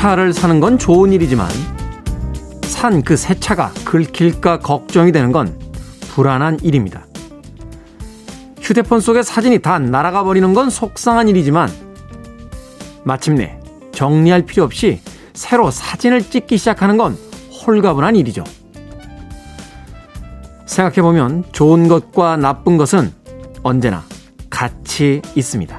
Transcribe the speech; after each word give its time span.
새 0.00 0.02
차를 0.02 0.32
사는 0.32 0.60
건 0.60 0.78
좋은 0.78 1.12
일이지만 1.12 1.46
산 2.62 3.02
그 3.02 3.18
새 3.18 3.38
차가 3.38 3.70
긁힐까 3.84 4.60
걱정이 4.60 5.12
되는 5.12 5.30
건 5.30 5.54
불안한 6.14 6.60
일입니다. 6.62 7.04
휴대폰 8.62 9.00
속에 9.00 9.22
사진이 9.22 9.58
다 9.58 9.78
날아가 9.78 10.24
버리는 10.24 10.54
건 10.54 10.70
속상한 10.70 11.28
일이지만 11.28 11.68
마침내 13.04 13.60
정리할 13.92 14.46
필요 14.46 14.64
없이 14.64 15.02
새로 15.34 15.70
사진을 15.70 16.30
찍기 16.30 16.56
시작하는 16.56 16.96
건 16.96 17.18
홀가분한 17.66 18.16
일이죠. 18.16 18.42
생각해보면 20.64 21.44
좋은 21.52 21.88
것과 21.88 22.38
나쁜 22.38 22.78
것은 22.78 23.12
언제나 23.62 24.02
같이 24.48 25.20
있습니다. 25.34 25.78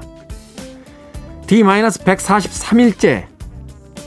D-143일째 1.48 3.31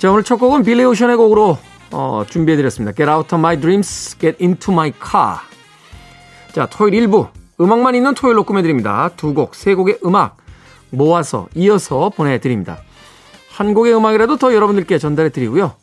자 0.00 0.10
오늘 0.10 0.24
첫 0.24 0.38
곡은 0.38 0.62
빌리 0.62 0.82
오션의 0.82 1.16
곡으로 1.16 1.58
어, 1.90 2.24
준비해드렸습니다. 2.26 2.96
Get 2.96 3.10
out 3.10 3.34
of 3.34 3.38
my 3.38 3.60
dreams, 3.60 4.16
get 4.18 4.42
into 4.42 4.72
my 4.72 4.94
car. 4.94 5.40
자 6.54 6.64
토요일 6.64 7.06
1부 7.06 7.28
음악만 7.60 7.94
있는 7.94 8.14
토요일로 8.14 8.44
꾸며드립니다. 8.44 9.10
두 9.18 9.34
곡, 9.34 9.54
세 9.54 9.74
곡의 9.74 9.98
음악 10.06 10.38
모아서 10.88 11.48
이어서 11.54 12.08
보내드립니다. 12.08 12.78
한 13.50 13.74
곡의 13.74 13.94
음악이라도 13.94 14.38
더 14.38 14.54
여러분들께 14.54 14.96
전달해드리고요. 14.96 15.74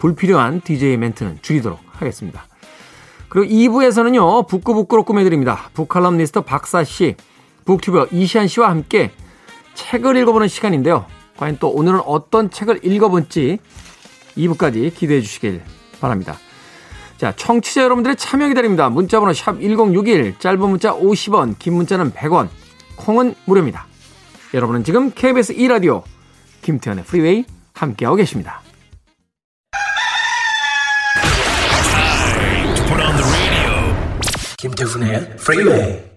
불필요한 0.00 0.60
DJ 0.60 0.98
멘트는 0.98 1.38
줄이도록 1.40 1.78
하겠습니다. 1.92 2.44
그리고 3.30 3.50
2부에서는요, 3.50 4.48
북구북구로 4.48 5.04
꾸며드립니다. 5.04 5.70
북칼럼니스트 5.72 6.42
박사씨, 6.42 7.16
북튜버 7.64 8.08
이시안 8.12 8.48
씨와 8.48 8.68
함께 8.68 9.12
책을 9.72 10.14
읽어보는 10.18 10.46
시간인데요. 10.46 11.06
과연 11.36 11.58
또 11.60 11.68
오늘은 11.68 12.00
어떤 12.00 12.50
책을 12.50 12.84
읽어본지 12.84 13.58
2부까지 14.36 14.94
기대해 14.94 15.20
주시길 15.20 15.62
바랍니다. 16.00 16.36
자, 17.16 17.32
청취자 17.34 17.82
여러분들의 17.82 18.16
참여 18.16 18.48
기다립니다. 18.48 18.90
문자번호 18.90 19.32
샵 19.32 19.60
1061, 19.60 20.38
짧은 20.38 20.60
문자 20.60 20.92
50원, 20.92 21.58
긴 21.58 21.74
문자는 21.74 22.12
100원, 22.12 22.48
콩은 22.96 23.34
무료입니다. 23.46 23.86
여러분은 24.52 24.84
지금 24.84 25.10
KBS 25.10 25.54
2라디오 25.54 26.02
김태현의 26.62 27.04
프리웨이 27.04 27.44
함께하고 27.72 28.16
계십니다. 28.16 28.60
김태훈의 34.58 35.36
프리웨이 35.36 36.15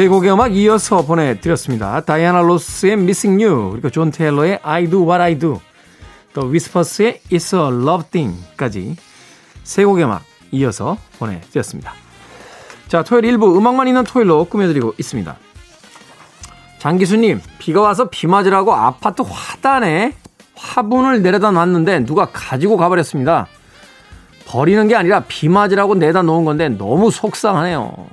세 0.00 0.08
곡의 0.08 0.32
음악 0.32 0.56
이어서 0.56 1.02
보내드렸습니다. 1.02 2.00
다이아나 2.00 2.40
로스의 2.40 2.94
Missing 2.94 3.44
You, 3.44 3.72
그리고 3.72 3.90
존 3.90 4.10
테일러의 4.10 4.60
I 4.62 4.88
Do 4.88 5.02
What 5.02 5.20
I 5.20 5.38
Do, 5.38 5.60
또 6.32 6.46
위스퍼스의 6.46 7.20
It's 7.30 7.54
a 7.54 7.66
Love 7.66 8.08
Thing까지 8.10 8.96
세 9.62 9.84
곡의 9.84 10.06
음악 10.06 10.22
이어서 10.52 10.96
보내드렸습니다. 11.18 11.92
자, 12.88 13.02
토요일 13.02 13.26
1부 13.36 13.54
음악만 13.58 13.88
있는 13.88 14.02
토요일로 14.04 14.46
꾸며드리고 14.46 14.94
있습니다. 14.96 15.36
장기수님, 16.78 17.42
비가 17.58 17.82
와서 17.82 18.08
비 18.08 18.26
맞으라고 18.26 18.72
아파트 18.72 19.20
화단에 19.20 20.14
화분을 20.54 21.20
내려다 21.20 21.50
놨는데 21.50 22.06
누가 22.06 22.24
가지고 22.32 22.78
가버렸습니다. 22.78 23.48
버리는 24.46 24.88
게 24.88 24.96
아니라 24.96 25.24
비 25.28 25.50
맞으라고 25.50 25.94
내다 25.96 26.22
놓은 26.22 26.46
건데 26.46 26.70
너무 26.70 27.10
속상하네요. 27.10 28.08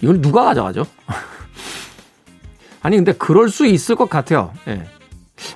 이걸 0.00 0.20
누가 0.20 0.44
가져가죠? 0.44 0.86
아니, 2.82 2.96
근데 2.96 3.12
그럴 3.12 3.48
수 3.48 3.66
있을 3.66 3.94
것 3.96 4.08
같아요. 4.08 4.52
예. 4.68 4.86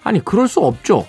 아니, 0.02 0.22
그럴 0.24 0.48
수 0.48 0.60
없죠. 0.60 1.06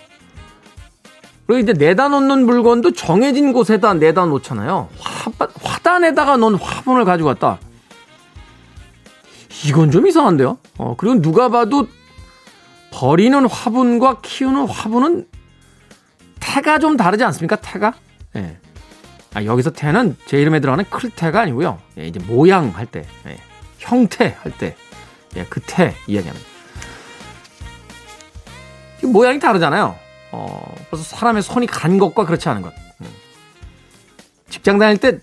그리고 1.46 1.60
이제 1.60 1.74
내다 1.74 2.08
놓는 2.08 2.46
물건도 2.46 2.94
정해진 2.94 3.54
곳에다 3.54 3.94
내다 3.96 4.26
놓잖아요. 4.26 4.90
화, 4.98 5.32
화단에다가 5.62 6.38
놓은 6.38 6.56
화분을 6.56 7.06
가지고 7.06 7.30
왔다. 7.30 7.60
이건 9.68 9.92
좀 9.92 10.08
이상한데요? 10.08 10.58
어, 10.78 10.96
그리고 10.98 11.22
누가 11.22 11.50
봐도 11.50 11.88
버리는 12.92 13.46
화분과 13.46 14.22
키우는 14.22 14.68
화분은 14.68 15.28
태가 16.40 16.80
좀 16.80 16.98
다르지 16.98 17.24
않습니까? 17.26 17.58
태가? 17.58 17.94
예. 18.38 18.58
아, 19.36 19.44
여기서 19.44 19.72
태는 19.72 20.16
제 20.26 20.40
이름에 20.40 20.62
들어가는 20.62 20.86
클태가 20.90 21.42
아니고요. 21.42 21.78
예, 21.98 22.08
이제 22.08 22.22
모양 22.22 22.70
할 22.70 22.86
때, 22.86 23.06
예, 23.28 23.38
형태 23.80 24.34
할 24.42 24.58
때, 24.58 24.78
예, 25.36 25.44
그태 25.44 25.94
이야기합니다. 26.08 26.48
모양이 29.04 29.38
다르잖아요. 29.38 29.94
어, 30.32 30.76
그래서 30.90 31.04
사람의 31.04 31.44
손이 31.44 31.68
간 31.68 31.98
것과 31.98 32.26
그렇지 32.26 32.48
않은 32.48 32.62
것. 32.62 32.74
음. 33.02 33.08
직장 34.50 34.80
다닐 34.80 34.98
때 34.98 35.20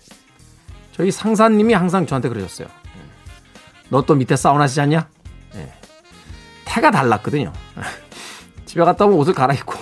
저희 0.95 1.09
상사님이 1.09 1.73
항상 1.73 2.05
저한테 2.05 2.29
그러셨어요. 2.29 2.67
예. 2.67 3.01
너또 3.89 4.13
밑에 4.13 4.35
사우나 4.35 4.67
않냐? 4.77 5.09
예. 5.55 5.73
태가 6.65 6.91
달랐거든요. 6.91 7.51
집에 8.67 8.83
갔다 8.83 9.05
오면 9.05 9.17
옷을 9.17 9.33
갈아입고 9.33 9.73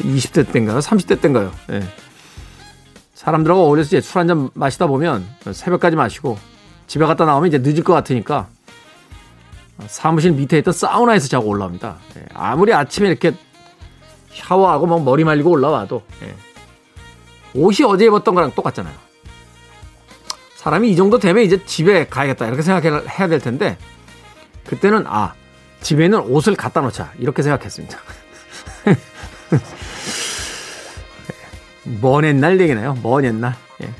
20대 0.00 0.52
때인가요? 0.52 0.78
30대 0.80 1.22
때인가요? 1.22 1.52
예. 1.70 2.01
사람들하고 3.22 3.62
어울려서 3.62 3.88
이제 3.88 4.00
술 4.00 4.18
한 4.18 4.26
잔 4.28 4.50
마시다 4.54 4.86
보면 4.86 5.26
새벽까지 5.52 5.96
마시고 5.96 6.38
집에 6.88 7.04
갔다 7.06 7.24
나오면 7.24 7.48
이제 7.48 7.58
늦을 7.58 7.84
것 7.84 7.92
같으니까 7.94 8.48
사무실 9.86 10.32
밑에 10.32 10.58
있던 10.58 10.72
사우나에서 10.74 11.28
자고 11.28 11.48
올라옵니다. 11.48 11.96
예. 12.16 12.24
아무리 12.34 12.72
아침에 12.74 13.08
이렇게 13.08 13.32
샤워하고 14.32 14.86
막 14.86 15.02
머리 15.04 15.24
말리고 15.24 15.50
올라와도 15.50 16.02
예. 16.22 16.34
옷이 17.54 17.86
어제 17.86 18.06
입었던 18.06 18.34
거랑 18.34 18.52
똑같잖아요. 18.54 18.94
사람이 20.56 20.90
이 20.90 20.96
정도 20.96 21.18
되면 21.18 21.42
이제 21.42 21.64
집에 21.64 22.06
가야겠다 22.06 22.46
이렇게 22.46 22.62
생각해야 22.62 23.28
될 23.28 23.40
텐데 23.40 23.76
그때는 24.66 25.04
아 25.06 25.34
집에는 25.80 26.20
옷을 26.20 26.54
갖다 26.54 26.80
놓자 26.80 27.12
이렇게 27.18 27.42
생각했습니다. 27.42 27.98
먼 31.84 32.24
옛날 32.24 32.60
얘기네요. 32.60 32.96
먼 33.02 33.24
옛날. 33.24 33.54
예. 33.82 33.90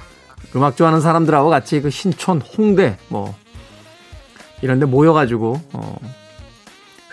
음악 0.54 0.76
좋아하는 0.76 1.00
사람들하고 1.00 1.50
같이 1.50 1.80
그 1.80 1.90
신촌, 1.90 2.40
홍대 2.40 2.98
뭐 3.08 3.34
이런 4.60 4.78
데 4.78 4.86
모여 4.86 5.12
가지고 5.12 5.60
어, 5.72 5.96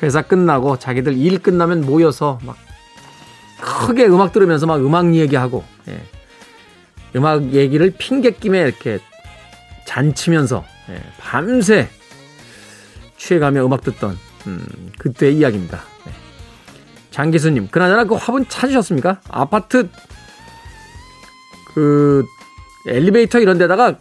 회사 0.04 0.22
끝나고 0.22 0.78
자기들 0.78 1.18
일 1.18 1.40
끝나면 1.40 1.82
모여서 1.82 2.40
막 2.44 2.58
크게 3.60 4.06
음악 4.06 4.32
들으면서 4.32 4.66
막 4.66 4.78
음악 4.78 5.14
얘기하고 5.16 5.64
예. 5.88 6.02
음악 7.16 7.54
얘기를 7.54 7.92
핑계김에 7.98 8.60
이렇게 8.60 9.00
잔치면서 9.86 10.64
예. 10.90 11.02
밤새 11.20 11.90
취해가며 13.18 13.66
음악 13.66 13.82
듣던 13.82 14.18
음, 14.48 14.92
그때의 14.98 15.38
이야기입니다. 15.38 15.82
예. 16.08 16.12
장기수님, 17.12 17.70
그나저나 17.70 18.06
그 18.06 18.16
화분 18.16 18.48
찾으셨습니까? 18.48 19.20
아파트 19.30 19.90
그 21.74 22.26
엘리베이터 22.88 23.40
이런 23.40 23.58
데다가 23.58 23.98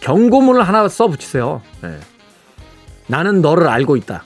경고문을 0.00 0.62
하나 0.62 0.88
써 0.88 1.08
붙이세요. 1.08 1.62
네. 1.82 1.98
나는 3.06 3.40
너를 3.42 3.68
알고 3.68 3.96
있다. 3.96 4.24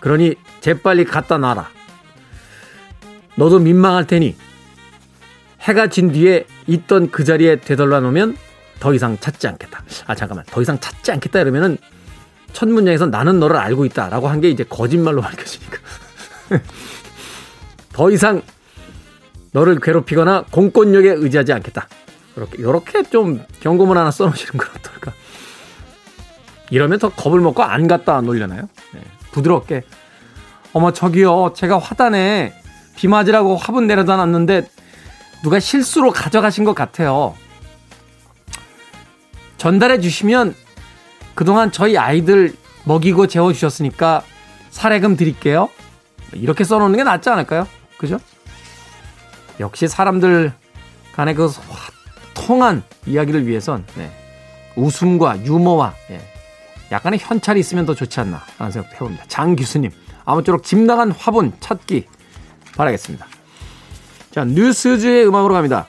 그러니 0.00 0.34
재빨리 0.60 1.04
갖다 1.04 1.38
놔라. 1.38 1.68
너도 3.36 3.58
민망할 3.58 4.06
테니 4.06 4.36
해가 5.60 5.88
진 5.88 6.12
뒤에 6.12 6.46
있던 6.66 7.10
그 7.10 7.24
자리에 7.24 7.56
되돌려 7.60 8.00
놓으면 8.00 8.36
더 8.80 8.94
이상 8.94 9.18
찾지 9.18 9.46
않겠다. 9.48 9.82
아 10.06 10.14
잠깐만 10.14 10.44
더 10.48 10.62
이상 10.62 10.78
찾지 10.78 11.10
않겠다 11.12 11.40
이러면은 11.40 11.78
첫 12.52 12.68
문장에서 12.68 13.06
나는 13.06 13.38
너를 13.40 13.56
알고 13.56 13.84
있다라고 13.84 14.28
한 14.28 14.40
게 14.40 14.48
이제 14.48 14.64
거짓말로 14.64 15.20
밝혀지니까. 15.22 15.78
더 17.92 18.10
이상 18.10 18.42
너를 19.52 19.80
괴롭히거나 19.80 20.44
공권력에 20.50 21.10
의지하지 21.10 21.52
않겠다. 21.52 21.88
이렇게, 22.36 22.58
이렇게 22.58 23.02
좀 23.04 23.44
경고문 23.60 23.96
하나 23.96 24.10
써놓으시는 24.10 24.52
건 24.52 24.68
어떨까. 24.76 25.12
이러면 26.70 26.98
더 26.98 27.08
겁을 27.08 27.40
먹고 27.40 27.62
안 27.62 27.88
갖다 27.88 28.20
놓으려나요? 28.20 28.68
네, 28.92 29.00
부드럽게. 29.32 29.82
어머, 30.72 30.92
저기요. 30.92 31.54
제가 31.56 31.78
화단에 31.78 32.52
비 32.96 33.08
맞으라고 33.08 33.56
화분 33.56 33.86
내려다 33.86 34.16
놨는데 34.16 34.68
누가 35.42 35.60
실수로 35.60 36.10
가져가신 36.10 36.64
것 36.64 36.74
같아요. 36.74 37.34
전달해 39.56 40.00
주시면 40.00 40.54
그동안 41.34 41.72
저희 41.72 41.96
아이들 41.96 42.54
먹이고 42.84 43.26
재워 43.28 43.52
주셨으니까 43.52 44.22
사례금 44.70 45.16
드릴게요. 45.16 45.68
이렇게 46.32 46.64
써놓는 46.64 46.96
게 46.96 47.04
낫지 47.04 47.30
않을까요? 47.30 47.66
그죠? 47.96 48.18
역시 49.60 49.88
사람들 49.88 50.52
간의 51.12 51.34
그 51.34 51.50
통한 52.34 52.82
이야기를 53.06 53.46
위해선 53.46 53.84
네. 53.96 54.10
웃음과 54.76 55.44
유머와 55.44 55.94
예. 56.10 56.20
약간의 56.92 57.18
현찰이 57.18 57.60
있으면 57.60 57.84
더 57.84 57.94
좋지 57.94 58.20
않나 58.20 58.42
하는 58.56 58.72
생각 58.72 58.92
해봅니다. 58.94 59.24
장 59.28 59.56
교수님 59.56 59.90
아무쪼록 60.24 60.62
집 60.62 60.78
나간 60.78 61.10
화분 61.10 61.52
찾기 61.60 62.06
바라겠습니다. 62.76 63.26
자 64.30 64.44
뉴 64.44 64.66
슈즈의 64.66 65.26
음악으로 65.26 65.54
갑니다. 65.54 65.86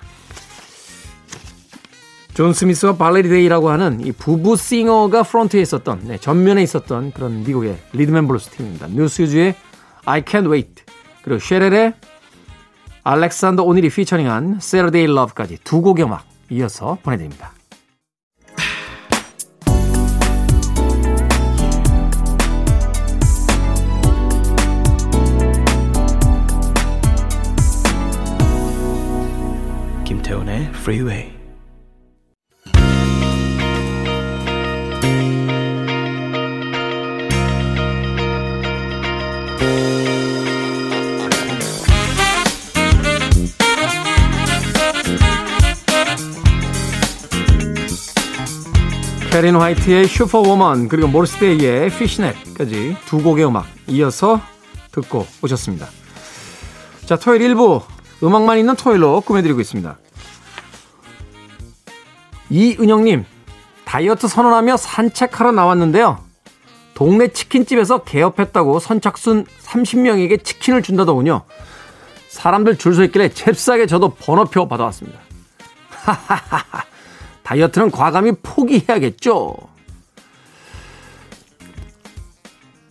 존 2.34 2.54
스미스와 2.54 2.96
발레리 2.96 3.28
데이라고 3.28 3.70
하는 3.70 4.00
이 4.00 4.14
부부 4.14 4.56
싱어가 4.56 5.24
front에 5.24 5.62
있었던 5.62 6.02
네, 6.06 6.18
전면에 6.18 6.64
있었던 6.64 7.12
그런 7.12 7.44
미국의 7.44 7.78
리듬 7.92 8.16
앤 8.16 8.28
블루스 8.28 8.52
팀입니다. 8.52 8.88
뉴 8.88 9.06
슈즈의 9.06 9.56
I 10.06 10.22
Can't 10.22 10.50
Wait 10.50 10.84
그리고 11.22 11.40
쉐렐의 11.40 11.94
알렉산더 13.10 13.64
오닐이 13.64 13.90
피처링한 13.90 14.58
Saturday 14.58 15.12
Love까지 15.12 15.58
두 15.64 15.82
곡의 15.82 16.06
음악 16.06 16.28
이어서 16.52 17.00
보내드립니다. 17.02 17.54
김태훈의 30.06 30.66
Freeway 30.76 31.39
캐린 49.32 49.56
화이트의 49.56 50.08
슈퍼워먼 50.08 50.88
그리고 50.88 51.08
모르스데이의 51.08 51.92
피시넷까지 51.92 52.98
두 53.06 53.22
곡의 53.22 53.46
음악 53.46 53.68
이어서 53.88 54.42
듣고 54.92 55.28
오셨습니다. 55.44 55.88
자 57.06 57.16
토요일 57.16 57.44
일부 57.44 57.82
음악만 58.24 58.58
있는 58.58 58.76
토요일로 58.76 59.22
꾸며드리고 59.22 59.60
있습니다. 59.62 59.98
이은영님 62.50 63.26
다이어트 63.86 64.28
선언하며 64.28 64.78
산책하러 64.78 65.52
나왔는데요. 65.52 66.24
동네 66.96 67.28
치킨집에서 67.28 68.04
개업했다고 68.04 68.80
선착순 68.80 69.46
30명에게 69.64 70.44
치킨을 70.44 70.82
준다더군요. 70.82 71.44
사람들 72.30 72.78
줄 72.78 72.96
서 72.96 73.04
있길래 73.04 73.30
잽싸게 73.30 73.86
저도 73.86 74.16
번호표 74.16 74.68
받아왔습니다. 74.68 75.20
하하하하 75.90 76.84
다이어트는 77.50 77.90
과감히 77.90 78.32
포기해야겠죠. 78.44 79.58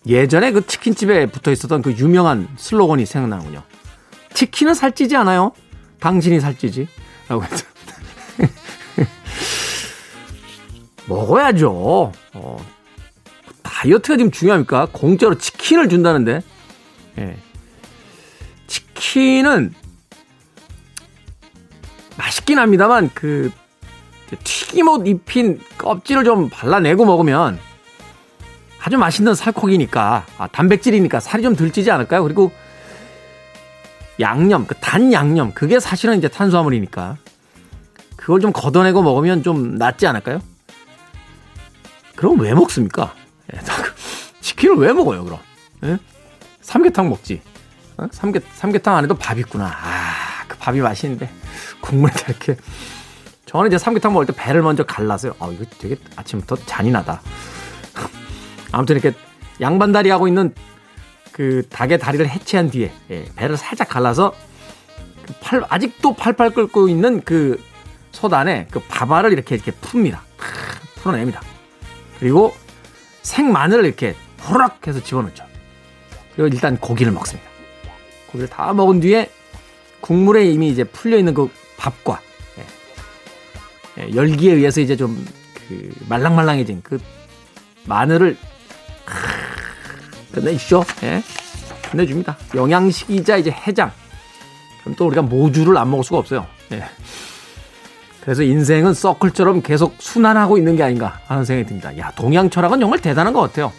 예전에 0.04 0.50
그 0.50 0.66
치킨집에 0.66 1.26
붙어 1.26 1.52
있었던 1.52 1.80
그 1.80 1.92
유명한 1.92 2.48
슬로건이 2.56 3.06
생각나군요. 3.06 3.62
치킨은 4.34 4.74
살찌지 4.74 5.14
않아요. 5.14 5.52
당신이 6.00 6.40
살찌지. 6.40 6.88
라고 7.28 7.44
했죠. 7.44 7.66
먹어야죠. 11.06 12.12
어, 12.34 12.66
다이어트가 13.62 14.16
지금 14.16 14.32
중요합니까? 14.32 14.88
공짜로 14.90 15.38
치킨을 15.38 15.88
준다는데. 15.88 16.40
예. 17.18 17.36
치킨은 18.66 19.72
맛있긴 22.16 22.58
합니다만 22.58 23.08
그 23.14 23.52
튀김옷 24.36 25.06
입힌 25.06 25.60
껍질을 25.78 26.24
좀 26.24 26.48
발라내고 26.50 27.04
먹으면 27.04 27.58
아주 28.82 28.96
맛있는 28.98 29.34
살코기니까 29.34 30.26
아, 30.38 30.46
단백질이니까 30.48 31.20
살이 31.20 31.42
좀 31.42 31.56
덜 31.56 31.70
찌지 31.72 31.90
않을까요? 31.90 32.22
그리고 32.22 32.52
양념, 34.20 34.66
그 34.66 34.74
단 34.80 35.12
양념 35.12 35.52
그게 35.52 35.78
사실은 35.80 36.18
이제 36.18 36.28
탄수화물이니까 36.28 37.16
그걸 38.16 38.40
좀 38.40 38.52
걷어내고 38.52 39.02
먹으면 39.02 39.42
좀 39.42 39.76
낫지 39.76 40.06
않을까요? 40.06 40.40
그럼 42.16 42.40
왜 42.40 42.52
먹습니까? 42.54 43.14
예, 43.54 43.60
치킨을 44.40 44.76
왜 44.76 44.92
먹어요, 44.92 45.24
그럼? 45.24 45.38
예? 45.84 45.98
삼계탕 46.60 47.08
먹지. 47.08 47.40
어? 47.96 48.06
삼계, 48.10 48.40
삼계탕 48.56 48.96
안에도 48.96 49.14
밥 49.14 49.38
있구나. 49.38 49.66
아, 49.66 50.44
그 50.48 50.56
밥이 50.58 50.80
맛있는데. 50.80 51.30
국물에 51.80 52.12
이렇게 52.26 52.56
저는 53.48 53.68
이제 53.68 53.78
삼계탕 53.78 54.12
먹을 54.12 54.26
때 54.26 54.34
배를 54.36 54.60
먼저 54.60 54.84
갈라서요. 54.84 55.34
아, 55.38 55.48
이거 55.50 55.64
되게 55.78 55.96
아침부터 56.16 56.56
잔인하다. 56.66 57.22
아무튼 58.72 58.96
이렇게 58.96 59.16
양반다리 59.58 60.10
하고 60.10 60.28
있는 60.28 60.54
그 61.32 61.62
닭의 61.70 61.98
다리를 61.98 62.28
해체한 62.28 62.70
뒤에 62.70 62.92
예, 63.10 63.24
배를 63.36 63.56
살짝 63.56 63.88
갈라서 63.88 64.34
그 65.26 65.32
팔, 65.40 65.64
아직도 65.66 66.14
팔팔 66.14 66.50
끓고 66.50 66.90
있는 66.90 67.22
그솥 67.22 68.34
안에 68.34 68.68
그 68.70 68.80
밥알을 68.80 69.32
이렇게 69.32 69.54
이렇게 69.54 69.72
풉니다. 69.72 70.18
풀어냅니다. 70.96 71.40
그리고 72.20 72.54
생마늘을 73.22 73.86
이렇게 73.86 74.14
호락 74.46 74.86
해서 74.86 75.02
집어넣죠. 75.02 75.44
그리고 76.36 76.54
일단 76.54 76.76
고기를 76.76 77.12
먹습니다. 77.12 77.48
고기를 78.26 78.48
다 78.48 78.74
먹은 78.74 79.00
뒤에 79.00 79.30
국물에 80.02 80.44
이미 80.44 80.68
이제 80.68 80.84
풀려 80.84 81.16
있는 81.16 81.32
그 81.32 81.50
밥과 81.78 82.20
예, 82.20 82.27
열기에 84.14 84.54
의해서 84.54 84.80
이제 84.80 84.96
좀 84.96 85.24
그 85.68 85.94
말랑말랑해진 86.08 86.80
그 86.82 86.98
마늘을 87.84 88.36
끝내주죠. 90.32 90.84
예. 91.02 91.22
끝내줍니다. 91.90 92.36
영양식이자 92.54 93.36
이제 93.36 93.50
해장. 93.50 93.92
그럼 94.80 94.94
또 94.96 95.06
우리가 95.06 95.22
모주를 95.22 95.76
안 95.76 95.90
먹을 95.90 96.04
수가 96.04 96.18
없어요. 96.18 96.46
예. 96.72 96.84
그래서 98.22 98.42
인생은 98.42 98.94
서클처럼 98.94 99.62
계속 99.62 99.94
순환하고 99.98 100.58
있는 100.58 100.76
게 100.76 100.82
아닌가 100.82 101.20
하는 101.26 101.44
생각이 101.44 101.68
듭니다. 101.68 101.96
야, 101.98 102.10
동양 102.14 102.50
철학은 102.50 102.80
정말 102.80 103.00
대단한 103.00 103.32
것 103.32 103.40
같아요. 103.40 103.72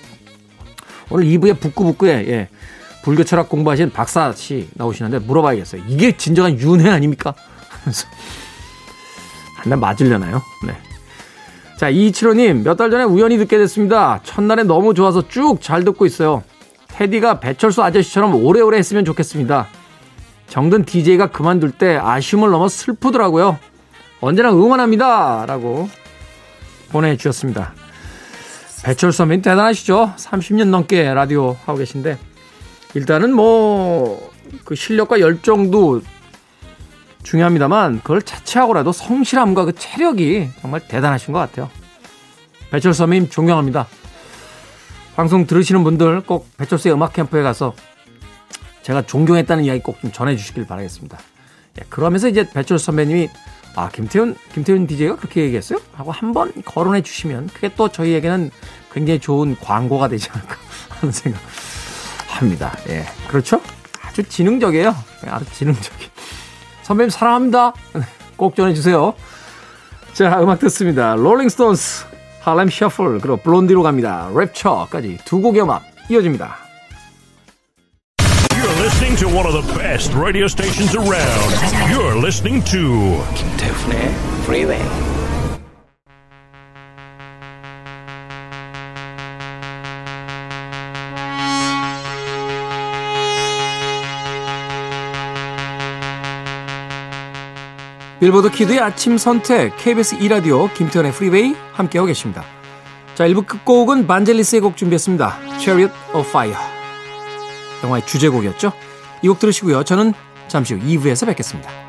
오늘 1.09 1.25
2부에 1.25 1.59
북구북구에 1.59 2.11
예, 2.29 2.47
불교 3.03 3.23
철학 3.23 3.49
공부하신 3.49 3.91
박사 3.91 4.31
씨 4.33 4.69
나오시는데 4.73 5.19
물어봐야겠어요. 5.19 5.83
이게 5.87 6.15
진정한 6.17 6.59
윤회 6.59 6.89
아닙니까? 6.89 7.33
하면서 7.69 8.07
한날 9.59 9.79
맞으려나요? 9.79 10.41
네. 10.65 10.75
자, 11.77 11.89
이치로님, 11.89 12.63
몇 12.63 12.75
달 12.77 12.91
전에 12.91 13.03
우연히 13.03 13.37
듣게 13.37 13.57
됐습니다. 13.57 14.19
첫날에 14.23 14.63
너무 14.63 14.93
좋아서 14.93 15.27
쭉 15.27 15.61
잘 15.61 15.83
듣고 15.83 16.05
있어요. 16.05 16.43
테디가 16.89 17.39
배철수 17.39 17.81
아저씨처럼 17.83 18.35
오래오래 18.43 18.77
했으면 18.77 19.05
좋겠습니다. 19.05 19.67
정든 20.47 20.83
DJ가 20.85 21.27
그만둘 21.27 21.71
때 21.71 21.97
아쉬움을 22.01 22.49
넘어 22.49 22.67
슬프더라고요. 22.67 23.57
언제나 24.21 24.49
응원합니다. 24.51 25.45
라고 25.47 25.89
보내주셨습니다. 26.91 27.73
배철수 28.83 29.17
선배님 29.17 29.41
대단하시죠? 29.41 30.13
30년 30.17 30.69
넘게 30.69 31.13
라디오 31.13 31.55
하고 31.65 31.77
계신데, 31.79 32.17
일단은 32.95 33.33
뭐, 33.33 34.31
그 34.65 34.75
실력과 34.75 35.19
열정도 35.19 36.01
중요합니다만 37.23 37.99
그걸 37.99 38.21
차치하고라도 38.21 38.91
성실함과 38.91 39.65
그 39.65 39.73
체력이 39.75 40.49
정말 40.61 40.81
대단하신 40.87 41.33
것 41.33 41.39
같아요. 41.39 41.69
배철수 42.71 42.99
선배님 42.99 43.29
존경합니다. 43.29 43.87
방송 45.15 45.45
들으시는 45.45 45.83
분들 45.83 46.21
꼭 46.21 46.47
배철수의 46.57 46.93
음악 46.93 47.13
캠프에 47.13 47.41
가서 47.43 47.73
제가 48.83 49.01
존경했다는 49.05 49.65
이야기 49.65 49.81
꼭 49.81 49.99
좀 50.01 50.11
전해주시길 50.11 50.65
바라겠습니다. 50.65 51.17
예, 51.79 51.85
그러면서 51.89 52.29
이제 52.29 52.49
배철수 52.49 52.85
선배님이 52.85 53.29
아 53.75 53.89
김태훈 53.89 54.35
김태훈 54.53 54.87
DJ가 54.87 55.17
그렇게 55.17 55.41
얘기했어요? 55.41 55.79
하고 55.93 56.11
한번 56.11 56.51
거론해 56.63 57.01
주시면 57.01 57.49
그게 57.53 57.69
또 57.75 57.89
저희에게는 57.89 58.49
굉장히 58.93 59.19
좋은 59.19 59.55
광고가 59.59 60.07
되지 60.07 60.29
않을까 60.31 60.55
하는 60.89 61.11
생각 61.11 61.39
합니다. 62.27 62.75
예. 62.87 63.05
그렇죠? 63.27 63.61
아주 64.01 64.23
지능적이에요. 64.23 64.95
예, 65.25 65.29
아주 65.29 65.45
지능적인. 65.53 66.07
선배님 66.89 67.11
사랑합니다. 67.11 67.73
꼭 68.35 68.55
전해주세요. 68.55 69.13
자, 70.13 70.41
음악 70.41 70.57
듣습니다. 70.61 71.13
롤링스톤스, 71.15 72.05
할렘 72.41 72.67
셔플, 72.67 73.19
그리고 73.19 73.37
블론디로 73.37 73.83
갑니다. 73.83 74.27
랩처까지 74.33 75.23
두 75.23 75.39
곡의 75.39 75.61
음악 75.61 75.83
이어집니다. 76.09 76.57
You're 78.17 78.81
listening 78.81 79.15
to 79.19 79.27
one 79.27 79.45
of 79.45 79.53
the 79.53 79.77
best 79.77 80.17
radio 80.17 80.45
stations 80.45 80.97
around. 80.97 81.93
You're 81.93 82.17
listening 82.17 82.65
to 82.71 83.23
김태훈의 83.35 84.09
Freeway. 84.45 85.18
빌보드 98.19 98.51
키드의 98.51 98.79
아침 98.79 99.17
선택 99.17 99.75
KBS 99.77 100.17
2라디오 100.17 100.73
김태훈의 100.73 101.11
프리웨이 101.13 101.55
함께하고 101.73 102.07
계십니다. 102.07 102.43
자 103.15 103.25
1부 103.27 103.45
끝곡은 103.45 104.07
반젤리스의 104.07 104.61
곡 104.61 104.75
준비했습니다. 104.77 105.39
Chariots 105.59 105.93
of 106.13 106.27
Fire 106.27 106.57
영화의 107.83 108.05
주제곡이었죠. 108.05 108.73
이 109.21 109.27
곡 109.27 109.39
들으시고요. 109.39 109.83
저는 109.83 110.13
잠시 110.47 110.73
후 110.73 110.79
2부에서 110.81 111.27
뵙겠습니다. 111.27 111.88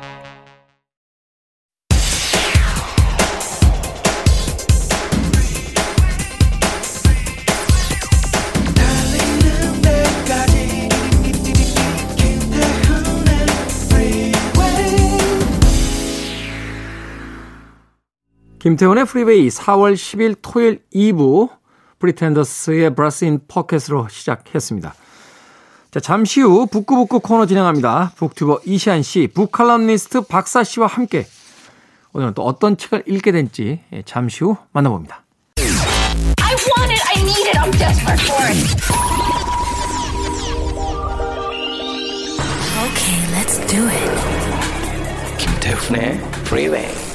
김태훈의 18.61 19.05
프리웨이 19.05 19.47
4월 19.47 19.95
10일 19.95 20.35
토요일 20.39 20.83
2부 20.93 21.49
프리텐더스의 21.97 22.93
Brass 22.93 23.25
in 23.25 23.39
Pocket으로 23.47 24.07
시작했습니다. 24.07 24.93
자, 25.89 25.99
잠시 25.99 26.41
후 26.41 26.67
북구북구 26.67 27.21
코너 27.21 27.47
진행합니다. 27.47 28.11
북튜버 28.17 28.59
이시안 28.63 29.01
씨, 29.01 29.27
북칼럼니스트 29.33 30.27
박사 30.27 30.63
씨와 30.63 30.85
함께 30.85 31.25
오늘은 32.13 32.35
또 32.35 32.43
어떤 32.43 32.77
책을 32.77 33.05
읽게 33.07 33.31
될지 33.31 33.81
잠시 34.05 34.43
후 34.43 34.55
만나봅니다. 34.73 35.23
I 35.57 36.53
want 36.77 36.93
it. 36.93 37.01
I 37.07 37.23
need 37.23 37.49
it. 37.49 37.57
I'm 37.57 37.71
desperate 37.71 38.21
for 38.21 38.45
it. 38.45 38.57
Okay, 42.85 43.25
let's 43.33 43.57
do 43.65 43.87
it. 43.89 44.11
김태훈의 45.39 46.19
Freeway. 46.45 47.10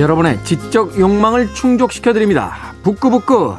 여러분의 0.00 0.38
지적 0.44 0.98
욕망을 0.98 1.52
충족시켜 1.54 2.12
드립니다. 2.12 2.74
북구북구 2.82 3.54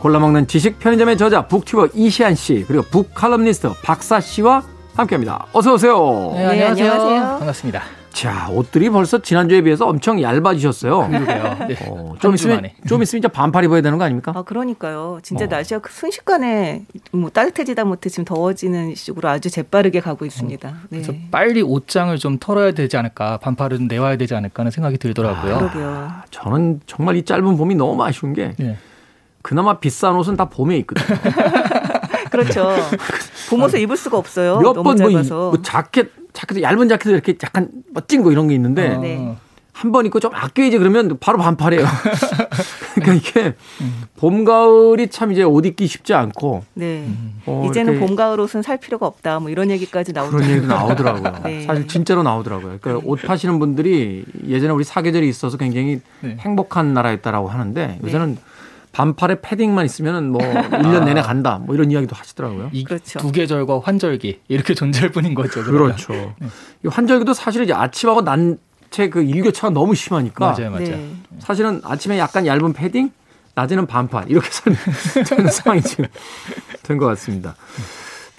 골라먹는 0.00 0.48
지식 0.48 0.78
편의점의 0.80 1.16
저자 1.16 1.46
북튜버 1.46 1.88
이시안 1.94 2.34
씨 2.34 2.64
그리고 2.66 2.82
북칼럼니스트 2.90 3.70
박사 3.82 4.20
씨와 4.20 4.62
함께합니다. 4.96 5.46
어서 5.52 5.74
오세요. 5.74 6.32
네, 6.34 6.46
안녕하세요. 6.46 6.92
안녕하세요. 6.92 7.38
반갑습니다. 7.38 8.03
자 8.14 8.48
옷들이 8.48 8.90
벌써 8.90 9.20
지난주에 9.20 9.60
비해서 9.60 9.86
엄청 9.86 10.22
얇아지셨어요. 10.22 11.08
그러게요. 11.08 11.66
네. 11.68 11.76
어, 11.88 12.10
한좀주 12.12 12.34
있으면 12.36 12.56
만에. 12.56 12.74
좀 12.88 13.02
있으면 13.02 13.18
이제 13.18 13.28
반팔 13.28 13.64
입어야 13.64 13.80
되는 13.82 13.98
거 13.98 14.04
아닙니까? 14.04 14.32
아 14.34 14.42
그러니까요. 14.42 15.18
진짜 15.22 15.44
어. 15.44 15.48
날씨가 15.48 15.80
그 15.80 15.92
순식간에 15.92 16.84
뭐 17.10 17.28
따뜻해지다 17.28 17.84
못해 17.84 18.08
지금 18.08 18.24
더워지는 18.24 18.94
식으로 18.94 19.28
아주 19.28 19.50
재빠르게 19.50 19.98
가고 19.98 20.24
있습니다. 20.24 20.68
네. 20.68 20.76
그래서 20.88 21.12
빨리 21.32 21.60
옷장을 21.60 22.16
좀 22.18 22.38
털어야 22.38 22.70
되지 22.70 22.96
않을까, 22.96 23.38
반팔은 23.38 23.88
내와야 23.88 24.16
되지 24.16 24.34
않을까 24.36 24.60
하는 24.62 24.70
생각이 24.70 24.96
들더라고요. 24.98 25.58
그러게요. 25.58 26.12
저는 26.30 26.80
정말 26.86 27.16
이 27.16 27.24
짧은 27.24 27.56
봄이 27.56 27.74
너무 27.74 28.02
아쉬운 28.04 28.32
게 28.32 28.52
네. 28.58 28.76
그나마 29.42 29.78
비싼 29.80 30.14
옷은 30.14 30.36
다 30.36 30.44
봄에 30.46 30.76
입거든요. 30.78 31.18
그렇죠. 32.34 32.68
봄옷을 33.50 33.80
입을 33.80 33.96
수가 33.96 34.18
없어요. 34.18 34.58
몇 34.58 34.72
너무 34.74 34.94
번 34.94 35.26
뭐. 35.28 35.62
자켓 35.62 36.10
자켓 36.32 36.62
얇은 36.62 36.88
자켓 36.88 37.12
이렇게 37.12 37.34
약간 37.42 37.68
멋진 37.92 38.22
거 38.22 38.32
이런 38.32 38.48
게 38.48 38.54
있는데 38.54 38.94
어, 38.94 39.00
네. 39.00 39.36
한번 39.72 40.06
입고 40.06 40.20
좀 40.20 40.30
아껴야지 40.34 40.78
그러면 40.78 41.16
바로 41.20 41.38
반팔이에요. 41.38 41.84
그러니까 42.94 43.14
이게 43.14 43.54
봄 44.16 44.44
가을이 44.44 45.08
참 45.08 45.32
이제 45.32 45.42
옷 45.42 45.66
입기 45.66 45.86
쉽지 45.86 46.14
않고 46.14 46.64
네. 46.74 47.08
어, 47.46 47.66
이제는 47.68 47.98
봄 48.00 48.14
가을 48.16 48.38
옷은 48.40 48.62
살 48.62 48.78
필요가 48.78 49.06
없다. 49.06 49.40
뭐 49.40 49.50
이런 49.50 49.70
얘기까지 49.70 50.12
그런 50.12 50.30
나오죠. 50.30 50.50
얘기도 50.50 50.66
나오더라고요. 50.68 51.32
네. 51.44 51.62
사실 51.62 51.88
진짜로 51.88 52.22
나오더라고요. 52.22 52.78
그러니까 52.80 53.06
옷 53.06 53.20
파시는 53.22 53.58
분들이 53.58 54.24
예전에 54.46 54.72
우리 54.72 54.84
사계절이 54.84 55.28
있어서 55.28 55.56
굉장히 55.56 56.00
네. 56.20 56.36
행복한 56.40 56.94
나라였다라고 56.94 57.48
하는데 57.48 57.98
요새는 58.02 58.38
반팔에 58.94 59.40
패딩만 59.42 59.84
있으면은 59.84 60.30
뭐 60.30 60.40
1년 60.40 61.04
내내 61.04 61.20
간다. 61.20 61.58
뭐 61.60 61.74
이런 61.74 61.90
이야기도 61.90 62.14
하시더라고요. 62.14 62.70
이 62.72 62.84
그렇죠. 62.84 63.18
두 63.18 63.32
계절과 63.32 63.80
환절기 63.82 64.40
이렇게 64.48 64.72
존재할 64.74 65.10
뿐인 65.10 65.34
거죠. 65.34 65.64
그러면. 65.64 65.96
그렇죠. 65.96 66.34
이 66.84 66.88
환절기도 66.88 67.34
사실 67.34 67.64
이제 67.64 67.72
아침하고 67.72 68.22
낮에 68.22 69.10
그 69.10 69.22
일교차가 69.22 69.70
너무 69.70 69.96
심하니까 69.96 70.52
맞아요, 70.56 70.70
맞아요. 70.70 70.86
네. 70.86 71.14
사실은 71.40 71.80
아침에 71.84 72.18
약간 72.20 72.46
얇은 72.46 72.72
패딩, 72.72 73.10
낮에는 73.56 73.86
반팔 73.86 74.30
이렇게 74.30 74.48
되는 75.26 75.50
상황이 75.50 75.82
지금 75.82 76.06
된 76.84 76.96
것 76.98 77.06
같습니다. 77.06 77.56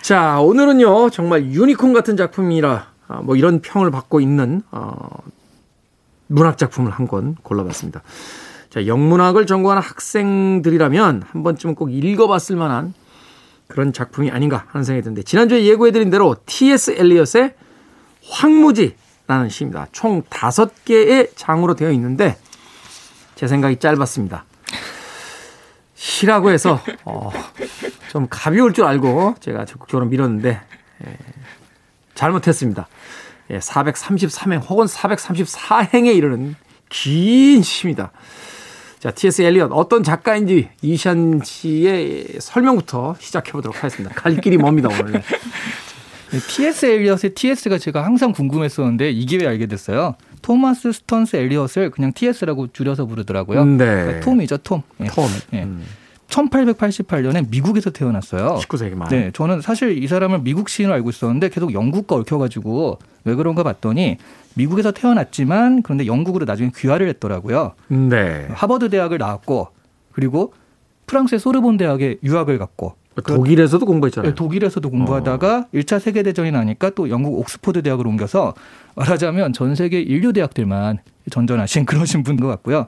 자 0.01 0.39
오늘은요 0.39 1.09
정말 1.09 1.45
유니콘 1.45 1.91
같은 1.93 2.15
작품이라 2.15 2.87
아, 3.07 3.21
뭐 3.21 3.35
이런 3.35 3.59
평을 3.61 3.91
받고 3.91 4.21
있는 4.21 4.61
어, 4.71 4.93
문학 6.27 6.57
작품을 6.57 6.91
한 6.91 7.07
권 7.07 7.35
골라봤습니다. 7.43 8.01
자 8.75 8.87
영문학을 8.87 9.45
전공하는 9.45 9.81
학생들이라면 9.81 11.23
한 11.31 11.43
번쯤은 11.43 11.75
꼭 11.75 11.93
읽어봤을 11.93 12.57
만한 12.57 12.93
그런 13.67 13.93
작품이 13.93 14.31
아닌가 14.31 14.65
하는 14.67 14.83
생각이 14.83 15.01
드는데 15.01 15.23
지난주에 15.23 15.63
예고해드린 15.63 16.09
대로 16.09 16.35
T.S. 16.45 16.91
엘리엇의 16.97 17.53
황무지라는 18.29 19.47
시입니다. 19.47 19.87
총 19.93 20.23
다섯 20.29 20.83
개의 20.83 21.29
장으로 21.37 21.75
되어 21.75 21.89
있는데 21.91 22.35
제 23.35 23.47
생각이 23.47 23.77
짧았습니다. 23.77 24.43
시라고 25.93 26.49
해서 26.49 26.81
어, 27.05 27.31
좀 28.09 28.27
가벼울 28.29 28.73
줄 28.73 28.83
알고 28.83 29.35
제가 29.39 29.63
적극적으로 29.63 30.07
밀었는데 30.07 30.49
예, 31.07 31.17
잘못했습니다. 32.13 32.89
예, 33.51 33.59
433행 33.59 34.69
혹은 34.69 34.85
434행에 34.85 36.13
이르는 36.13 36.57
긴 36.89 37.63
시입니다. 37.63 38.11
자, 38.99 39.11
T.S. 39.11 39.41
엘리엇 39.41 39.71
어떤 39.71 40.03
작가인지 40.03 40.69
이샨 40.81 41.41
씨의 41.43 42.27
설명부터 42.39 43.15
시작해 43.19 43.51
보도록 43.51 43.77
하겠습니다. 43.77 44.13
갈 44.15 44.39
길이 44.41 44.57
멉니다 44.57 44.89
오늘. 44.89 45.13
네, 46.31 46.39
T.S. 46.49 46.85
엘리엇의 46.85 47.33
T.S.가 47.35 47.77
제가 47.77 48.03
항상 48.03 48.31
궁금했었는데 48.31 49.11
이 49.11 49.25
기회에 49.25 49.47
알게 49.47 49.67
됐어요. 49.67 50.15
토마스 50.41 50.91
스턴스 50.91 51.35
엘리엇을 51.35 51.91
그냥 51.91 52.13
T.S.라고 52.13 52.67
줄여서 52.71 53.05
부르더라고요. 53.05 53.63
네. 53.65 53.85
그러니까 53.85 54.19
톰이죠, 54.21 54.57
톰. 54.57 54.81
예. 55.01 55.05
톰. 55.05 55.27
예. 55.53 55.63
음, 55.63 55.83
1888년에 56.27 57.49
미국에서 57.49 57.89
태어났어요. 57.89 58.59
19세기 58.61 58.95
말. 58.95 59.07
네, 59.09 59.31
저는 59.33 59.61
사실 59.61 60.01
이 60.03 60.07
사람을 60.07 60.41
미국 60.41 60.69
시인으로 60.69 60.95
알고 60.95 61.09
있었는데 61.09 61.49
계속 61.49 61.73
영국과 61.73 62.15
얽혀가지고 62.17 62.99
왜 63.25 63.35
그런가 63.35 63.63
봤더니 63.63 64.17
미국에서 64.55 64.91
태어났지만 64.91 65.81
그런데 65.81 66.05
영국으로 66.05 66.45
나중에 66.45 66.71
귀화를 66.75 67.07
했더라고요. 67.09 67.73
네. 67.87 68.47
하버드 68.51 68.89
대학을 68.89 69.17
나왔고 69.17 69.69
그리고 70.11 70.53
프랑스의 71.07 71.39
소르본 71.39 71.77
대학에 71.77 72.17
유학을 72.23 72.57
갔고 72.57 72.95
독일에서도 73.23 73.85
공부했잖아요. 73.85 74.31
네, 74.31 74.35
독일에서도 74.35 74.89
공부하다가 74.89 75.67
일 75.71 75.83
1차 75.83 75.99
세계 75.99 76.23
대전이 76.23 76.51
나니까 76.51 76.89
또 76.91 77.09
영국 77.09 77.39
옥스포드 77.39 77.81
대학을 77.81 78.07
옮겨서 78.07 78.53
말하자면 78.95 79.53
전 79.53 79.75
세계 79.75 80.01
일류 80.01 80.33
대학들만 80.33 80.99
전전하신 81.29 81.85
그러신 81.85 82.23
분 82.23 82.35
것 82.37 82.47
같고요. 82.47 82.87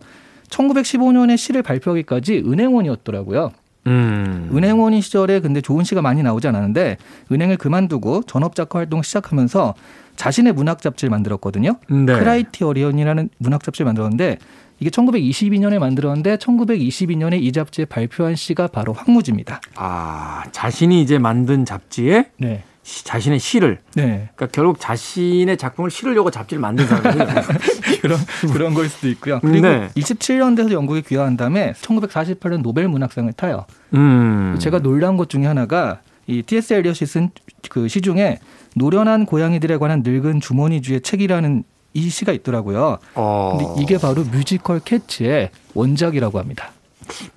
1915년에 0.50 1.38
시를 1.38 1.64
발표하기까지 1.64 2.44
은행원이었더라고요. 2.46 3.52
음. 3.88 4.50
은행원인 4.54 5.02
시절에 5.02 5.40
근데 5.40 5.62
좋은 5.62 5.84
시가 5.84 6.02
많이 6.02 6.22
나오지 6.22 6.48
않았는데 6.48 6.98
은행을 7.32 7.58
그만두고 7.58 8.24
전업 8.24 8.56
작가 8.56 8.80
활동 8.80 9.00
을 9.00 9.04
시작하면서 9.04 9.76
자신의 10.18 10.54
문학 10.54 10.82
잡지를 10.82 11.10
만들었거든요. 11.10 11.78
네. 11.90 12.14
Criterion이라는 12.14 13.30
문학 13.38 13.64
잡지를 13.64 13.86
만들었는데 13.86 14.38
이게 14.80 14.90
1922년에 14.90 15.80
만들었는데 15.80 16.38
1922년에 16.38 17.42
이 17.42 17.52
잡지에 17.52 17.86
발표한 17.86 18.36
시가 18.36 18.68
바로 18.68 18.94
황무지입니다. 18.94 19.62
아, 19.76 20.44
자신이 20.52 21.02
이제 21.02 21.18
만든 21.18 21.66
잡지에 21.66 22.32
네. 22.38 22.64
시- 22.88 23.04
자신의 23.04 23.38
시를 23.40 23.80
네. 23.96 24.30
그러니까 24.34 24.48
결국 24.54 24.80
자신의 24.80 25.58
작품을 25.58 25.92
실으려고 25.92 26.32
잡지를 26.32 26.62
만든 26.62 26.88
사람이에요. 26.88 27.28
그런 28.02 28.18
그런 28.54 28.74
걸 28.74 28.88
수도 28.88 29.10
있고요. 29.10 29.40
그리고 29.42 29.68
네. 29.68 29.90
27년 29.96 30.56
돼서 30.56 30.72
영국에 30.72 31.02
귀화한 31.02 31.36
다음에 31.36 31.74
1948년 31.82 32.62
노벨 32.62 32.88
문학상을 32.88 33.32
타요. 33.34 33.66
음. 33.94 34.56
제가 34.60 34.80
놀란 34.80 35.18
것 35.18 35.28
중에 35.30 35.46
하나가 35.46 36.00
이 36.28 36.42
T.S. 36.44 36.74
엘리엇이 36.74 37.06
쓴 37.06 37.30
그 37.70 37.88
시 37.90 38.00
중에 38.00 38.40
노련한 38.76 39.26
고양이들에 39.26 39.76
관한 39.78 40.02
늙은 40.06 40.40
주머니쥐의 40.40 41.02
책이라는 41.02 41.64
이 41.94 42.10
시가 42.10 42.32
있더라고요. 42.32 43.00
어. 43.16 43.58
근데 43.58 43.82
이게 43.82 43.98
바로 43.98 44.24
뮤지컬 44.24 44.80
Cats의 44.80 45.50
원작이라고 45.74 46.40
합니다. 46.40 46.72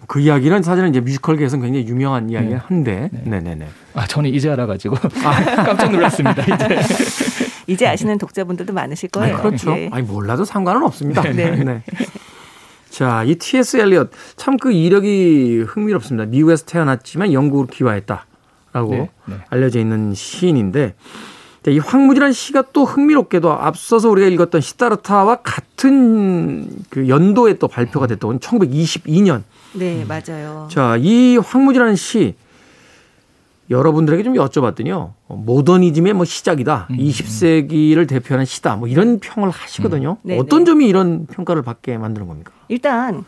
그 0.07 0.21
이야기는 0.21 0.63
사실은 0.63 0.89
이제 0.91 1.01
뮤지컬계에서는 1.01 1.65
굉장히 1.65 1.87
유명한 1.87 2.31
이야기긴 2.31 2.57
한데. 2.57 3.09
네, 3.13 3.41
네, 3.41 3.55
네. 3.55 3.69
아, 3.95 4.07
저는 4.07 4.31
이제 4.31 4.51
알아가지고 4.51 4.97
깜짝 5.23 5.91
놀랐습니다. 5.93 6.43
이제. 6.43 6.81
이제 7.67 7.87
아시는 7.87 8.19
독자분들도 8.19 8.73
많으실 8.73 9.11
거예요. 9.11 9.37
그렇죠. 9.39 9.73
예. 9.79 9.89
아니 9.93 10.05
몰라도 10.05 10.45
상관은 10.45 10.83
없습니다. 10.83 11.23
네. 11.23 11.83
자, 12.91 13.23
이 13.25 13.37
T.S. 13.37 13.77
엘리엇 13.77 14.11
참 14.37 14.57
그 14.57 14.73
이력이 14.73 15.65
흥미롭습니다. 15.69 16.27
미국에서 16.27 16.65
태어났지만 16.67 17.33
영국으로 17.33 17.69
귀화했다라고 17.69 18.91
네, 18.91 19.11
네. 19.27 19.35
알려져 19.49 19.79
있는 19.79 20.13
시인인데 20.13 20.89
자, 20.89 20.95
이 21.69 21.79
황무지라는 21.79 22.33
시가 22.33 22.65
또 22.73 22.85
흥미롭게도 22.85 23.53
앞서서 23.53 24.09
우리가 24.09 24.29
읽었던 24.29 24.61
시다르타와 24.63 25.37
같은 25.43 26.71
그 26.89 27.09
연도에 27.09 27.55
또 27.59 27.69
발표가 27.69 28.07
됐던 28.07 28.41
1922년. 28.41 29.43
네, 29.75 30.05
맞아요. 30.07 30.69
자, 30.71 30.97
이 30.99 31.37
황무지라는 31.37 31.97
시 31.97 32.35
여러분들에게 33.69 34.23
좀 34.25 34.35
여쭤봤더니요. 34.35 35.13
어, 35.29 35.37
모더니즘의 35.37 36.15
뭐 36.15 36.25
시작이다. 36.25 36.89
음, 36.91 36.97
20세기를 36.97 38.09
대표하는 38.09 38.45
시다. 38.47 38.77
뭐 38.77 38.89
이런 38.89 39.21
평을 39.21 39.51
하시거든요. 39.51 40.17
네, 40.23 40.39
어떤 40.39 40.61
네. 40.61 40.65
점이 40.65 40.89
이런 40.89 41.27
평가를 41.27 41.63
받게 41.63 41.99
만드는 41.99 42.27
겁니까? 42.27 42.53
일단 42.69 43.25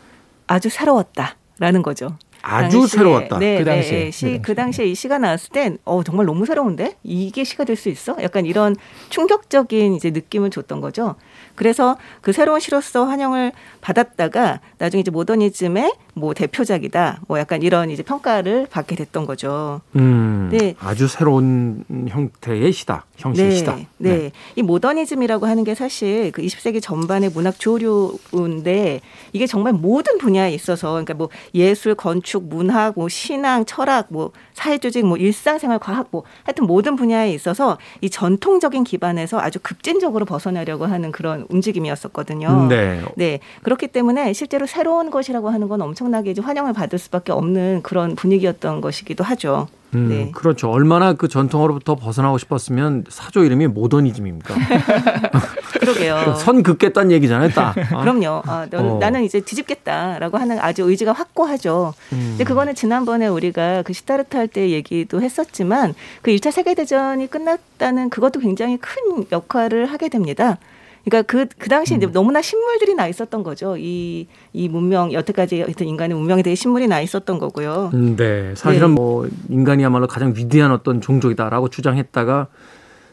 아주 0.47 0.69
새로웠다라는 0.69 1.83
거죠. 1.83 2.17
아주 2.43 2.79
당시에, 2.81 2.99
새로웠다. 2.99 3.39
네, 3.39 3.59
그 3.59 3.65
네, 3.65 3.75
당시에. 3.77 3.99
네, 3.99 4.05
그 4.07 4.11
시. 4.13 4.41
그 4.43 4.55
당시에 4.55 4.85
이 4.87 4.95
시가 4.95 5.19
나왔을 5.19 5.51
땐, 5.51 5.79
어, 5.85 6.03
정말 6.03 6.27
너무 6.27 6.45
새로운데? 6.45 6.97
이게 7.03 7.45
시가 7.45 7.65
될 7.65 7.77
수 7.77 7.89
있어? 7.89 8.17
약간 8.23 8.45
이런 8.47 8.77
충격적인 9.09 9.95
이제 9.95 10.11
느낌을 10.11 10.51
줬던 10.51 10.81
거죠. 10.81 11.15
그래서 11.55 11.97
그 12.21 12.33
새로운 12.33 12.61
시로서 12.61 13.05
환영을 13.05 13.53
받았다가 13.81 14.61
나중에 14.79 15.01
이제 15.01 15.11
모더니즘의 15.11 15.93
뭐 16.15 16.35
대표작이다. 16.35 17.21
뭐 17.27 17.39
약간 17.39 17.63
이런 17.63 17.91
이제 17.91 18.03
평가를 18.03 18.67
받게 18.71 18.97
됐던 18.97 19.25
거죠. 19.27 19.81
음, 19.97 20.51
네. 20.53 20.75
아주 20.79 21.09
새로운 21.09 21.85
형태의 22.09 22.73
시다. 22.73 23.07
형식의 23.17 23.57
시다. 23.57 23.79
네. 23.99 24.31
이 24.57 24.63
모더니즘이라고 24.63 25.47
하는 25.47 25.65
게 25.65 25.75
사실 25.75 26.31
그 26.33 26.43
20세기 26.43 26.83
전반의 26.83 27.31
문학 27.31 27.59
조류인데 27.59 29.01
이게 29.33 29.47
정말 29.47 29.73
모든 29.73 30.19
분야에 30.19 30.53
있어서 30.53 30.91
그러니까 30.91 31.15
뭐 31.15 31.29
예술, 31.55 31.95
건축, 31.95 32.45
문학, 32.45 32.95
뭐 32.97 33.09
신앙, 33.09 33.65
철학, 33.65 34.09
뭐 34.11 34.33
사회조직, 34.55 35.07
뭐 35.07 35.17
일상생활, 35.17 35.79
과학, 35.79 36.09
뭐 36.11 36.25
하여튼 36.45 36.67
모든 36.67 36.97
분야에 36.97 37.33
있어서 37.33 37.79
이 38.01 38.11
전통적인 38.11 38.85
기반에서 38.85 39.41
아주 39.41 39.59
급진적으로 39.63 40.27
벗어나려고 40.27 40.85
하는 40.85 41.11
그런 41.13 41.47
움직임이었었거든요. 41.49 42.67
네. 42.69 43.03
네. 43.17 43.41
그렇기 43.63 43.89
때문에 43.89 44.33
실제로 44.33 44.67
새로운 44.67 45.11
것이라고 45.11 45.49
하는 45.49 45.69
건 45.69 45.81
엄청 45.81 46.02
나게 46.11 46.31
이제 46.33 46.41
환영을 46.43 46.73
받을 46.73 46.99
수밖에 46.99 47.33
없는 47.33 47.83
그런 47.83 48.15
분위기였던 48.17 48.81
것이기도 48.81 49.23
하죠. 49.25 49.69
음, 49.95 50.09
네. 50.09 50.31
그렇죠. 50.33 50.71
얼마나 50.71 51.13
그 51.13 51.29
전통으로부터 51.29 51.97
벗어나고 51.97 52.39
싶었으면 52.39 53.05
사조 53.11 53.45
이름이 53.45 53.67
모더니즘입니까? 53.69 54.55
그러게요. 55.81 56.35
선 56.39 56.63
긋겠다는 56.63 57.11
얘기잖아요, 57.13 57.51
딱. 57.51 57.77
어? 57.93 58.01
그럼요. 58.01 58.43
아, 58.47 58.67
너- 58.71 58.95
어. 58.95 58.99
나는 58.99 59.23
이제 59.25 59.41
뒤집겠다라고 59.41 60.39
하는 60.39 60.59
아주 60.61 60.83
의지가 60.89 61.13
확고하죠. 61.13 61.93
음. 62.13 62.27
근데 62.31 62.45
그거는 62.45 62.75
지난번에 62.75 63.27
우리가 63.27 63.83
그 63.83 63.93
시타르트 63.93 64.37
할 64.37 64.49
때 64.53 64.71
얘기도 64.71 65.23
했었지만 65.23 65.95
그 66.21 66.31
1차 66.31 66.51
세계대전이 66.51 67.29
끝났다는 67.29 68.11
그것도 68.11 68.41
굉장히 68.41 68.77
큰 68.79 69.25
역할을 69.33 69.87
하게 69.87 70.09
됩니다. 70.11 70.59
그러니까 71.05 71.23
그, 71.23 71.47
그 71.59 71.69
당시 71.69 71.95
이제 71.95 72.07
너무나 72.07 72.41
신물들이 72.41 72.95
나 72.95 73.09
있었던 73.09 73.43
거죠. 73.43 73.77
이, 73.77 74.27
이 74.53 74.69
문명, 74.69 75.13
여태까지 75.13 75.63
하여튼 75.63 75.87
인간의 75.89 76.17
문명에 76.17 76.43
대해 76.43 76.55
신물이 76.55 76.87
나 76.89 77.01
있었던 77.01 77.39
거고요. 77.39 77.91
음, 77.95 78.17
네. 78.17 78.55
사실은 78.55 78.89
네. 78.89 78.95
뭐 78.95 79.29
인간이야말로 79.49 80.07
가장 80.07 80.33
위대한 80.37 80.71
어떤 80.71 81.01
종족이다라고 81.01 81.69
주장했다가 81.69 82.49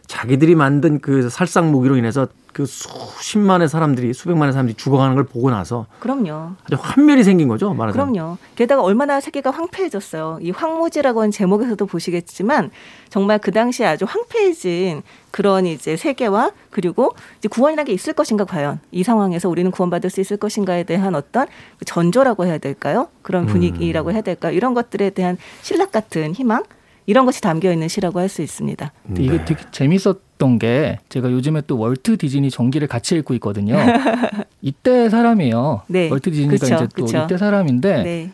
자기들이 0.09 0.55
만든 0.55 0.99
그 0.99 1.29
살상 1.29 1.71
무기로 1.71 1.95
인해서 1.95 2.27
그 2.51 2.65
수십만의 2.65 3.69
사람들이 3.69 4.11
수백만의 4.15 4.53
사람들이 4.53 4.75
죽어가는 4.75 5.13
걸 5.13 5.23
보고 5.23 5.51
나서 5.51 5.85
그럼요. 5.99 6.53
아주 6.63 6.77
환멸이 6.79 7.23
생긴 7.23 7.47
거죠, 7.47 7.75
말하자면. 7.75 8.13
그럼요. 8.13 8.37
게다가 8.55 8.81
얼마나 8.81 9.21
세계가 9.21 9.51
황폐해졌어요. 9.51 10.39
이 10.41 10.49
황무지라고 10.49 11.21
하는 11.21 11.29
제목에서도 11.29 11.85
보시겠지만 11.85 12.71
정말 13.09 13.37
그 13.37 13.51
당시에 13.51 13.85
아주 13.85 14.05
황폐해진 14.05 15.03
그런 15.29 15.67
이제 15.67 15.95
세계와 15.95 16.53
그리고 16.71 17.13
이제 17.37 17.47
구원이라는 17.47 17.85
게 17.85 17.93
있을 17.93 18.13
것인가 18.13 18.45
과연 18.45 18.79
이 18.91 19.03
상황에서 19.03 19.47
우리는 19.47 19.69
구원받을 19.69 20.09
수 20.09 20.21
있을 20.21 20.37
것인가에 20.37 20.85
대한 20.85 21.13
어떤 21.13 21.45
그 21.77 21.85
전조라고 21.85 22.47
해야 22.47 22.57
될까요? 22.57 23.09
그런 23.21 23.45
분위기라고 23.45 24.11
해야 24.11 24.21
될까요? 24.21 24.53
이런 24.53 24.73
것들에 24.73 25.11
대한 25.11 25.37
신락 25.61 25.91
같은 25.91 26.33
희망 26.33 26.63
이런 27.09 27.25
것이 27.25 27.41
담겨 27.41 27.71
있는 27.73 27.87
시라고 27.87 28.19
할 28.19 28.29
수 28.29 28.43
있습니다. 28.43 28.91
근데 29.07 29.23
이게 29.23 29.43
되게 29.43 29.63
재밌었던 29.71 30.59
게 30.59 30.99
제가 31.09 31.31
요즘에 31.31 31.61
또 31.65 31.79
월트 31.79 32.17
디즈니 32.17 32.51
전기를 32.51 32.87
같이 32.87 33.15
읽고 33.15 33.33
있거든요. 33.35 33.75
이때 34.61 35.09
사람이에요. 35.09 35.81
네. 35.87 36.09
월트 36.11 36.29
디즈니가 36.29 36.51
그쵸, 36.51 36.65
이제 36.75 36.87
또 36.95 37.05
그쵸. 37.05 37.17
이때 37.17 37.37
사람인데 37.37 38.03
네. 38.03 38.31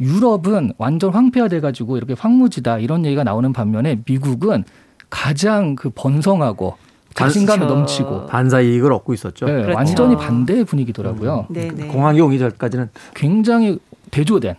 유럽은 0.00 0.74
완전 0.78 1.12
황폐화돼 1.12 1.58
가지고 1.60 1.96
이렇게 1.96 2.14
황무지다 2.16 2.78
이런 2.78 3.04
얘기가 3.04 3.24
나오는 3.24 3.52
반면에 3.52 3.98
미국은 4.06 4.62
가장 5.10 5.74
그 5.74 5.90
번성하고 5.92 6.76
자신감이 7.14 7.60
그렇죠. 7.60 7.74
넘치고 7.74 8.26
반사 8.26 8.60
이익을 8.60 8.92
얻고 8.92 9.14
있었죠. 9.14 9.46
네, 9.46 9.52
그렇죠. 9.62 9.76
완전히 9.76 10.16
반대의 10.16 10.64
분위기더라고요. 10.64 11.46
네, 11.48 11.70
네. 11.74 11.88
공항이 11.88 12.20
오기 12.20 12.38
전까지는 12.38 12.90
굉장히 13.14 13.78
대조된. 14.12 14.54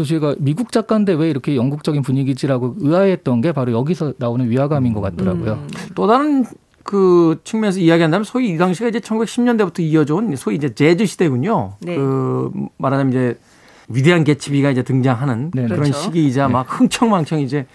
그래서 0.00 0.04
제가 0.04 0.34
미국 0.38 0.72
작가인데 0.72 1.12
왜 1.12 1.30
이렇게 1.30 1.56
영국적인 1.56 2.02
분위기지라고 2.02 2.76
의아했던 2.78 3.40
게 3.40 3.52
바로 3.52 3.72
여기서 3.72 4.14
나오는 4.18 4.48
위화감인 4.48 4.94
것 4.94 5.00
같더라고요. 5.00 5.54
음. 5.54 5.68
또 5.94 6.06
다른 6.06 6.44
그 6.82 7.40
측면에서 7.44 7.78
이야기한다면 7.80 8.24
소위 8.24 8.50
이 8.50 8.56
당시가 8.56 8.88
이제 8.88 8.98
1910년대부터 9.00 9.80
이어져온 9.80 10.34
소위 10.36 10.56
이제 10.56 10.74
재즈 10.74 11.06
시대군요. 11.06 11.74
네. 11.80 11.96
그 11.96 12.50
말하자면 12.78 13.12
이제 13.12 13.38
위대한 13.88 14.24
개츠비가 14.24 14.70
이제 14.70 14.82
등장하는 14.82 15.50
네, 15.52 15.64
그런 15.64 15.80
그렇죠. 15.80 15.92
시기이자 15.92 16.48
막 16.48 16.66
흥청망청 16.68 17.40
이제 17.40 17.66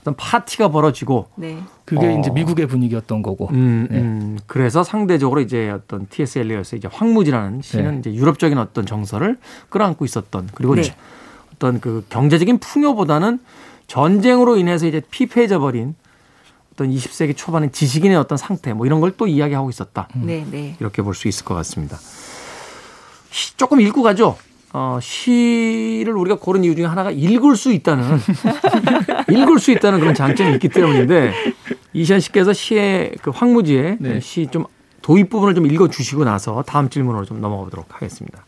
어떤 0.00 0.14
파티가 0.16 0.70
벌어지고 0.70 1.26
네. 1.36 1.58
그게 1.84 2.06
어. 2.06 2.18
이제 2.18 2.30
미국의 2.30 2.66
분위기였던 2.66 3.22
거고. 3.22 3.48
음, 3.52 3.86
네. 3.90 3.98
음, 3.98 4.38
그래서 4.46 4.82
상대적으로 4.82 5.40
이제 5.40 5.70
어떤 5.70 6.06
T.S. 6.08 6.38
엘리엇의 6.38 6.78
이제 6.78 6.88
황무지라는 6.90 7.62
시는 7.62 7.92
네. 7.92 7.98
이제 8.00 8.14
유럽적인 8.14 8.58
어떤 8.58 8.86
정서를 8.86 9.38
끌어안고 9.68 10.04
있었던 10.04 10.48
그리고 10.54 10.74
네. 10.74 10.82
어떤 11.58 11.80
그 11.80 12.04
경제적인 12.08 12.58
풍요보다는 12.58 13.40
전쟁으로 13.88 14.56
인해서 14.56 14.86
이제 14.86 15.02
피폐해져 15.10 15.58
버린 15.58 15.94
어떤 16.72 16.88
20세기 16.90 17.36
초반의 17.36 17.72
지식인의 17.72 18.16
어떤 18.16 18.38
상태 18.38 18.72
뭐 18.72 18.86
이런 18.86 19.00
걸 19.00 19.12
또 19.16 19.26
이야기하고 19.26 19.68
있었다. 19.68 20.08
네, 20.14 20.46
네. 20.48 20.76
이렇게 20.78 21.02
볼 21.02 21.14
수 21.14 21.26
있을 21.26 21.44
것 21.44 21.54
같습니다. 21.56 21.98
시- 23.30 23.56
조금 23.56 23.80
읽고 23.80 24.02
가죠. 24.02 24.36
어, 24.72 24.98
시를 25.02 26.12
우리가 26.16 26.36
고른 26.36 26.62
이유 26.62 26.76
중에 26.76 26.84
하나가 26.84 27.10
읽을 27.10 27.56
수 27.56 27.72
있다는 27.72 28.04
읽을 29.28 29.58
수 29.58 29.72
있다는 29.72 29.98
그런 29.98 30.14
장점이 30.14 30.52
있기 30.54 30.68
때문인데 30.68 31.32
이시안 31.94 32.20
씨께서 32.20 32.52
시의 32.52 33.12
그 33.22 33.30
황무지의 33.30 33.96
네. 33.98 34.20
시좀 34.20 34.66
도입 35.02 35.30
부분을 35.30 35.54
좀 35.54 35.66
읽어 35.66 35.88
주시고 35.88 36.24
나서 36.24 36.62
다음 36.66 36.90
질문으로 36.90 37.24
좀 37.24 37.40
넘어가 37.40 37.64
보도록 37.64 37.86
하겠습니다. 37.88 38.44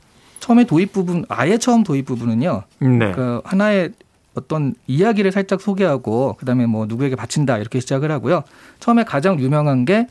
처음에 0.50 0.64
도입 0.64 0.92
부분, 0.92 1.24
아예 1.28 1.58
처음 1.58 1.84
도입 1.84 2.06
부분은요. 2.06 2.64
네. 2.80 3.12
그 3.12 3.40
하나의 3.44 3.92
어떤 4.34 4.74
이야기를 4.88 5.30
살짝 5.30 5.60
소개하고 5.60 6.34
그다음에 6.40 6.66
뭐 6.66 6.86
누구에게 6.86 7.14
바친다 7.14 7.56
이렇게 7.58 7.78
시작을 7.78 8.10
하고요. 8.10 8.42
처음에 8.80 9.04
가장 9.04 9.38
유명한 9.38 9.84
게 9.84 10.08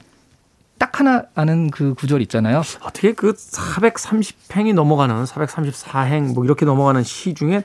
딱 0.79 0.97
하나 0.97 1.23
아는 1.35 1.69
그 1.71 1.93
구절 1.93 2.21
있잖아요. 2.21 2.61
어떻게 2.83 3.11
그 3.11 3.33
430행이 3.33 4.73
넘어가는 4.73 5.25
434행 5.25 6.33
뭐 6.33 6.45
이렇게 6.45 6.65
넘어가는 6.65 7.03
시 7.03 7.33
중에 7.33 7.63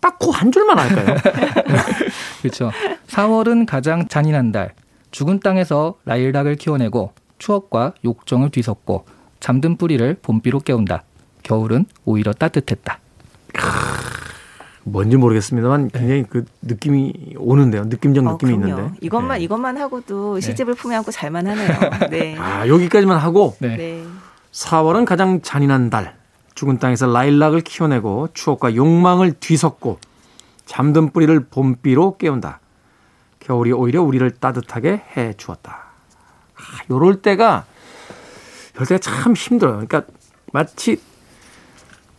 딱 0.00 0.18
그 0.18 0.32
한 0.32 0.50
줄만 0.50 0.76
할까요? 0.76 1.16
그렇죠. 2.42 2.72
4월은 3.06 3.64
가장 3.66 4.08
잔인한 4.08 4.50
달. 4.50 4.72
죽은 5.12 5.38
땅에서 5.38 5.94
라일락을 6.04 6.56
키워내고 6.56 7.12
추억과 7.38 7.94
욕정을 8.04 8.50
뒤섞고 8.50 9.04
잠든 9.38 9.76
뿌리를 9.76 10.16
봄비로 10.20 10.58
깨운다. 10.60 11.04
겨울은 11.46 11.86
오히려 12.04 12.32
따뜻했다. 12.32 12.98
뭔지 14.82 15.16
모르겠습니다만 15.16 15.90
굉장히 15.90 16.24
그 16.28 16.44
느낌이 16.62 17.34
오는데요. 17.38 17.84
느낌적 17.84 18.26
어, 18.26 18.32
느낌이 18.32 18.56
그럼요. 18.56 18.68
있는데. 18.80 18.98
이것만 19.00 19.38
네. 19.38 19.44
이것만 19.44 19.76
하고도 19.78 20.40
시집을 20.40 20.74
품에 20.74 20.96
안고 20.96 21.10
잘만 21.12 21.46
하네요. 21.46 21.68
네. 22.10 22.36
아, 22.38 22.66
여기까지만 22.66 23.18
하고 23.18 23.56
네. 23.60 23.76
네. 23.76 24.04
4월은 24.52 25.04
가장 25.04 25.40
잔인한 25.40 25.88
달. 25.90 26.16
죽은 26.54 26.78
땅에서 26.78 27.06
라일락을 27.06 27.60
키워내고 27.60 28.28
추억과 28.32 28.74
욕망을 28.74 29.32
뒤섞고 29.32 29.98
잠든 30.64 31.10
뿌리를 31.10 31.38
봄비로 31.48 32.16
깨운다. 32.16 32.60
겨울이 33.40 33.72
오히려 33.72 34.02
우리를 34.02 34.28
따뜻하게 34.30 35.02
해 35.16 35.34
주었다. 35.36 35.84
아, 36.56 36.60
요럴 36.90 37.22
때가 37.22 37.66
요럴 38.76 38.86
때가 38.86 38.98
참 38.98 39.34
힘들어요. 39.34 39.74
그러니까 39.86 40.04
마치 40.52 41.00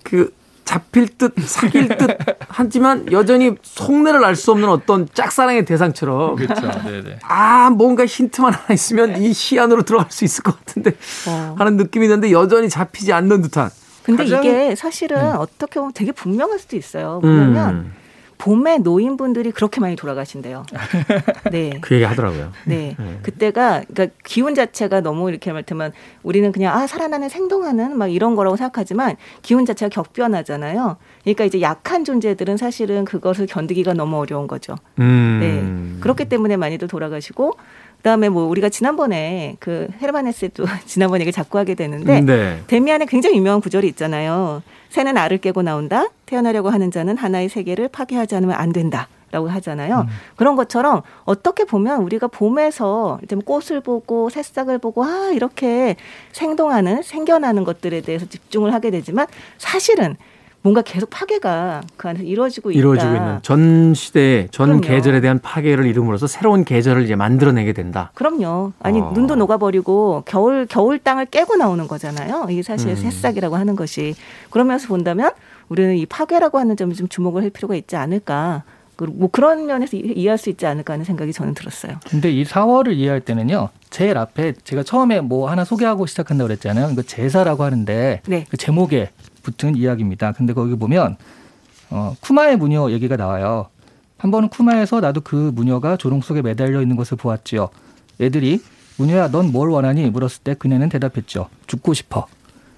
그 0.10 0.34
잡힐 0.64 1.08
듯 1.18 1.34
사귈 1.40 1.88
듯 1.98 2.18
하지만 2.50 3.10
여전히 3.12 3.56
속내를 3.62 4.24
알 4.26 4.36
수 4.36 4.52
없는 4.52 4.68
어떤 4.68 5.08
짝사랑의 5.14 5.64
대상처럼 5.66 6.36
그렇죠. 6.36 6.62
네네. 6.84 7.20
아 7.24 7.70
뭔가 7.70 8.06
힌트만 8.06 8.54
하나 8.54 8.74
있으면 8.74 9.22
이 9.22 9.34
시 9.34 9.58
안으로 9.60 9.84
들어갈 9.84 10.08
수 10.12 10.26
있을 10.26 10.44
것 10.44 10.58
같은데 10.58 10.92
어. 11.28 11.56
하는 11.58 11.78
느낌이 11.78 12.08
드는데 12.08 12.32
여전히 12.32 12.68
잡히지 12.70 13.14
않는 13.14 13.42
듯한 13.44 13.70
근데 14.04 14.24
가장- 14.24 14.44
이게 14.44 14.76
사실은 14.76 15.36
어떻게 15.38 15.80
보면 15.80 15.92
되게 15.94 16.12
분명할 16.12 16.60
수도 16.60 16.76
있어요. 16.78 17.20
왜냐면 17.24 17.70
음, 17.76 17.94
봄에 18.38 18.78
노인분들이 18.78 19.52
그렇게 19.52 19.82
많이 19.82 19.96
돌아가신대요. 19.96 20.66
네. 21.52 21.80
그 21.82 21.96
얘기 21.96 22.04
하더라고요. 22.04 22.52
네. 22.66 22.96
네. 22.98 23.20
그때가 23.24 23.84
그러니까 23.88 24.16
기운 24.24 24.54
자체가 24.54 25.02
너무 25.02 25.30
이렇게 25.30 25.52
말하면 25.52 25.92
우리는 26.24 26.52
그냥 26.52 26.78
아 26.78 26.86
살아나는 26.86 27.30
생동하는 27.30 27.98
막 27.98 28.08
이런 28.08 28.36
거라고 28.36 28.56
생각하지만 28.56 29.16
기운 29.42 29.66
자체가 29.66 29.90
격변하잖아요. 29.90 30.98
그러니까 31.24 31.46
이제 31.46 31.62
약한 31.62 32.04
존재들은 32.04 32.58
사실은 32.58 33.06
그것을 33.06 33.48
견디기가 33.48 33.94
너무 33.94 34.18
어려운 34.18 34.48
거죠. 34.48 34.76
음. 35.00 35.40
네. 35.42 36.00
그렇기 36.02 36.26
때문에 36.26 36.58
많이들 36.58 36.88
돌아가시고 36.88 37.54
그다음에 37.98 38.30
뭐 38.30 38.48
우리가 38.48 38.70
지난번에 38.70 39.56
그 39.60 39.88
헤르만헤스도 40.02 40.66
지난번 40.86 41.22
얘기 41.22 41.32
자꾸 41.32 41.58
하게 41.58 41.76
되는데 41.76 42.22
네. 42.22 42.64
데미안에 42.68 43.06
굉장히 43.06 43.38
유명한 43.38 43.62
구절이 43.62 43.88
있잖아요. 43.90 44.62
새는 44.90 45.18
알을 45.18 45.40
깨고 45.40 45.62
나온다. 45.62 46.08
태어나려고 46.26 46.70
하는 46.70 46.92
자는 46.92 47.18
하나의 47.18 47.50
세계를 47.50 47.90
파괴하지 47.90 48.36
않으면 48.36 48.56
안 48.56 48.72
된다. 48.72 49.08
라고 49.30 49.50
하잖아요. 49.50 50.08
그런 50.38 50.56
것처럼 50.56 51.02
어떻게 51.26 51.66
보면 51.66 52.02
우리가 52.04 52.28
봄에서 52.28 53.20
꽃을 53.44 53.82
보고 53.82 54.30
새싹을 54.30 54.78
보고 54.78 55.04
아 55.04 55.32
이렇게 55.34 55.98
생동하는 56.32 57.04
생겨나는 57.04 57.66
것들에 57.66 58.00
대해서 58.00 58.26
집중을 58.26 58.74
하게 58.74 58.90
되지만 58.90 59.28
사실은 59.58 60.16
뭔가 60.68 60.82
계속 60.82 61.10
파괴가 61.10 61.82
그 61.96 62.10
안에서 62.10 62.26
이루어지고 62.26 62.72
있다. 62.72 62.78
이루어지고 62.78 63.16
있는 63.16 63.40
전 63.42 63.94
시대의 63.94 64.50
전 64.52 64.68
그럼요. 64.68 64.82
계절에 64.82 65.22
대한 65.22 65.40
파괴를 65.40 65.86
이룸으로써 65.86 66.28
새로운 66.28 66.66
계절을 66.66 67.04
이제 67.06 67.16
만들어내게 67.16 67.72
된다. 67.72 68.12
그럼요. 68.16 68.74
아니 68.80 69.00
어. 69.00 69.12
눈도 69.14 69.36
녹아버리고 69.36 70.24
겨울 70.26 70.66
겨울 70.70 71.00
땅을 71.00 71.28
깨고 71.28 71.56
나오는 71.56 71.88
거잖아요. 71.88 72.48
이게 72.50 72.62
사실 72.64 72.90
음. 72.90 72.96
새싹이라고 72.98 73.56
하는 73.56 73.78
것이 73.78 74.14
그러면서 74.50 74.90
본다면 74.90 75.32
우리는 75.70 75.96
이 75.96 76.06
파괴라고 76.06 76.60
하는 76.60 76.76
점에 76.76 76.94
좀 76.96 77.08
주목을 77.08 77.44
할 77.44 77.50
필요가 77.50 77.74
있지 77.76 77.96
않을까. 77.96 78.64
그리고 78.98 79.14
뭐 79.16 79.30
그런 79.32 79.68
면에서 79.68 79.96
이- 79.96 80.12
이해할 80.18 80.38
수 80.38 80.50
있지 80.50 80.66
않을까 80.66 80.94
하는 80.94 81.06
생각이 81.06 81.32
저는 81.32 81.54
들었어요. 81.54 81.94
근데 82.10 82.30
이 82.30 82.44
4월을 82.44 82.94
이해할 82.94 83.22
때는요. 83.22 83.70
제일 83.90 84.18
앞에 84.18 84.54
제가 84.66 84.84
처음에 84.84 85.22
뭐 85.22 85.50
하나 85.50 85.64
소개하고 85.64 86.08
시작한다고 86.08 86.48
그랬잖아요. 86.50 86.90
이거 86.92 87.04
제사라고 87.04 87.64
하는데 87.64 88.22
네. 88.28 88.46
그 88.50 88.58
제목에 88.58 89.12
붙은 89.48 89.76
이야기입니다. 89.78 90.34
근데 90.34 90.54
거기 90.54 90.76
보면 90.76 91.16
어, 91.90 92.16
쿠마의 92.20 92.58
무녀 92.58 92.92
얘기가 92.92 93.16
나와요. 93.16 93.68
한 94.18 94.30
번은 94.30 94.50
쿠마에서 94.50 95.00
나도 95.00 95.22
그 95.22 95.52
무녀가 95.56 95.96
조롱 95.96 96.20
속에 96.22 96.42
매달려 96.42 96.82
있는 96.82 96.98
것을 96.98 97.16
보았지요. 97.18 97.70
애들이 98.20 98.62
무녀야 98.98 99.30
넌 99.30 99.52
뭘 99.54 99.70
원하니 99.70 100.10
물었을 100.10 100.44
때 100.44 100.54
그녀는 100.54 100.90
대답했죠. 100.90 101.48
죽고 101.68 101.94
싶어. 101.94 102.28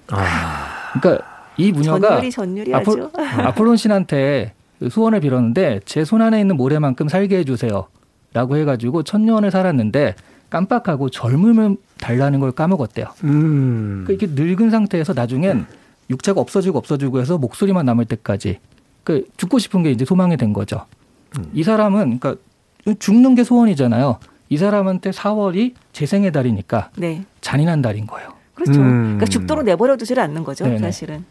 아, 0.10 0.92
그러니까 1.00 1.26
이 1.58 1.72
무녀가 1.72 2.10
전율이 2.10 2.32
전율이 2.32 2.76
아폴, 2.76 3.10
아폴론 3.18 3.78
신한테 3.78 4.54
그 4.80 4.90
소원을 4.90 5.22
빌었는데 5.22 5.82
제 5.86 6.04
손 6.06 6.22
안에 6.22 6.40
있는 6.40 6.56
모래만큼 6.56 7.08
살게 7.10 7.38
해주세요. 7.40 7.88
라고 8.34 8.58
해가지고 8.58 9.02
천년을 9.04 9.50
살았는데 9.50 10.14
깜빡하고 10.52 11.10
젊음을 11.10 11.78
달라는 12.00 12.40
걸 12.40 12.52
까먹었대요. 12.52 13.08
음. 13.24 14.04
그 14.06 14.14
이게 14.14 14.28
늙은 14.30 14.70
상태에서 14.70 15.14
나중엔 15.14 15.66
육체가 16.10 16.42
없어지고 16.42 16.78
없어지고 16.78 17.20
해서 17.20 17.38
목소리만 17.38 17.86
남을 17.86 18.06
때까지 18.06 18.60
그 19.04 19.26
죽고 19.38 19.60
싶은 19.60 19.84
게 19.84 19.92
이제 19.92 20.06
소망이 20.06 20.38
된 20.38 20.54
거죠. 20.54 20.86
이 21.54 21.64
사람은 21.64 22.20
그러니까 22.20 22.36
죽는 22.98 23.36
게 23.36 23.44
소원이잖아요. 23.44 24.20
이 24.50 24.58
사람한테 24.58 25.12
4월이 25.12 25.74
재생의 25.94 26.32
달이니까 26.32 26.90
네. 26.98 27.24
잔인한 27.42 27.82
달인 27.82 28.08
거예요. 28.08 28.39
그렇죠. 28.60 28.82
음. 28.82 29.02
그러니까 29.18 29.26
죽도록 29.28 29.64
내버려 29.64 29.96
두지를 29.98 30.22
않는 30.24 30.44
거죠, 30.44 30.66
네네. 30.66 30.80
사실은. 30.80 31.24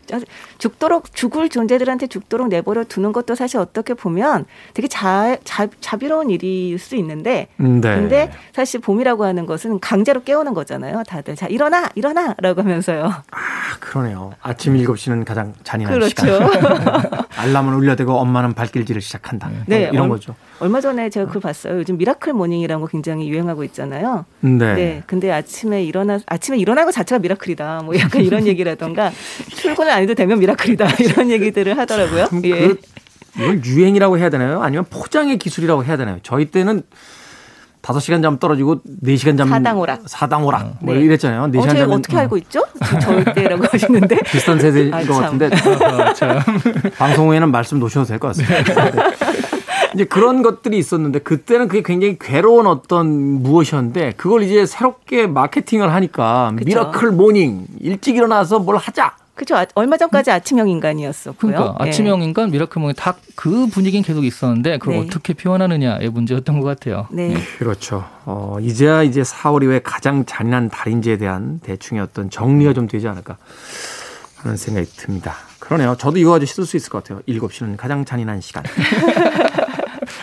죽도록 0.59 1.15
죽을 1.15 1.49
존재들한테 1.49 2.07
죽도록 2.07 2.49
내버려 2.49 2.85
두는 2.85 3.13
것도 3.13 3.35
사실 3.35 3.59
어떻게 3.59 3.95
보면 3.95 4.47
되게 4.75 4.89
자, 4.89 5.37
자, 5.45 5.69
자비로운 5.81 6.31
일일 6.31 6.79
수 6.79 6.97
있는데 6.97 7.49
네. 7.57 7.81
근데 7.81 8.31
사실 8.55 8.81
봄이라고 8.81 9.25
하는 9.25 9.47
것은 9.47 9.81
강제로 9.81 10.23
깨우는 10.23 10.55
거잖아요. 10.55 11.03
다들 11.07 11.37
자 11.37 11.47
일어나 11.47 11.89
일어나라고 11.95 12.63
하면서요. 12.63 13.05
아, 13.31 13.39
그러네요. 13.81 14.33
아침 14.43 14.75
7시는 14.77 15.25
가장 15.25 15.53
잔인한 15.65 15.95
그렇죠. 15.95 16.09
시간. 16.25 16.49
알람은 17.37 17.75
울려대고 17.75 18.13
엄마는 18.15 18.55
발길질을 18.55 19.01
시작한다. 19.01 19.51
네, 19.67 19.85
뭐 19.87 19.89
이런 19.93 20.03
얼- 20.05 20.09
거죠. 20.11 20.35
얼마 20.61 20.81
전에 20.81 21.09
제가 21.11 21.27
그걸 21.27 21.41
봤어요. 21.43 21.79
요즘 21.79 21.97
miracle 21.99 22.33
morning이라는 22.33 22.81
거 22.81 22.87
굉장히 22.89 23.29
유행하고 23.29 23.63
있잖아요. 23.65 24.25
네. 24.41 24.75
네. 24.75 25.03
근데 25.07 25.31
아침에 25.31 25.85
일어나 25.85 26.19
아침에 26.27 26.59
일어나는 26.59 26.87
것 26.87 26.93
자체가 26.93 27.21
미라클이다. 27.21 27.83
뭐 27.85 27.97
약간 27.99 28.23
이런 28.23 28.45
얘기라던가 28.49 29.13
출근을 29.51 29.91
안 29.93 30.03
해도 30.03 30.15
되면 30.15 30.39
미라클이다. 30.39 30.87
이런 31.01 31.31
얘기들을 31.31 31.79
하더라고요. 31.79 32.27
참 32.27 32.43
예. 32.45 32.51
그, 32.69 32.81
이걸 33.37 33.65
유행이라고 33.65 34.19
해야 34.19 34.31
되나요? 34.31 34.63
아니면 34.63 34.85
포장의 34.91 35.39
기술이라고 35.39 35.85
해야 35.85 35.97
되나요? 35.97 36.19
저희 36.25 36.47
때는 36.47 36.83
5시간 37.83 38.21
잠 38.23 38.39
떨어지고 38.39 38.81
4시간 39.05 39.39
잠 39.39 39.49
사당오락. 39.49 40.03
사당오락 40.09 40.79
뭐 40.81 40.95
네. 40.95 41.01
이랬잖아요. 41.03 41.43
4시간 41.53 41.71
어, 41.71 41.75
잠은 41.75 41.91
어떻게 41.93 42.17
알고 42.19 42.37
있죠? 42.39 42.65
절대라고 43.01 43.65
하시는데. 43.71 44.17
비슷한 44.25 44.59
세대인 44.59 44.93
아, 44.93 45.05
것 45.05 45.15
참. 45.15 45.39
같은데 45.39 45.51
방송 46.99 47.29
후에는 47.29 47.51
말씀 47.51 47.79
놓으셔도 47.79 48.05
될 48.07 48.19
것 48.19 48.37
같습니다. 48.37 48.91
네. 48.91 49.03
이제 49.95 50.05
그런 50.05 50.43
것들이 50.43 50.79
있었는데 50.79 51.21
그때는 51.21 51.69
그게 51.69 51.83
굉장히 51.83 52.17
괴로운 52.19 52.67
어떤 52.67 53.09
무엇이었는데 53.43 54.15
그걸 54.17 54.43
이제 54.43 54.67
새롭게 54.67 55.27
마케팅을 55.27 55.93
하니까 55.93 56.53
그쵸. 56.57 56.67
miracle 56.67 57.11
morning 57.13 57.67
일찍 57.81 58.17
일어나서 58.17 58.59
뭘 58.59 58.77
하자. 58.77 59.17
그죠. 59.35 59.57
아, 59.57 59.65
얼마 59.77 59.97
전까지 59.97 60.33
아침형 60.33 60.69
인간이었었고요. 60.69 61.53
그러니까 61.53 61.79
예. 61.85 61.89
아침형 61.89 62.23
인간, 62.23 62.51
miracle 62.51 62.81
morning 62.81 62.97
다 62.97 63.26
그 63.26 63.69
분위기는 63.69 64.03
계속 64.03 64.25
있었는데 64.25 64.79
그걸 64.79 64.95
네. 64.95 65.01
어떻게 65.07 65.33
표현하느냐의 65.33 66.09
문제였던 66.11 66.59
것 66.59 66.67
같아요. 66.67 67.07
네. 67.13 67.37
그렇죠. 67.59 68.05
어, 68.25 68.57
이제야 68.61 69.05
이제 69.05 69.23
4월이 69.23 69.69
왜 69.69 69.79
가장 69.79 70.25
잔인한 70.27 70.69
달인지에 70.69 71.19
대한 71.19 71.61
대충의 71.61 72.03
어떤 72.03 72.31
정리가 72.31 72.73
좀 72.73 72.89
되지 72.89 73.07
않을까 73.07 73.37
하는 74.39 74.57
생각이 74.57 74.89
듭니다. 74.97 75.37
그러네요. 75.61 75.95
저도 75.97 76.19
이거 76.19 76.31
가지고 76.33 76.51
쓸수 76.51 76.77
있을 76.77 76.91
것 76.91 77.05
같아요. 77.05 77.23
7시는 77.29 77.77
가장 77.77 78.05
잔인한 78.05 78.41
시간. 78.41 78.65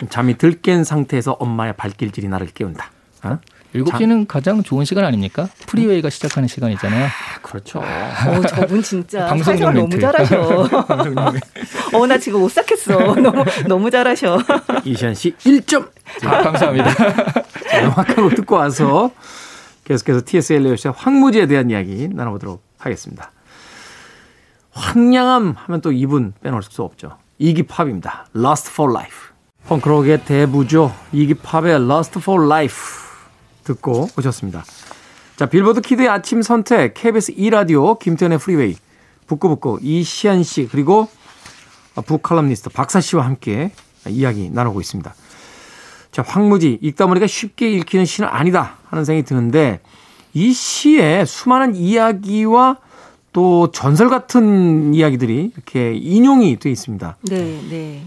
잠이 0.08 0.38
들깬 0.38 0.84
상태에서 0.84 1.32
엄마의 1.32 1.74
발길질이 1.74 2.28
나를 2.28 2.48
깨운다. 2.48 2.90
어? 3.24 3.38
일곱 3.72 3.96
시는 3.98 4.26
가장 4.26 4.62
좋은 4.62 4.84
시간 4.84 5.04
아닙니까? 5.04 5.48
프리웨이가 5.66 6.08
시작하는 6.08 6.48
시간이잖아요. 6.48 7.08
그렇죠. 7.42 7.80
어, 7.80 8.40
저분 8.48 8.82
진짜 8.82 9.28
사회생활 9.28 9.74
너무. 9.74 9.98
잘하셔. 9.98 10.66
어, 11.92 12.06
나 12.06 12.16
지금 12.16 12.42
오싹했어. 12.42 13.14
너무, 13.20 13.44
너무 13.68 13.90
잘하셔. 13.90 14.38
이시안 14.84 15.14
씨 15.14 15.34
1점. 15.36 15.90
아, 16.24 16.42
감사합니다. 16.42 16.88
한곡 17.94 18.34
듣고 18.36 18.54
와서 18.56 19.10
계속해서 19.84 20.22
T.S. 20.24 20.54
엘리엇의 20.54 20.92
황무지에 20.96 21.46
대한 21.46 21.70
이야기 21.70 22.08
나눠보도록 22.08 22.62
하겠습니다. 22.78 23.30
황량함 24.70 25.54
하면 25.56 25.80
또 25.80 25.92
이분 25.92 26.32
빼놓을 26.42 26.62
수 26.62 26.82
없죠. 26.82 27.18
이기팝입니다. 27.38 28.26
Lust 28.34 28.70
for 28.72 28.90
Life. 28.92 29.35
펑크록의 29.68 30.24
대부죠. 30.24 30.94
이기 31.12 31.34
팝의 31.34 31.74
Lust 31.74 32.18
for 32.18 32.44
Life 32.44 32.76
듣고 33.64 34.08
오셨습니다. 34.16 34.64
자, 35.36 35.46
빌보드 35.46 35.80
키드의 35.80 36.08
아침 36.08 36.40
선택, 36.40 36.94
KBS 36.94 37.34
2 37.36 37.50
라디오, 37.50 37.98
김태훈의 37.98 38.38
프리웨이, 38.38 38.76
북구북구, 39.26 39.80
이시안 39.82 40.44
씨, 40.44 40.68
그리고 40.68 41.08
북칼럼니스트 41.94 42.70
박사 42.70 43.00
씨와 43.00 43.24
함께 43.24 43.72
이야기 44.08 44.50
나누고 44.50 44.80
있습니다. 44.80 45.14
자, 46.12 46.22
황무지 46.26 46.78
읽다 46.80 47.06
보니까 47.06 47.26
쉽게 47.26 47.70
읽히는 47.72 48.06
시는 48.06 48.28
아니다 48.30 48.76
하는 48.88 49.04
생각이 49.04 49.26
드는데 49.26 49.80
이 50.32 50.52
시에 50.52 51.24
수많은 51.24 51.74
이야기와 51.74 52.78
또 53.32 53.70
전설 53.72 54.08
같은 54.08 54.94
이야기들이 54.94 55.50
이렇게 55.54 55.92
인용이 55.92 56.56
돼 56.56 56.70
있습니다. 56.70 57.16
네, 57.28 57.60
네. 57.68 58.06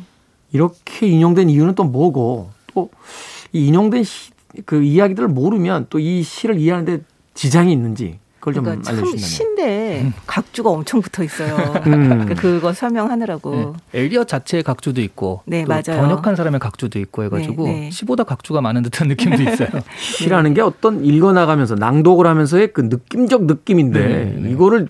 이렇게 0.51 1.07
인용된 1.07 1.49
이유는 1.49 1.75
또 1.75 1.83
뭐고 1.83 2.49
또 2.73 2.89
이 3.51 3.67
인용된 3.67 4.03
시, 4.03 4.31
그 4.65 4.83
이야기들을 4.83 5.27
모르면 5.29 5.88
또 5.89 5.99
이 5.99 6.21
시를 6.23 6.59
이해하는데 6.59 7.01
지장이 7.33 7.71
있는지 7.71 8.19
그걸 8.39 8.53
좀 8.53 8.63
그러니까 8.63 8.83
참 8.85 8.95
알려주신다면. 8.95 9.27
신데 9.27 10.13
각주가 10.25 10.69
엄청 10.69 11.01
붙어 11.01 11.23
있어요. 11.23 11.55
음. 11.88 12.09
그러니까 12.09 12.35
그거 12.35 12.71
설명하느라고. 12.73 13.75
네. 13.91 13.99
엘리엇 14.01 14.27
자체의 14.27 14.63
각주도 14.63 15.01
있고 15.01 15.41
네, 15.45 15.63
또 15.63 15.67
맞아요. 15.69 16.01
번역한 16.01 16.35
사람의 16.35 16.59
각주도 16.59 16.99
있고 16.99 17.23
해가지고 17.23 17.65
네, 17.65 17.79
네. 17.79 17.91
시보다 17.91 18.23
각주가 18.23 18.62
많은 18.62 18.81
듯한 18.83 19.07
느낌도 19.09 19.41
있어요. 19.43 19.69
시라는 19.99 20.53
게 20.53 20.62
어떤 20.62 21.03
읽어나가면서 21.03 21.75
낭독을 21.75 22.27
하면서의 22.27 22.71
그 22.73 22.81
느낌적 22.81 23.45
느낌인데 23.45 23.99
네, 24.07 24.25
네. 24.41 24.51
이거를 24.51 24.88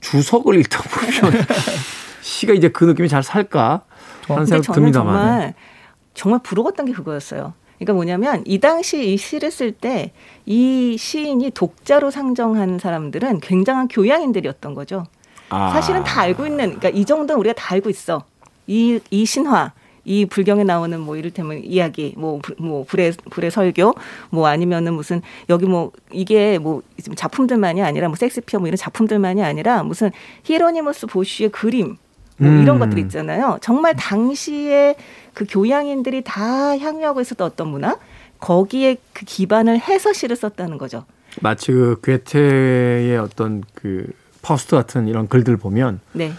주석을 0.00 0.58
읽다 0.60 0.82
보면 0.82 1.32
시가 2.22 2.52
이제 2.52 2.68
그 2.68 2.84
느낌이 2.84 3.08
잘 3.08 3.22
살까 3.22 3.82
하는 4.32 4.44
근데 4.46 4.62
생각 4.62 4.74
저는 4.74 4.80
듭니다만. 4.92 5.14
정말 5.14 5.54
정말 6.14 6.40
부러웠던 6.42 6.86
게 6.86 6.92
그거였어요. 6.92 7.52
그러니까 7.78 7.92
뭐냐면 7.94 8.42
이 8.46 8.58
당시 8.60 9.12
이 9.12 9.16
시를 9.16 9.50
쓸 9.50 9.72
때 9.72 10.12
이 10.46 10.96
시인이 10.98 11.50
독자로 11.50 12.10
상정한 12.10 12.78
사람들은 12.78 13.40
굉장한 13.40 13.88
교양인들이었던 13.88 14.74
거죠. 14.74 15.04
아. 15.48 15.70
사실은 15.70 16.04
다 16.04 16.20
알고 16.22 16.46
있는, 16.46 16.78
그러니까 16.78 16.88
이 16.90 17.04
정도는 17.04 17.38
우리가 17.40 17.54
다 17.54 17.74
알고 17.74 17.90
있어. 17.90 18.24
이, 18.66 19.00
이 19.10 19.24
신화, 19.26 19.72
이 20.04 20.26
불경에 20.26 20.64
나오는 20.64 20.98
뭐 21.00 21.16
이를테면 21.16 21.62
이야기, 21.64 22.14
뭐, 22.16 22.38
불- 22.42 22.56
뭐 22.58 22.84
불의 22.84 23.12
불의 23.30 23.50
설교, 23.50 23.94
뭐 24.30 24.46
아니면은 24.48 24.92
무슨 24.94 25.22
여기 25.48 25.64
뭐 25.66 25.92
이게 26.12 26.58
뭐 26.58 26.82
작품들만이 27.16 27.82
아니라 27.82 28.08
뭐 28.08 28.16
섹스피어 28.16 28.60
뭐 28.60 28.68
이런 28.68 28.76
작품들만이 28.76 29.42
아니라 29.42 29.82
무슨 29.82 30.10
히에로니머스 30.44 31.06
보쉬의 31.06 31.50
그림 31.50 31.96
뭐 32.36 32.50
이런 32.50 32.76
음. 32.76 32.78
것들 32.80 32.98
있잖아요. 33.00 33.58
정말 33.60 33.94
당시에 33.96 34.96
그 35.34 35.44
교양인들이 35.48 36.22
다 36.24 36.76
향유하고 36.76 37.20
있었던 37.20 37.46
어떤 37.46 37.68
문화 37.68 37.96
거기에 38.40 38.96
그 39.12 39.24
기반을 39.24 39.78
해서 39.80 40.12
시를 40.12 40.36
썼다는 40.36 40.78
거죠. 40.78 41.04
마치 41.40 41.72
그 41.72 42.00
괴테의 42.02 43.18
어떤 43.18 43.62
그 43.74 44.06
파우스트 44.42 44.76
같은 44.76 45.08
이런 45.08 45.28
글들 45.28 45.56
보면 45.56 46.00
네. 46.12 46.32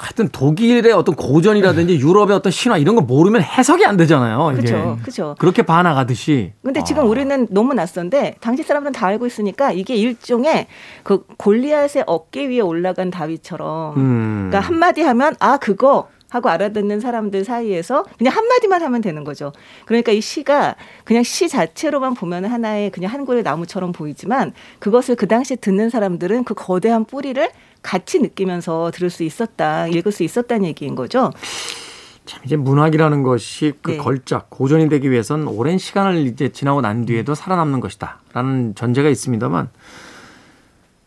하여튼 0.00 0.28
독일의 0.28 0.92
어떤 0.92 1.14
고전이라든지 1.14 1.98
유럽의 1.98 2.36
어떤 2.36 2.50
신화 2.52 2.78
이런 2.78 2.94
거 2.94 3.00
모르면 3.00 3.42
해석이 3.42 3.84
안 3.84 3.96
되잖아요. 3.96 4.52
그렇죠. 4.54 4.98
그렇죠. 5.02 5.34
그렇게 5.38 5.62
반항하듯이. 5.62 6.52
근데 6.62 6.80
아. 6.80 6.84
지금 6.84 7.08
우리는 7.08 7.46
너무 7.50 7.74
낯선데 7.74 8.36
당시 8.40 8.62
사람들은 8.62 8.92
다 8.92 9.06
알고 9.06 9.26
있으니까 9.26 9.72
이게 9.72 9.94
일종의 9.94 10.66
그 11.02 11.24
골리앗의 11.36 12.04
어깨 12.06 12.48
위에 12.48 12.60
올라간 12.60 13.10
다윗처럼 13.10 13.96
음. 13.96 14.48
그러니까 14.48 14.60
한마디 14.60 15.02
하면 15.02 15.34
아 15.40 15.56
그거 15.56 16.08
하고 16.30 16.48
알아듣는 16.50 17.00
사람들 17.00 17.44
사이에서 17.44 18.04
그냥 18.18 18.34
한마디만 18.34 18.82
하면 18.82 19.00
되는 19.00 19.24
거죠. 19.24 19.52
그러니까 19.86 20.12
이 20.12 20.20
시가 20.20 20.76
그냥 21.04 21.22
시 21.22 21.48
자체로만 21.48 22.14
보면 22.14 22.44
하나의 22.44 22.90
그냥 22.90 23.12
한 23.12 23.24
그루의 23.24 23.42
나무처럼 23.42 23.92
보이지만 23.92 24.52
그것을 24.78 25.16
그 25.16 25.26
당시에 25.26 25.56
듣는 25.56 25.90
사람들은 25.90 26.44
그 26.44 26.54
거대한 26.54 27.04
뿌리를 27.04 27.48
같이 27.82 28.18
느끼면서 28.20 28.90
들을 28.92 29.08
수 29.08 29.22
있었다, 29.22 29.86
읽을 29.86 30.12
수 30.12 30.22
있었다는 30.22 30.66
얘기인 30.66 30.94
거죠. 30.94 31.30
참 32.26 32.42
이제 32.44 32.56
문학이라는 32.56 33.22
것이 33.22 33.72
그 33.80 33.92
네. 33.92 33.96
걸작 33.96 34.50
고전이 34.50 34.90
되기 34.90 35.10
위해선 35.10 35.48
오랜 35.48 35.78
시간을 35.78 36.26
이제 36.26 36.50
지나고 36.50 36.82
난 36.82 37.06
뒤에도 37.06 37.34
살아남는 37.34 37.80
것이다라는 37.80 38.74
전제가 38.74 39.08
있습니다만 39.08 39.70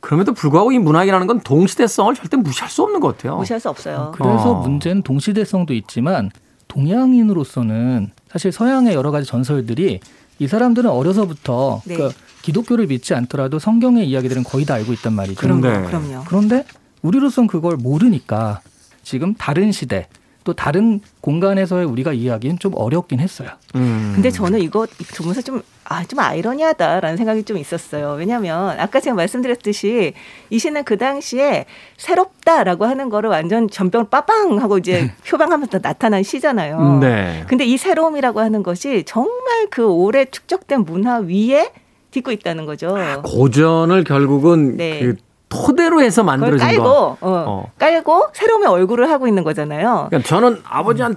그럼에도 0.02 0.34
불구하고 0.34 0.72
이 0.72 0.80
문학이라는 0.80 1.28
건 1.28 1.40
동시대성을 1.42 2.16
절대 2.16 2.36
무시할 2.36 2.70
수 2.70 2.84
없는 2.84 3.00
것 3.00 3.16
같아요. 3.16 3.38
무시할 3.38 3.60
수 3.60 3.70
없어요. 3.70 4.12
그래서 4.16 4.52
어. 4.52 4.62
문제는 4.62 5.04
동시대성도 5.04 5.74
있지만 5.74 6.32
동양인으로서는 6.68 8.12
사실 8.30 8.52
서양의 8.52 8.94
여러 8.94 9.12
가지 9.12 9.28
전설들이 9.28 10.00
이 10.40 10.48
사람들은 10.48 10.90
어려서부터 10.90 11.82
네. 11.86 11.96
그러니까 11.96 12.20
기독교를 12.42 12.88
믿지 12.88 13.14
않더라도 13.14 13.60
성경의 13.60 14.10
이야기들은 14.10 14.44
거의 14.44 14.66
다 14.66 14.74
알고 14.74 14.92
있단 14.94 15.14
말이죠. 15.14 15.40
그럼요, 15.40 15.68
네. 15.68 15.84
그럼요. 15.84 16.24
그런데 16.28 16.66
우리로선 17.04 17.48
그걸 17.48 17.78
모르니까 17.78 18.62
지금 19.04 19.36
다른 19.36 19.72
시대 19.72 20.08
또 20.44 20.54
다른 20.54 21.02
공간에서의 21.22 21.86
우리가 21.86 22.14
이해하기는 22.14 22.58
좀 22.60 22.74
어렵긴 22.76 23.20
했어요. 23.20 23.50
음. 23.76 24.14
근데 24.16 24.32
저는 24.32 24.60
이거 24.60 24.88
보면서 25.18 25.42
좀, 25.42 25.62
아, 25.86 26.04
좀 26.06 26.20
아이러니하다라는 26.20 27.17
생각이 27.17 27.44
좀 27.44 27.58
있었어요. 27.58 28.15
왜냐하면 28.17 28.80
아까 28.80 29.00
제가 29.00 29.15
말씀드렸듯이 29.15 30.13
이 30.50 30.60
시는 30.60 30.84
그 30.84 30.98
당시에 30.98 31.65
새롭다라고 31.98 32.86
하는 32.86 33.10
거를 33.10 33.30
완전 33.30 33.70
전병 33.70 34.10
빠빵 34.10 34.62
하고 34.62 34.78
이제 34.78 35.12
표방하면서 35.28 35.80
나타난 35.80 36.24
시잖아요. 36.24 37.00
네. 37.00 37.44
근데 37.48 37.65
이 37.65 37.78
새로움이라고 37.78 38.39
하는 38.39 38.63
것이 38.63 39.04
정말 39.06 39.67
그 39.70 39.86
오래 39.86 40.26
축적된 40.26 40.86
문화 40.86 41.17
위에 41.17 41.72
딛고 42.12 42.32
있다는 42.32 42.65
거죠. 42.65 42.96
고전을 43.24 44.04
결국은 44.04 44.78
네. 44.78 45.00
그 45.00 45.15
토대로 45.50 46.02
해서 46.02 46.24
만들어진 46.24 46.65
깔고, 46.65 46.84
거. 46.84 47.17
어, 47.20 47.44
어. 47.48 47.72
깔고 47.78 48.28
새로움의 48.34 48.70
얼굴을 48.70 49.10
하고 49.10 49.28
있는 49.28 49.44
거잖아요. 49.44 50.08
그러니까 50.10 50.28
저는 50.28 50.62
아버지랑 50.63 51.15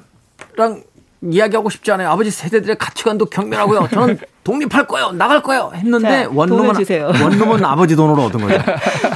이야기하고 1.31 1.71
싶지 1.71 1.91
않아요. 1.93 2.11
아버지 2.11 2.31
세대들의 2.31 2.77
가치관도 2.77 3.27
경멸하고요. 3.27 3.89
저는 3.91 4.19
독립할 4.45 4.87
거예요. 4.87 5.13
나갈 5.13 5.43
거예요. 5.43 5.73
했는데 5.75 6.25
자, 6.25 6.31
원룸은 6.33 6.75
주세요. 6.75 7.07
원룸은 7.07 7.65
아버지 7.65 7.97
돈으로 7.97 8.25
얻은 8.25 8.41
거죠. 8.41 8.63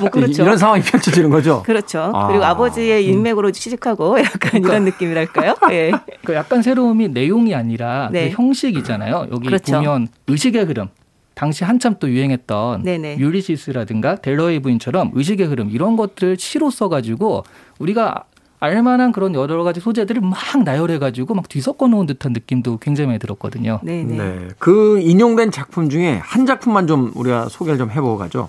뭐 0.00 0.08
그렇죠. 0.08 0.42
이런 0.42 0.56
상황이 0.56 0.82
펼쳐지는 0.82 1.28
거죠. 1.28 1.62
그렇죠. 1.64 2.10
아. 2.14 2.28
그리고 2.28 2.44
아버지의 2.44 3.04
인맥으로 3.06 3.50
취직하고 3.50 4.18
약간 4.24 4.62
이런 4.62 4.84
느낌이랄까요? 4.84 5.54
예. 5.70 5.92
그 6.24 6.34
약간 6.34 6.62
새로움이 6.62 7.08
내용이 7.08 7.54
아니라 7.54 8.08
네. 8.10 8.30
그 8.30 8.36
형식이잖아요. 8.36 9.28
여기 9.32 9.46
그렇죠. 9.46 9.74
보면 9.74 10.08
의식의 10.28 10.64
흐름. 10.64 10.88
당시 11.34 11.62
한참 11.62 11.94
또 12.00 12.10
유행했던 12.10 12.82
네네. 12.82 13.18
율리시스라든가 13.18 14.16
델러의 14.16 14.58
부인처럼 14.58 15.12
의식의 15.14 15.46
흐름 15.46 15.70
이런 15.70 15.96
것들을 15.96 16.36
시로 16.36 16.68
써가지고 16.68 17.44
우리가 17.78 18.24
알만한 18.60 19.12
그런 19.12 19.34
여러 19.34 19.62
가지 19.62 19.80
소재들을 19.80 20.20
막 20.20 20.38
나열해가지고 20.64 21.34
막 21.34 21.48
뒤섞어 21.48 21.86
놓은 21.86 22.06
듯한 22.06 22.32
느낌도 22.32 22.78
굉장히 22.78 23.06
많이 23.06 23.18
들었거든요. 23.18 23.80
네, 23.82 24.02
네. 24.02 24.16
네. 24.16 24.48
그 24.58 24.98
인용된 25.00 25.50
작품 25.52 25.88
중에 25.88 26.18
한 26.18 26.46
작품만 26.46 26.86
좀 26.86 27.12
우리가 27.14 27.48
소개를 27.48 27.78
좀 27.78 27.90
해보고 27.90 28.18
가죠. 28.18 28.48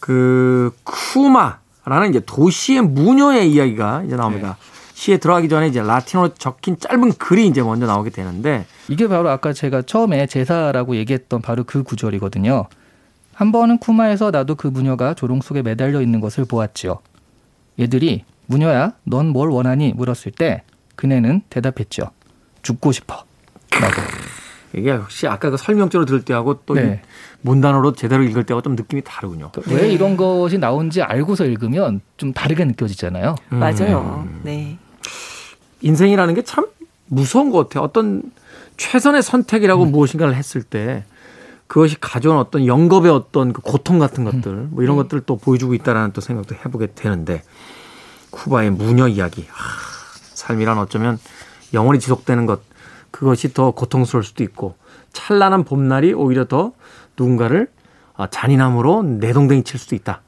그 0.00 0.72
쿠마라는 0.84 2.10
이제 2.10 2.20
도시의 2.24 2.82
무녀의 2.82 3.50
이야기가 3.50 4.04
이제 4.06 4.16
나옵니다. 4.16 4.56
시에 4.94 5.16
들어가기 5.16 5.48
전에 5.48 5.66
이제 5.66 5.82
라틴어로 5.82 6.34
적힌 6.34 6.78
짧은 6.78 7.14
글이 7.14 7.48
이제 7.48 7.62
먼저 7.62 7.86
나오게 7.86 8.10
되는데 8.10 8.64
이게 8.88 9.08
바로 9.08 9.28
아까 9.28 9.52
제가 9.52 9.82
처음에 9.82 10.26
제사라고 10.26 10.94
얘기했던 10.96 11.42
바로 11.42 11.64
그 11.64 11.82
구절이거든요. 11.82 12.66
한 13.34 13.50
번은 13.50 13.78
쿠마에서 13.78 14.30
나도 14.30 14.54
그 14.54 14.68
무녀가 14.68 15.14
조롱 15.14 15.40
속에 15.40 15.62
매달려 15.62 16.00
있는 16.00 16.20
것을 16.20 16.44
보았지요. 16.44 17.00
얘들이 17.80 18.24
무녀야, 18.46 18.92
넌 19.04 19.26
뭘 19.28 19.50
원하니? 19.50 19.92
물었을 19.94 20.32
때 20.32 20.62
그네는 20.96 21.42
대답했죠. 21.50 22.10
죽고 22.62 22.92
싶어. 22.92 23.24
라고. 23.80 24.02
이게 24.76 24.90
역시 24.90 25.26
아까 25.28 25.50
그 25.50 25.56
설명조로 25.56 26.04
들을 26.04 26.22
때하고 26.24 26.60
또이 26.66 26.80
네. 26.80 27.02
문단어로 27.42 27.92
제대로 27.92 28.22
읽을 28.24 28.44
때하고 28.44 28.62
좀 28.62 28.74
느낌이 28.74 29.02
다르군요. 29.02 29.52
왜 29.68 29.82
네. 29.82 29.88
이런 29.92 30.16
것이 30.16 30.58
나온지 30.58 31.00
알고서 31.02 31.44
읽으면 31.44 32.00
좀 32.16 32.32
다르게 32.32 32.64
느껴지잖아요. 32.64 33.36
음. 33.52 33.58
맞아요. 33.58 34.26
네. 34.42 34.78
인생이라는 35.82 36.34
게 36.34 36.42
참 36.42 36.66
무서운 37.06 37.50
것 37.50 37.68
같아요. 37.68 37.84
어떤 37.84 38.22
최선의 38.76 39.22
선택이라고 39.22 39.84
무엇인가를 39.84 40.34
했을 40.34 40.62
때 40.62 41.04
그것이 41.66 41.96
가져온 42.00 42.38
어떤 42.38 42.66
영겁의 42.66 43.10
어떤 43.10 43.52
그 43.52 43.62
고통 43.62 43.98
같은 43.98 44.24
것들 44.24 44.68
뭐 44.70 44.82
이런 44.82 44.96
것들을 44.96 45.22
또 45.26 45.36
보여주고 45.36 45.74
있다라는 45.74 46.12
또 46.12 46.20
생각도 46.20 46.54
해보게 46.54 46.88
되는데 46.94 47.42
쿠바의 48.34 48.70
무녀 48.70 49.06
이야기 49.06 49.46
아, 49.50 49.54
삶이란 50.34 50.76
어쩌면 50.78 51.18
영원히 51.72 52.00
지속되는 52.00 52.46
것 52.46 52.60
그것이 53.10 53.54
더 53.54 53.70
고통스러울 53.70 54.24
수도 54.24 54.42
있고 54.42 54.74
찬란한 55.12 55.64
봄날이 55.64 56.12
오히려 56.12 56.44
더 56.46 56.72
누군가를 57.16 57.68
아, 58.16 58.26
잔인함으로 58.28 59.04
내동댕이 59.04 59.62
칠 59.62 59.78
수도 59.78 59.94
있다 59.94 60.22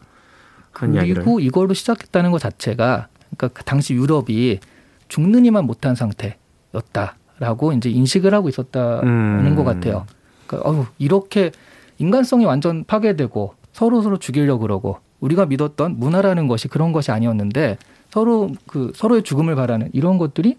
그런 0.73 0.95
이야기를 0.95 1.25
그리고 1.25 1.41
이걸로 1.41 1.75
시작했다는 1.75 2.31
것 2.31 2.39
자체가 2.39 3.09
그러니까 3.37 3.49
그 3.49 3.65
당시 3.65 3.95
유럽이 3.95 4.61
죽느니만 5.09 5.65
못한 5.65 5.97
상태였다라고 5.97 7.73
이제 7.73 7.91
인식을 7.91 8.33
하고 8.35 8.49
있었다는 8.49 9.07
음. 9.09 9.57
것 9.57 9.65
같아요. 9.65 10.07
그러니까 10.47 10.71
어휴, 10.71 10.87
이렇게 10.99 11.53
인간성이 11.99 12.45
완전 12.45 12.85
파괴되고 12.85 13.55
서로 13.73 14.03
서로 14.03 14.19
죽이려 14.19 14.59
그러고 14.59 14.99
우리가 15.21 15.47
믿었던 15.47 15.99
문화라는 15.99 16.47
것이 16.47 16.69
그런 16.69 16.93
것이 16.93 17.11
아니었는데 17.11 17.79
서로 18.11 18.51
그 18.67 18.93
서로의 18.95 19.23
죽음을 19.23 19.55
바라는 19.55 19.91
이런 19.93 20.19
것들이 20.19 20.57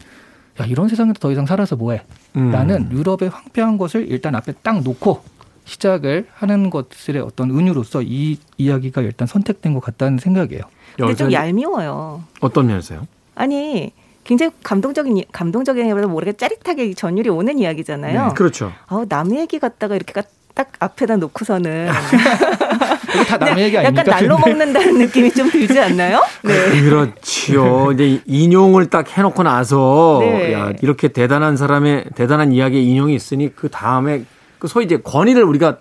야 0.61 0.65
이런 0.65 0.87
세상에서 0.87 1.13
더 1.19 1.31
이상 1.31 1.45
살아서 1.45 1.75
뭐해? 1.75 2.01
음. 2.35 2.51
라는 2.51 2.91
유럽의 2.91 3.29
황폐한 3.29 3.77
것을 3.77 4.07
일단 4.09 4.35
앞에 4.35 4.53
딱 4.63 4.81
놓고 4.83 5.21
시작을 5.65 6.27
하는 6.33 6.69
것들의 6.69 7.21
어떤 7.21 7.51
은유로서 7.51 8.01
이 8.03 8.37
이야기가 8.57 9.01
일단 9.01 9.27
선택된 9.27 9.73
것 9.73 9.81
같다는 9.81 10.17
생각이에요. 10.17 10.61
근데 10.95 11.15
좀 11.15 11.31
얄미워요. 11.31 12.23
어떤 12.39 12.67
면에서요? 12.67 13.05
아니 13.35 13.91
굉장히 14.23 14.51
감동적인 14.63 15.17
이- 15.17 15.25
감동적인보다 15.31 16.07
모르게 16.07 16.33
짜릿하게 16.33 16.93
전율이 16.93 17.29
오는 17.29 17.59
이야기잖아요. 17.59 18.33
그렇죠. 18.35 18.71
아우 18.87 19.05
남 19.07 19.35
얘기 19.35 19.59
갖다가 19.59 19.95
이렇게 19.95 20.13
가- 20.13 20.27
딱 20.57 20.71
앞에다 20.79 21.17
놓고서는 21.17 21.87
다 23.29 23.37
남의 23.37 23.65
얘기 23.65 23.77
아닙니까? 23.77 24.03
약간 24.07 24.27
날로? 24.27 24.39
먹는다는 24.39 24.97
느낌이 24.97 25.31
좀 25.31 25.51
들지 25.51 25.79
않나요? 25.79 26.23
네. 26.41 26.81
그렇지요. 26.81 27.91
이제 27.91 28.21
인용을 28.25 28.89
딱 28.89 29.07
해놓고 29.15 29.43
나서 29.43 30.17
네. 30.19 30.53
야 30.53 30.73
이렇게 30.81 31.09
대단한 31.09 31.57
사람의 31.57 32.05
대단한 32.15 32.51
이야기의 32.51 32.87
인용이 32.87 33.13
있으니 33.13 33.55
그 33.55 33.69
다음에 33.69 34.23
그 34.57 34.67
소위 34.67 34.85
이제 34.85 34.97
권위를 34.97 35.43
우리가 35.43 35.77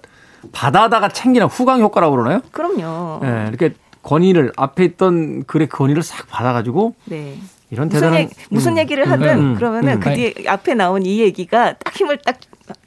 받아다가 0.52 1.08
챙기는 1.08 1.46
후광 1.46 1.80
효과라고 1.80 2.14
그러나요? 2.14 2.40
그럼요. 2.52 3.20
예, 3.24 3.46
이렇게 3.48 3.72
권위를 4.02 4.52
앞에 4.58 4.84
있던 4.84 5.44
글의 5.44 5.70
권위를 5.70 6.02
싹 6.02 6.28
받아가지고 6.28 6.94
네. 7.06 7.38
이런 7.70 7.88
무슨, 7.88 8.00
대단한 8.00 8.20
얘기, 8.20 8.34
무슨 8.50 8.72
음, 8.72 8.78
얘기를 8.78 9.06
음, 9.06 9.12
하든 9.12 9.38
음, 9.38 9.54
그러면은 9.54 9.94
음. 9.94 10.00
그 10.00 10.12
뒤에 10.14 10.34
앞에 10.46 10.74
나온 10.74 11.02
이 11.04 11.20
얘기가 11.20 11.72
딱 11.78 11.96
힘을 11.96 12.18
딱 12.18 12.36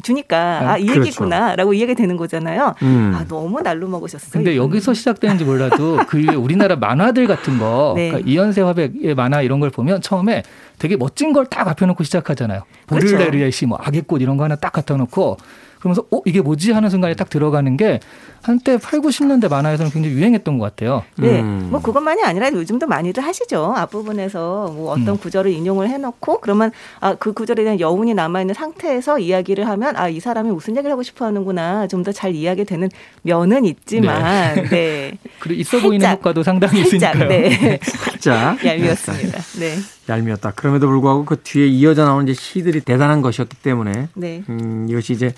주니까 0.03 0.71
아이 0.71 0.85
그렇죠. 0.85 1.01
얘기구나라고 1.01 1.73
이해가 1.73 1.93
되는 1.93 2.17
거잖아요. 2.17 2.75
음. 2.81 3.13
아 3.15 3.25
너무 3.27 3.61
날로 3.61 3.87
먹으셨어요. 3.87 4.31
근데 4.31 4.53
이분은. 4.53 4.67
여기서 4.69 4.93
시작되는지 4.93 5.45
몰라도 5.45 5.97
그 6.07 6.17
위에 6.19 6.35
우리나라 6.35 6.75
만화들 6.75 7.27
같은 7.27 7.57
거, 7.59 7.93
네. 7.95 8.09
그러니까 8.09 8.29
이현세 8.29 8.61
화백의 8.61 9.15
만화 9.15 9.41
이런 9.41 9.59
걸 9.59 9.69
보면 9.69 10.01
처음에 10.01 10.43
되게 10.77 10.95
멋진 10.97 11.33
걸 11.33 11.45
딱 11.49 11.67
앞에 11.67 11.85
놓고 11.85 12.03
시작하잖아요. 12.03 12.63
그렇죠. 12.87 13.15
보를레르의 13.15 13.51
시, 13.51 13.65
뭐 13.65 13.77
악의 13.81 14.03
꽃 14.03 14.21
이런 14.21 14.37
거 14.37 14.43
하나 14.43 14.55
딱 14.55 14.71
갖다 14.73 14.95
놓고 14.97 15.37
그러면서 15.79 16.03
어 16.11 16.21
이게 16.25 16.41
뭐지 16.41 16.71
하는 16.71 16.89
순간에 16.89 17.13
딱 17.15 17.29
들어가는 17.29 17.75
게 17.77 17.99
한때 18.41 18.77
8, 18.77 19.01
90년대 19.01 19.49
만화에서는 19.49 19.91
굉장히 19.91 20.15
유행했던 20.15 20.57
것 20.59 20.65
같아요. 20.65 21.03
네, 21.17 21.41
음. 21.41 21.67
뭐 21.71 21.81
그것만이 21.81 22.23
아니라 22.23 22.51
요즘도 22.51 22.87
많이들 22.87 23.23
하시죠. 23.23 23.73
앞부분에서 23.75 24.71
뭐 24.75 24.91
어떤 24.91 25.09
음. 25.09 25.17
구절을 25.17 25.51
인용을 25.51 25.89
해놓고 25.89 26.39
그러면 26.41 26.71
아 27.01 27.15
그 27.19 27.33
구절에 27.33 27.63
대한 27.63 27.79
여운이 27.79 28.13
남아 28.13 28.41
있는 28.41 28.53
상태에서 28.55 29.19
이야기를 29.19 29.67
하면 29.67 29.95
아 29.97 30.09
이 30.09 30.19
사람이 30.19 30.49
무슨 30.51 30.75
얘기를 30.77 30.91
하고 30.91 31.03
싶어하는구나 31.03 31.87
좀 31.87 32.03
더 32.03 32.11
잘 32.13 32.33
이해하게 32.33 32.63
되는 32.63 32.89
면은 33.23 33.65
있지만 33.65 34.55
네, 34.69 35.13
그리고 35.39 35.61
있어 35.61 35.79
보이는 35.79 35.99
살짝, 35.99 36.19
효과도 36.19 36.43
상당히 36.43 36.83
살짝 36.85 37.15
있으니까요. 37.15 37.29
네 37.29 37.79
살짝 37.83 38.57
얄미웠습니다. 38.65 39.37
네, 39.59 39.75
얄미웠다. 40.09 40.51
그럼에도 40.51 40.87
불구하고 40.87 41.23
그 41.23 41.39
뒤에 41.41 41.67
이어져 41.67 42.03
나오는 42.03 42.27
이제 42.27 42.39
시들이 42.39 42.81
대단한 42.81 43.21
것이었기 43.21 43.57
때문에 43.57 44.09
네. 44.15 44.43
음, 44.49 44.87
이것이 44.89 45.13
이제 45.13 45.33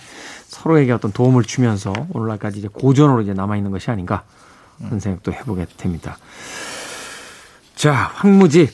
서로에게 0.48 0.94
어떤 0.94 1.12
도움을 1.12 1.44
주면서 1.44 1.94
오늘날까지 2.14 2.60
이제 2.60 2.70
고전으로 2.72 3.22
이제 3.22 3.34
남아 3.34 3.58
있는 3.58 3.72
것이 3.72 3.92
아닌가 3.92 4.24
하는 4.82 5.00
생각도 5.00 5.34
해보게 5.34 5.68
됩니다. 5.78 6.18
자, 7.76 7.94
황무지 7.94 8.70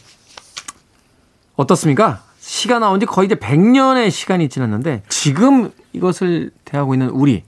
어떻습니까? 1.55 2.23
시가 2.39 2.79
나온 2.79 2.99
지 2.99 3.05
거의 3.05 3.25
이제 3.25 3.35
100년의 3.35 4.11
시간이 4.11 4.47
지났는데 4.47 5.03
지금 5.09 5.71
이것을 5.91 6.51
대하고 6.63 6.93
있는 6.93 7.09
우리 7.09 7.43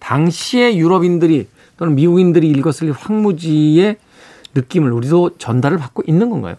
당시의 0.00 0.78
유럽인들이 0.78 1.48
또는 1.78 1.94
미국인들이 1.94 2.48
읽었을 2.50 2.92
황무지의 2.92 3.96
느낌을 4.54 4.92
우리도 4.92 5.38
전달을 5.38 5.78
받고 5.78 6.02
있는 6.06 6.30
건가요? 6.30 6.56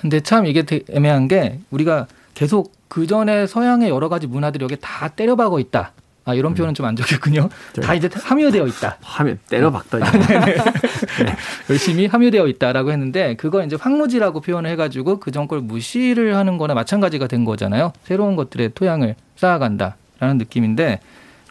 근데 0.00 0.20
참 0.20 0.46
이게 0.46 0.64
애매한 0.90 1.28
게 1.28 1.58
우리가 1.70 2.06
계속 2.34 2.72
그 2.88 3.06
전에 3.06 3.46
서양의 3.46 3.88
여러 3.90 4.08
가지 4.08 4.26
문화들이 4.26 4.62
여기 4.64 4.76
다 4.80 5.08
때려박아 5.08 5.58
있다. 5.60 5.92
아, 6.26 6.34
이런 6.34 6.54
표현은 6.54 6.74
좀 6.74 6.86
안 6.86 6.94
좋겠군요. 6.96 7.48
다 7.82 7.94
이제 7.94 8.08
함유되어 8.12 8.66
있다. 8.66 8.98
하면 9.02 9.38
때려박더니 9.48 10.04
열심히 11.70 12.06
함유되어 12.06 12.46
있다라고 12.46 12.92
했는데 12.92 13.34
그걸 13.36 13.64
이제 13.64 13.76
황무지라고 13.80 14.40
표현을 14.40 14.70
해가지고 14.70 15.18
그전걸 15.20 15.60
무시를 15.62 16.36
하는 16.36 16.58
거나 16.58 16.74
마찬가지가 16.74 17.26
된 17.26 17.44
거잖아요. 17.44 17.92
새로운 18.04 18.36
것들의 18.36 18.72
토양을 18.74 19.14
쌓아간다라는 19.36 20.38
느낌인데 20.38 21.00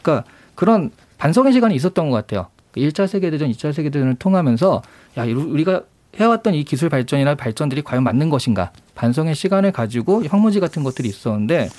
그러니까 0.01 0.29
그런 0.55 0.91
반성의 1.17 1.53
시간이 1.53 1.75
있었던 1.75 2.09
것 2.09 2.15
같아요. 2.15 2.47
1차 2.75 3.07
세계대전, 3.07 3.49
2차 3.51 3.73
세계대전을 3.73 4.15
통하면서 4.15 4.81
야, 5.17 5.25
이- 5.25 5.33
우리가 5.33 5.81
해왔던 6.17 6.53
이 6.53 6.63
기술 6.63 6.89
발전이나 6.89 7.35
발전들이 7.35 7.81
과연 7.81 8.03
맞는 8.03 8.29
것인가? 8.29 8.71
반성의 8.95 9.35
시간을 9.35 9.71
가지고 9.71 10.23
황무지 10.27 10.59
같은 10.59 10.83
것들이 10.83 11.07
있었는데 11.07 11.69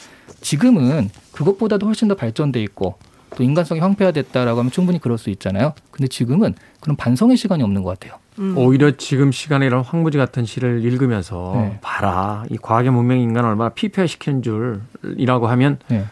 지금은 0.40 1.10
그것보다도 1.32 1.86
훨씬 1.86 2.08
더 2.08 2.14
발전돼 2.14 2.62
있고 2.62 2.96
또 3.36 3.42
인간성이 3.42 3.80
황폐화됐다라고 3.80 4.58
하면 4.58 4.72
충분히 4.72 4.98
그럴 4.98 5.18
수 5.18 5.30
있잖아요. 5.30 5.74
근데 5.90 6.08
지금은 6.08 6.54
그런 6.80 6.96
반성의 6.96 7.36
시간이 7.36 7.62
없는 7.62 7.82
것 7.82 7.98
같아요. 7.98 8.18
음. 8.38 8.56
오히려 8.56 8.92
지금 8.96 9.32
시간에 9.32 9.66
이런 9.66 9.84
황무지 9.84 10.18
같은 10.18 10.44
시를 10.44 10.82
읽으면서 10.84 11.52
네. 11.56 11.78
봐라 11.82 12.44
이 12.50 12.56
과학의 12.56 12.90
문명 12.90 13.18
인간을 13.18 13.50
얼마나 13.50 13.70
피폐시키는 13.70 14.42
줄이라고 14.42 15.46
하면 15.48 15.78
네. 15.88 16.04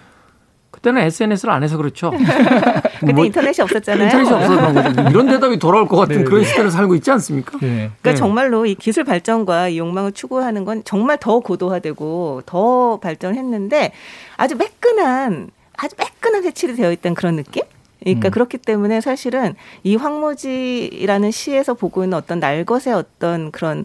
그때는 0.71 1.03
SNS를 1.03 1.53
안 1.53 1.63
해서 1.63 1.77
그렇죠. 1.77 2.13
그때 3.01 3.13
뭐 3.13 3.25
인터넷이 3.25 3.63
없었잖아요. 3.63 4.05
인터넷이 4.05 4.75
거죠. 4.75 5.01
이런 5.11 5.27
대답이 5.27 5.59
돌아올 5.59 5.87
것 5.87 5.97
같은 5.97 6.19
네, 6.19 6.25
그런 6.25 6.43
네. 6.43 6.47
시대를 6.47 6.71
살고 6.71 6.95
있지 6.97 7.11
않습니까? 7.11 7.59
네. 7.61 7.69
그러니까 7.69 8.11
네. 8.11 8.15
정말로 8.15 8.67
이 8.67 8.75
기술 8.75 9.05
발전과 9.05 9.69
이 9.69 9.79
욕망을 9.79 10.13
추구하는 10.13 10.65
건 10.65 10.83
정말 10.85 11.19
더 11.19 11.41
고도화되고 11.41 12.43
더 12.47 12.99
발전했는데 13.01 13.93
아주 14.37 14.57
매끈한 14.57 15.51
아주 15.77 15.95
매끈한 15.99 16.43
색칠이 16.43 16.75
되어 16.75 16.93
있던 16.93 17.15
그런 17.15 17.37
느낌? 17.37 17.63
그러니까 18.01 18.29
음. 18.29 18.31
그렇기 18.31 18.59
때문에 18.59 19.01
사실은 19.01 19.55
이 19.83 19.97
황무지라는 19.97 21.31
시에서 21.31 21.75
보고 21.75 22.05
있는 22.05 22.17
어떤 22.17 22.41
날것의 22.41 22.95
어떤 22.95 23.51
그런 23.51 23.85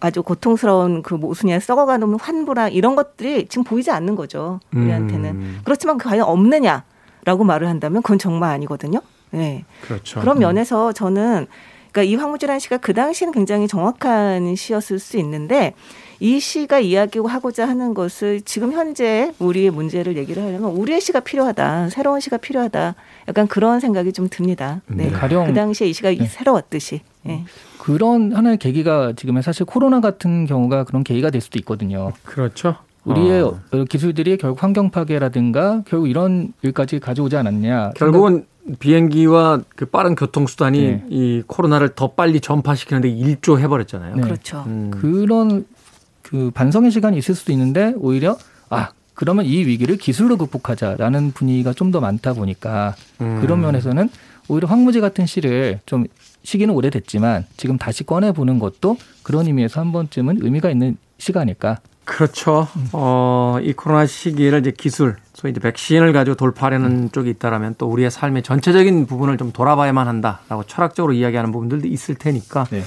아주 0.00 0.22
고통스러운 0.22 1.02
그 1.02 1.14
모순이나 1.14 1.60
썩어가는 1.60 2.16
환부랑 2.18 2.72
이런 2.72 2.94
것들이 2.94 3.48
지금 3.48 3.64
보이지 3.64 3.90
않는 3.90 4.14
거죠 4.14 4.60
우리한테는 4.74 5.30
음. 5.30 5.60
그렇지만 5.64 5.98
그 5.98 6.08
과연 6.08 6.22
없느냐 6.22 6.84
라고 7.24 7.44
말을 7.44 7.68
한다면 7.68 8.02
그건 8.02 8.18
정말 8.18 8.50
아니거든요. 8.50 9.00
네. 9.30 9.64
그렇죠. 9.82 10.20
그런 10.20 10.38
면에서 10.38 10.92
저는 10.92 11.46
그러니까 11.92 12.10
이 12.10 12.14
황무지라는 12.16 12.58
시가 12.58 12.78
그 12.78 12.94
당시에는 12.94 13.32
굉장히 13.32 13.68
정확한 13.68 14.56
시였을 14.56 14.98
수 14.98 15.18
있는데 15.18 15.74
이 16.20 16.40
시가 16.40 16.78
이야기하고자 16.78 17.68
하는 17.68 17.94
것을 17.94 18.40
지금 18.42 18.72
현재 18.72 19.32
우리의 19.38 19.70
문제를 19.70 20.16
얘기를 20.16 20.42
하려면 20.42 20.70
우리의 20.70 21.00
시가 21.00 21.20
필요하다. 21.20 21.90
새로운 21.90 22.20
시가 22.20 22.38
필요하다. 22.38 22.94
약간 23.28 23.46
그런 23.46 23.80
생각이 23.80 24.12
좀 24.12 24.28
듭니다. 24.28 24.80
네. 24.86 25.06
네. 25.06 25.10
가령 25.10 25.46
그 25.46 25.54
당시에 25.54 25.88
이 25.88 25.92
시가 25.92 26.10
네. 26.10 26.26
새로웠듯이. 26.26 27.00
네. 27.22 27.44
그런 27.78 28.32
하나의 28.32 28.56
계기가 28.58 29.12
지금은 29.16 29.42
사실 29.42 29.66
코로나 29.66 30.00
같은 30.00 30.46
경우가 30.46 30.84
그런 30.84 31.04
계기가 31.04 31.30
될 31.30 31.40
수도 31.40 31.58
있거든요. 31.58 32.12
그렇죠. 32.24 32.76
우리의 33.04 33.42
어. 33.42 33.60
어, 33.72 33.84
기술들이 33.84 34.36
결국 34.36 34.62
환경 34.62 34.90
파괴라든가 34.90 35.82
결국 35.86 36.08
이런 36.08 36.52
일까지 36.62 37.00
가져오지 37.00 37.36
않았냐. 37.36 37.92
결국은 37.96 38.46
비행기와 38.78 39.60
그 39.74 39.86
빠른 39.86 40.14
교통수단이 40.14 40.78
네. 40.80 41.04
이 41.10 41.42
코로나를 41.46 41.90
더 41.96 42.12
빨리 42.12 42.40
전파시키는데 42.40 43.08
일조해버렸잖아요. 43.08 44.16
네. 44.16 44.22
그렇죠. 44.22 44.62
음. 44.66 44.90
그런 44.92 45.66
그 46.22 46.50
반성의 46.54 46.90
시간이 46.92 47.18
있을 47.18 47.34
수도 47.34 47.52
있는데 47.52 47.92
오히려 47.96 48.36
아 48.70 48.90
그러면 49.14 49.44
이 49.46 49.66
위기를 49.66 49.96
기술로 49.96 50.36
극복하자라는 50.36 51.32
분위기가 51.32 51.72
좀 51.72 51.90
더 51.92 52.00
많다 52.00 52.32
보니까 52.34 52.94
음. 53.20 53.38
그런 53.40 53.60
면에서는 53.60 54.08
오히려 54.48 54.66
황무지 54.68 55.00
같은 55.00 55.26
시를 55.26 55.80
좀 55.84 56.06
시기는 56.42 56.72
오래됐지만 56.74 57.46
지금 57.56 57.76
다시 57.78 58.04
꺼내 58.04 58.32
보는 58.32 58.58
것도 58.58 58.96
그런 59.22 59.46
의미에서 59.46 59.80
한 59.80 59.92
번쯤은 59.92 60.38
의미가 60.40 60.70
있는 60.70 60.96
시가니까 61.18 61.78
그렇죠. 62.04 62.66
어, 62.92 63.58
이 63.62 63.72
코로나 63.72 64.06
시기를 64.06 64.60
이제 64.60 64.72
기술, 64.72 65.16
소위 65.34 65.52
이제 65.52 65.60
백신을 65.60 66.12
가지고 66.12 66.36
돌파하려는 66.36 67.12
쪽이 67.12 67.30
있다라면 67.30 67.76
또 67.78 67.86
우리의 67.86 68.10
삶의 68.10 68.42
전체적인 68.42 69.06
부분을 69.06 69.38
좀 69.38 69.52
돌아봐야만 69.52 70.08
한다라고 70.08 70.64
철학적으로 70.64 71.12
이야기하는 71.12 71.52
부분들도 71.52 71.86
있을 71.86 72.16
테니까. 72.16 72.64
네. 72.70 72.82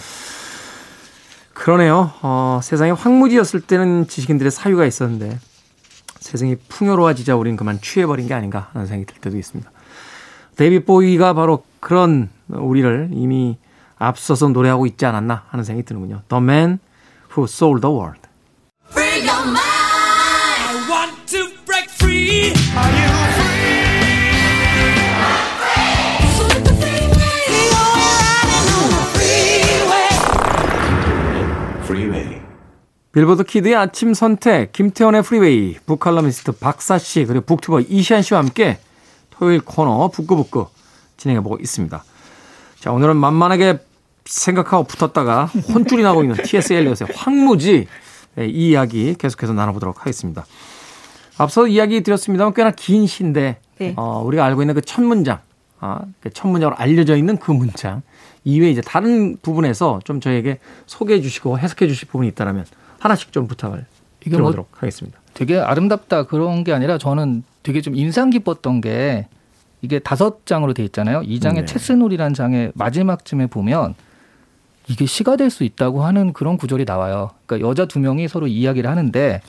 그러네요. 1.53 2.11
어, 2.21 2.59
세상에 2.61 2.91
황무지였을 2.91 3.61
때는 3.61 4.07
지식인들의 4.07 4.51
사유가 4.51 4.85
있었는데 4.85 5.39
세상이 6.19 6.57
풍요로워지자 6.67 7.37
우리는 7.37 7.55
그만 7.55 7.79
취해버린 7.81 8.27
게 8.27 8.33
아닌가 8.33 8.69
하는 8.73 8.85
생각이 8.85 9.11
들 9.11 9.21
때도 9.21 9.37
있습니다. 9.37 9.71
데이비 10.57 10.83
보이가 10.83 11.33
바로 11.33 11.63
그런 11.79 12.29
우리를 12.49 13.09
이미 13.13 13.57
앞서서 13.97 14.49
노래하고 14.49 14.85
있지 14.85 15.05
않았나 15.05 15.43
하는 15.47 15.63
생각이 15.63 15.85
드는군요. 15.85 16.21
The 16.27 16.43
Man 16.43 16.79
Who 17.31 17.45
Sold 17.45 17.81
the 17.81 17.95
World. 17.95 18.24
빌보드 33.15 33.45
키드의 33.45 33.75
아침 33.75 34.13
선택, 34.13 34.73
김태훈의 34.73 35.23
프리웨이, 35.23 35.77
북칼럼니스트 35.85 36.51
박사 36.51 36.97
씨, 36.97 37.23
그리고 37.23 37.45
북튜버 37.45 37.79
이시안 37.79 38.21
씨와 38.21 38.41
함께 38.41 38.77
토요일 39.29 39.61
코너 39.61 40.09
북구북구 40.09 40.67
진행해보고 41.15 41.59
있습니다. 41.61 42.03
자, 42.81 42.91
오늘은 42.91 43.15
만만하게 43.15 43.79
생각하고 44.25 44.83
붙었다가 44.83 45.45
혼쭐이 45.45 46.03
나고 46.03 46.23
있는 46.23 46.35
T.S. 46.43 46.73
엘리엇의 46.73 47.07
황무지 47.15 47.71
네, 47.71 47.87
이 48.39 48.69
이야기 48.69 49.15
계속해서 49.15 49.53
나눠보도록 49.53 50.01
하겠습니다. 50.01 50.45
앞서 51.37 51.67
이야기 51.67 52.01
드렸습니다만 52.01 52.53
꽤나 52.53 52.71
긴 52.71 53.07
시인데 53.07 53.57
네. 53.77 53.93
어, 53.97 54.21
우리가 54.25 54.45
알고 54.45 54.61
있는 54.61 54.73
그 54.73 54.81
첫 54.81 55.01
문장, 55.01 55.39
아, 55.79 56.01
그첫 56.21 56.49
문장으로 56.49 56.77
알려져 56.77 57.15
있는 57.17 57.37
그 57.37 57.51
문장 57.51 58.01
이외에 58.43 58.71
이제 58.71 58.81
다른 58.81 59.37
부분에서 59.41 59.99
좀 60.03 60.19
저에게 60.21 60.59
소개해 60.85 61.21
주시고 61.21 61.59
해석해 61.59 61.87
주실 61.87 62.07
부분이 62.07 62.29
있다면 62.29 62.65
하나씩 62.99 63.31
좀 63.31 63.47
부탁을 63.47 63.77
뭐 63.77 63.85
드려보도록 64.19 64.69
하겠습니다. 64.81 65.19
되게 65.33 65.57
아름답다 65.57 66.23
그런 66.23 66.63
게 66.63 66.71
아니라 66.73 66.97
저는 66.97 67.43
되게 67.63 67.81
좀 67.81 67.95
인상 67.95 68.29
깊었던 68.29 68.81
게 68.81 69.27
이게 69.81 69.99
다섯 69.99 70.45
장으로 70.45 70.73
돼 70.73 70.83
있잖아요. 70.85 71.21
이 71.23 71.39
장의 71.39 71.61
네. 71.61 71.65
체스놀이라는 71.65 72.33
장의 72.33 72.71
마지막쯤에 72.75 73.47
보면 73.47 73.93
이게 74.87 75.05
시가 75.05 75.35
될 75.35 75.49
수 75.49 75.63
있다고 75.63 76.03
하는 76.03 76.33
그런 76.33 76.57
구절이 76.57 76.85
나와요. 76.85 77.31
그러니까 77.45 77.67
여자 77.67 77.85
두 77.85 77.99
명이 77.99 78.27
서로 78.27 78.47
이야기를 78.47 78.89
하는데 78.89 79.41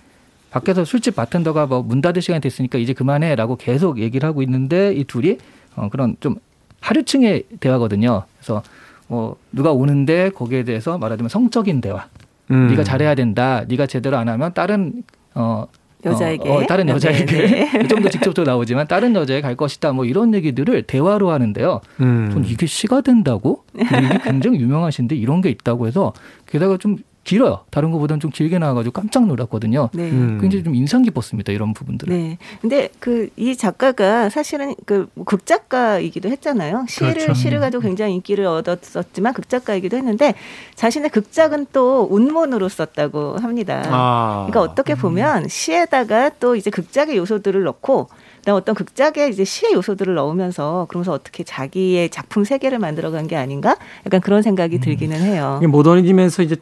밖에서 0.50 0.84
술집 0.84 1.16
바텐더가 1.16 1.66
뭐 1.66 1.82
문 1.82 2.00
닫을 2.00 2.22
시간이 2.22 2.40
됐으니까 2.40 2.78
이제 2.78 2.92
그만해라고 2.92 3.56
계속 3.56 3.98
얘기를 3.98 4.26
하고 4.28 4.42
있는데 4.42 4.92
이 4.94 5.04
둘이 5.04 5.38
어 5.74 5.88
그런 5.90 6.16
좀 6.20 6.36
하류층의 6.80 7.44
대화거든요. 7.60 8.22
그래서 8.38 8.62
뭐 9.08 9.36
누가 9.52 9.72
오는데 9.72 10.30
거기에 10.30 10.64
대해서 10.64 10.96
말하자면 10.98 11.28
성적인 11.28 11.80
대화. 11.80 12.06
음. 12.50 12.68
네가 12.68 12.84
잘해야 12.84 13.14
된다. 13.14 13.64
네가 13.68 13.86
제대로 13.86 14.16
안 14.16 14.28
하면 14.28 14.52
다른 14.54 15.02
어 15.34 15.66
여자에게. 16.04 16.48
어, 16.48 16.54
어, 16.54 16.66
다른 16.66 16.86
네, 16.86 16.92
여자에게 16.92 17.24
네. 17.26 17.88
좀더 17.88 18.08
직접적으로 18.08 18.52
나오지만 18.52 18.86
다른 18.86 19.14
여자에 19.14 19.40
갈 19.40 19.56
것이다. 19.56 19.92
뭐 19.92 20.04
이런 20.04 20.34
얘기들을 20.34 20.82
대화로 20.84 21.30
하는데요. 21.30 21.80
음. 22.00 22.30
전 22.32 22.44
이게 22.44 22.66
시가 22.66 23.00
된다고? 23.00 23.64
이게 23.74 24.18
굉장히 24.24 24.60
유명하신데 24.60 25.16
이런 25.16 25.40
게 25.40 25.50
있다고 25.50 25.86
해서 25.86 26.12
게다가 26.46 26.76
좀 26.76 26.96
길어요. 27.26 27.60
다른 27.70 27.90
것보다는 27.90 28.20
좀 28.20 28.30
길게 28.30 28.58
나와가지고 28.58 28.92
깜짝 28.92 29.26
놀랐거든요. 29.26 29.90
네. 29.92 30.10
음. 30.10 30.38
굉장히 30.40 30.64
좀 30.64 30.74
인상 30.74 31.02
깊었습니다. 31.02 31.52
이런 31.52 31.74
부분들. 31.74 32.08
은 32.10 32.16
네. 32.16 32.38
근데 32.62 32.88
그 32.98 33.26
이 33.36 33.56
작가가 33.56 34.28
사실은 34.28 34.74
그 34.86 35.08
극작가이기도 35.24 36.28
했잖아요. 36.30 36.86
시를 36.88 37.14
그렇죠. 37.14 37.34
시를 37.34 37.60
가지고 37.60 37.82
굉장히 37.82 38.14
인기를 38.14 38.46
얻었었지만 38.46 39.34
극작가이기도 39.34 39.96
했는데 39.96 40.34
자신의 40.74 41.10
극작은 41.10 41.66
또 41.72 42.06
운문으로 42.10 42.68
썼다고 42.68 43.36
합니다. 43.38 43.82
아. 43.86 44.46
그러니까 44.48 44.60
어떻게 44.60 44.94
보면 44.94 45.48
시에다가 45.48 46.30
또 46.40 46.56
이제 46.56 46.70
극작의 46.70 47.16
요소들을 47.16 47.62
넣고 47.64 48.08
어떤 48.48 48.74
극작에 48.74 49.28
이제 49.28 49.44
시의 49.44 49.72
요소들을 49.74 50.14
넣으면서 50.14 50.86
그러면서 50.88 51.12
어떻게 51.12 51.42
자기의 51.42 52.10
작품 52.10 52.44
세계를 52.44 52.78
만들어간 52.78 53.26
게 53.26 53.36
아닌가? 53.36 53.76
약간 54.06 54.20
그런 54.20 54.42
생각이 54.42 54.78
들기는 54.78 55.20
해요. 55.20 55.60
모더니즘에서 55.66 56.42
이제 56.42 56.56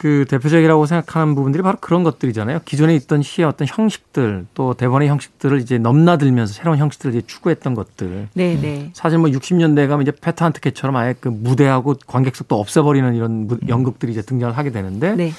그 0.00 0.24
대표적이라고 0.30 0.86
생각하는 0.86 1.34
부분들이 1.34 1.62
바로 1.62 1.76
그런 1.78 2.04
것들이잖아요. 2.04 2.60
기존에 2.64 2.94
있던 2.94 3.20
시의 3.20 3.46
어떤 3.46 3.68
형식들 3.68 4.46
또 4.54 4.72
대본의 4.72 5.08
형식들을 5.08 5.60
이제 5.60 5.76
넘나들면서 5.76 6.54
새로운 6.54 6.78
형식들을 6.78 7.14
이제 7.14 7.26
추구했던 7.26 7.74
것들. 7.74 8.28
네, 8.32 8.58
네. 8.58 8.90
사실 8.94 9.18
뭐 9.18 9.28
60년대 9.28 9.86
가면 9.88 10.00
이제 10.06 10.12
패트한트캐처럼 10.18 10.96
아예 10.96 11.14
그 11.20 11.28
무대하고 11.28 11.96
관객석도 12.06 12.58
없애버리는 12.58 13.14
이런 13.14 13.46
무- 13.46 13.58
연극들이 13.68 14.12
이제 14.12 14.22
등장을 14.22 14.56
하게 14.56 14.70
되는데 14.72 15.14
네. 15.16 15.32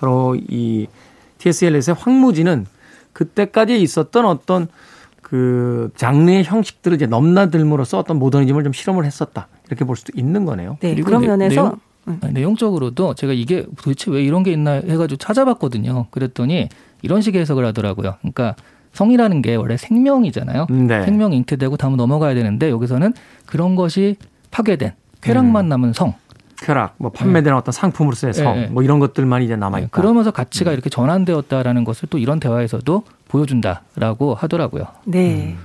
바로 0.00 0.34
이 0.36 0.88
T.S. 1.38 1.66
엘리엇의 1.66 1.94
황무지는 1.96 2.66
그때까지 3.12 3.80
있었던 3.80 4.24
어떤 4.26 4.66
그 5.22 5.92
장르의 5.94 6.42
형식들을 6.42 6.96
이제 6.96 7.06
넘나들므로써 7.06 8.00
어떤 8.00 8.18
모더니즘을 8.18 8.64
좀 8.64 8.72
실험을 8.72 9.04
했었다 9.04 9.46
이렇게 9.68 9.84
볼 9.84 9.94
수도 9.94 10.10
있는 10.16 10.44
거네요. 10.46 10.78
네. 10.80 10.96
그런 10.96 11.20
내- 11.20 11.28
면에서 11.28 11.54
내용- 11.54 11.80
아니, 12.06 12.32
내용적으로도 12.32 13.14
제가 13.14 13.32
이게 13.32 13.66
도대체 13.76 14.10
왜 14.10 14.22
이런 14.22 14.42
게 14.42 14.52
있나 14.52 14.72
해가지고 14.72 15.16
찾아봤거든요. 15.16 16.06
그랬더니 16.10 16.68
이런 17.02 17.20
식의 17.20 17.40
해석을 17.42 17.64
하더라고요. 17.66 18.16
그러니까 18.20 18.56
성이라는 18.92 19.42
게 19.42 19.54
원래 19.54 19.76
생명이잖아요. 19.76 20.66
네. 20.70 21.04
생명이 21.04 21.36
잉태되고 21.36 21.76
다음 21.76 21.96
넘어가야 21.96 22.34
되는데 22.34 22.70
여기서는 22.70 23.12
그런 23.46 23.76
것이 23.76 24.16
파괴된 24.50 24.92
쾌락만 25.20 25.68
남은 25.68 25.92
성. 25.92 26.14
쾌락, 26.62 26.96
뭐 26.98 27.10
판매되는 27.10 27.56
어떤 27.56 27.72
상품으로서의 27.72 28.34
성, 28.34 28.54
네, 28.54 28.60
네. 28.62 28.66
뭐 28.66 28.82
이런 28.82 28.98
것들만 28.98 29.42
이제 29.42 29.56
남아 29.56 29.78
네, 29.78 29.84
있다. 29.84 29.90
그러면서 29.92 30.30
가치가 30.30 30.72
이렇게 30.72 30.90
전환되었다라는 30.90 31.84
것을 31.84 32.08
또 32.10 32.18
이런 32.18 32.38
대화에서도 32.38 33.02
보여준다라고 33.28 34.34
하더라고요. 34.34 34.84
네. 35.06 35.56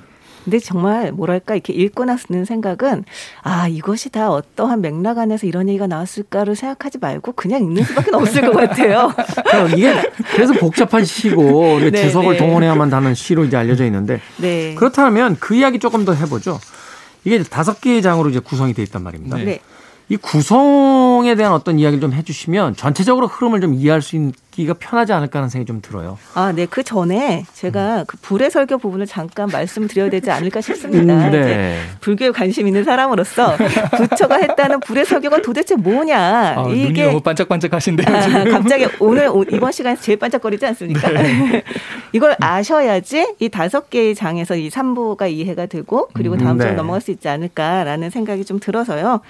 근데 0.46 0.60
정말 0.60 1.12
뭐랄까 1.12 1.56
이렇게 1.56 1.74
읽고 1.74 2.06
나서는 2.06 2.46
생각은 2.46 3.04
아 3.42 3.68
이것이 3.68 4.10
다 4.12 4.30
어떠한 4.30 4.80
맥락 4.82 5.18
안에서 5.18 5.48
이런 5.48 5.68
얘기가 5.68 5.88
나왔을까를 5.88 6.56
생각하지 6.56 7.00
말고 7.00 7.34
그냥 7.34 7.64
읽는 7.64 7.84
수밖에 7.84 8.12
없을 8.14 8.42
것 8.42 8.52
같아요. 8.52 9.12
그러니까 9.44 9.76
이게 9.76 10.12
그래서 10.36 10.54
복잡한 10.54 11.04
시고 11.04 11.80
네, 11.80 11.92
주석을 11.92 12.34
네. 12.34 12.38
동원해야만 12.38 12.94
하는 12.94 13.16
시로 13.16 13.44
이제 13.44 13.58
알려져 13.58 13.86
있는데 13.86 14.22
네. 14.38 14.76
그렇다면 14.76 15.36
그 15.40 15.56
이야기 15.56 15.80
조금 15.80 16.06
더 16.06 16.14
해보죠. 16.14 16.60
이게 17.24 17.42
다섯 17.42 17.82
개의 17.82 18.04
장으로 18.04 18.30
이제 18.30 18.40
구성이 18.40 18.76
돼 18.76 18.84
있단 18.84 19.02
말입니다. 19.02 19.38
네. 19.38 19.60
이 20.08 20.18
구성에 20.18 21.34
대한 21.34 21.52
어떤 21.54 21.80
이야기를 21.80 22.00
좀 22.00 22.14
해주시면 22.14 22.76
전체적으로 22.76 23.26
흐름을 23.26 23.60
좀 23.60 23.74
이해할 23.74 24.04
수 24.04 24.16
있기가 24.16 24.76
편하지 24.76 25.14
않을까 25.14 25.40
하는 25.40 25.50
생각이 25.50 25.66
좀 25.66 25.82
들어요. 25.82 26.20
아, 26.36 26.52
네. 26.56 26.68
그 26.68 26.84
전에 26.84 27.44
제가 27.54 28.04
그 28.06 28.16
불의 28.22 28.52
설교 28.52 28.78
부분을 28.78 29.08
잠깐 29.08 29.50
말씀드려야 29.52 30.12
되지 30.12 30.30
않을까 30.30 30.62
싶습니다. 30.62 31.12
음, 31.12 31.32
네. 31.32 31.80
불교에 32.02 32.30
관심 32.30 32.68
있는 32.68 32.84
사람으로서 32.84 33.56
부처가 33.98 34.36
했다는 34.36 34.80
불의 34.82 35.06
설교가 35.06 35.42
도대체 35.42 35.76
뭐냐? 35.76 36.54
아, 36.56 36.62
눈이 36.68 36.84
이게 36.84 37.08
너무 37.08 37.22
반짝반짝하신데요. 37.22 38.16
아, 38.16 38.22
지금. 38.22 38.52
갑자기 38.52 38.86
오늘 39.00 39.28
오- 39.28 39.44
이번 39.52 39.72
시간에서 39.72 40.04
제일 40.04 40.20
반짝거리지 40.20 40.68
않습니까? 40.68 41.10
이걸 42.14 42.36
아셔야지 42.40 43.34
이 43.40 43.50
다섯 43.50 43.90
개의 43.90 44.14
장에서 44.14 44.56
이 44.56 44.70
3부가 44.70 45.32
이해가 45.32 45.66
되고 45.66 46.10
그리고 46.14 46.38
다음 46.38 46.62
음, 46.62 46.66
네. 46.66 46.72
넘어갈 46.74 47.02
수 47.02 47.10
있지 47.10 47.28
않을까라는 47.28 48.12
생각이 48.12 48.46
좀 48.46 48.60
들어서요. 48.60 49.22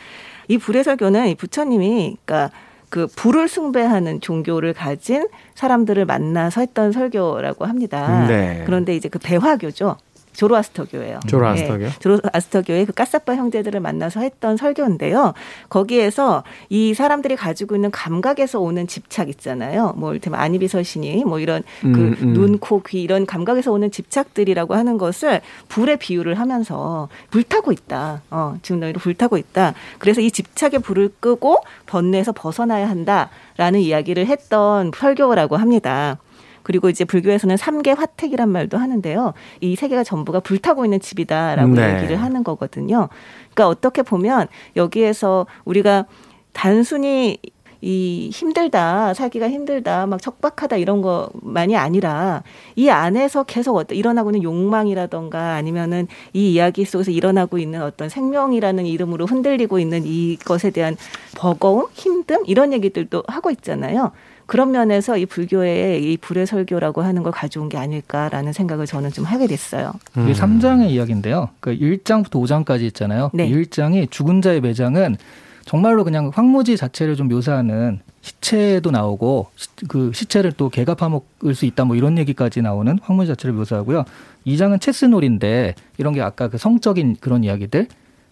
이 0.47 0.57
불의 0.57 0.83
설교는 0.83 1.27
이 1.27 1.35
부처님이 1.35 2.17
그러니까 2.25 2.55
그 2.89 3.07
불을 3.07 3.47
숭배하는 3.47 4.21
종교를 4.21 4.73
가진 4.73 5.27
사람들을 5.55 6.05
만나서 6.05 6.61
했던 6.61 6.91
설교라고 6.91 7.65
합니다. 7.65 8.25
네. 8.27 8.63
그런데 8.65 8.95
이제 8.95 9.09
그 9.09 9.19
배화교죠. 9.19 9.97
조로아스터교예요. 10.35 11.19
조로아스터교? 11.27 11.83
예, 11.83 11.89
조로아스터교의 11.99 12.85
그 12.85 12.93
까사빠 12.93 13.35
형제들을 13.35 13.79
만나서 13.79 14.19
했던 14.21 14.57
설교인데요. 14.57 15.33
거기에서 15.69 16.43
이 16.69 16.93
사람들이 16.93 17.35
가지고 17.35 17.75
있는 17.75 17.91
감각에서 17.91 18.59
오는 18.59 18.87
집착 18.87 19.29
있잖아요. 19.29 19.93
뭐 19.97 20.11
이를테면 20.11 20.39
아니비설신이 20.39 21.25
뭐 21.25 21.39
이런 21.39 21.63
그 21.81 21.87
음, 21.87 22.15
음. 22.21 22.33
눈, 22.33 22.57
코, 22.59 22.81
귀 22.83 23.01
이런 23.01 23.25
감각에서 23.25 23.71
오는 23.71 23.89
집착들이라고 23.91 24.75
하는 24.75 24.97
것을 24.97 25.41
불에 25.69 25.95
비유를 25.95 26.35
하면서 26.39 27.07
불타고 27.31 27.71
있다. 27.71 28.21
어, 28.29 28.57
지금 28.61 28.79
너희를 28.81 28.99
불타고 28.99 29.37
있다. 29.37 29.73
그래서 29.99 30.21
이 30.21 30.31
집착의 30.31 30.79
불을 30.79 31.09
끄고 31.19 31.57
번뇌에서 31.85 32.31
벗어나야 32.31 32.89
한다라는 32.89 33.79
이야기를 33.79 34.27
했던 34.27 34.91
설교라고 34.95 35.57
합니다. 35.57 36.17
그리고 36.65 36.89
이제 36.89 37.05
불교에서는 37.05 37.55
삼계 37.55 37.91
화택이란 37.91 38.49
말도 38.49 38.77
하는데요. 38.77 39.33
이 39.61 39.75
세 39.75 39.87
개가 39.87 40.03
전부가 40.03 40.39
불타고 40.39 40.83
있는 40.85 40.99
집이다라고 40.99 41.75
네. 41.75 41.97
얘기를 41.97 42.15
하는 42.21 42.43
거거든요. 42.43 43.09
그러니까 43.53 43.67
어떻게 43.67 44.01
보면 44.01 44.47
여기에서 44.75 45.45
우리가 45.65 46.05
단순히 46.53 47.37
이 47.81 48.31
힘들다, 48.33 49.13
살기가 49.13 49.47
힘들다, 49.47 50.07
막 50.07 50.19
척박하다 50.19 50.77
이런 50.77 51.03
것만이 51.03 51.75
아니라 51.77 52.41
이 52.75 52.89
안에서 52.89 53.43
계속 53.43 53.75
어떤 53.75 53.95
일어나고 53.95 54.31
있는 54.31 54.41
욕망이라던가 54.41 55.53
아니면은 55.53 56.07
이 56.33 56.53
이야기 56.53 56.83
속에서 56.83 57.11
일어나고 57.11 57.59
있는 57.59 57.83
어떤 57.83 58.09
생명이라는 58.09 58.87
이름으로 58.87 59.27
흔들리고 59.27 59.77
있는 59.77 60.03
이것에 60.05 60.71
대한 60.71 60.95
버거움, 61.35 61.87
힘듦 61.93 62.45
이런 62.47 62.73
얘기들도 62.73 63.23
하고 63.27 63.51
있잖아요. 63.51 64.13
그런 64.45 64.71
면에서 64.71 65.17
이 65.17 65.25
불교의 65.25 66.03
이 66.03 66.17
불의 66.17 66.45
설교라고 66.45 67.01
하는 67.01 67.23
걸 67.23 67.31
가져온 67.31 67.69
게 67.69 67.77
아닐까라는 67.77 68.53
생각을 68.53 68.85
저는 68.85 69.11
좀 69.11 69.25
하게 69.25 69.47
됐어요. 69.47 69.93
음. 70.17 70.29
이게 70.29 70.39
3장의 70.39 70.89
이야기인데요. 70.89 71.49
그 71.59 71.75
1장부터 71.75 72.31
5장까지 72.31 72.81
있잖아요. 72.81 73.31
네. 73.33 73.49
1장이 73.49 74.11
죽은 74.11 74.41
자의 74.41 74.61
매장은 74.61 75.17
정말로 75.65 76.03
그냥 76.03 76.31
황무지 76.33 76.77
자체를 76.77 77.15
좀 77.15 77.27
묘사하는 77.27 77.99
시체도 78.21 78.91
나오고 78.91 79.47
시, 79.55 79.67
그 79.87 80.11
시체를 80.13 80.51
또 80.51 80.69
개가 80.69 80.93
파먹을 80.93 81.55
수 81.55 81.65
있다 81.65 81.85
뭐 81.85 81.95
이런 81.95 82.17
얘기까지 82.19 82.61
나오는 82.61 82.97
황무지 83.01 83.29
자체를 83.29 83.53
묘사하고요. 83.53 84.05
2장은 84.45 84.79
체스놀인데 84.79 85.73
이런 85.97 86.13
게 86.13 86.21
아까 86.21 86.49
그 86.49 86.59
성적인 86.59 87.17
그런 87.19 87.43
이야기들 87.43 87.87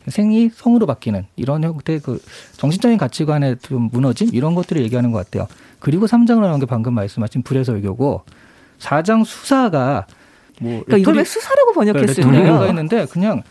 생이 0.07 0.49
성으로 0.53 0.86
바뀌는 0.86 1.26
이런 1.36 1.64
형태의 1.64 2.01
그 2.01 2.22
정신적인 2.57 2.97
가치관의 2.97 3.57
좀 3.61 3.89
무너짐 3.91 4.30
이런 4.34 4.53
것들을 4.53 4.82
얘기하는 4.84 5.11
것 5.11 5.26
같아요. 5.26 5.47
그리고 5.84 6.05
3장을 6.05 6.39
나온 6.39 6.61
게 6.61 6.65
방금 6.65 6.93
말씀하신 6.93 7.43
불에서 7.43 7.73
외교고 7.73 8.23
4장 8.79 9.25
수사가 9.25 10.07
뭐 10.61 10.81
그러니까 10.86 10.97
이걸 10.97 11.15
왜 11.17 11.23
수사라고 11.25 11.73
번역했을까요? 11.73 12.31
레토릭가 12.31 12.67
있는데 12.67 13.05
그냥 13.05 13.43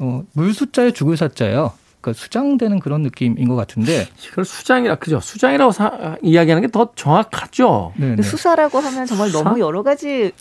어, 0.00 0.24
물 0.32 0.52
숫자에 0.52 0.90
죽을 0.90 1.16
사자예요. 1.16 1.72
그러니까 2.00 2.18
수장되는 2.18 2.80
그런 2.80 3.02
느낌인 3.02 3.46
것 3.48 3.56
같은데. 3.56 4.06
이걸 4.26 4.44
수장이라 4.44 4.94
그죠? 4.96 5.20
수장이라고 5.20 5.70
사- 5.72 6.16
이야기하는 6.22 6.62
게 6.66 6.70
더 6.72 6.90
정확하죠. 6.94 7.92
네, 7.96 8.06
근데 8.08 8.22
네. 8.22 8.28
수사라고 8.28 8.78
하면 8.78 9.04
정말 9.06 9.28
수사? 9.28 9.42
너무 9.42 9.60
여러 9.60 9.82
가지 9.82 10.32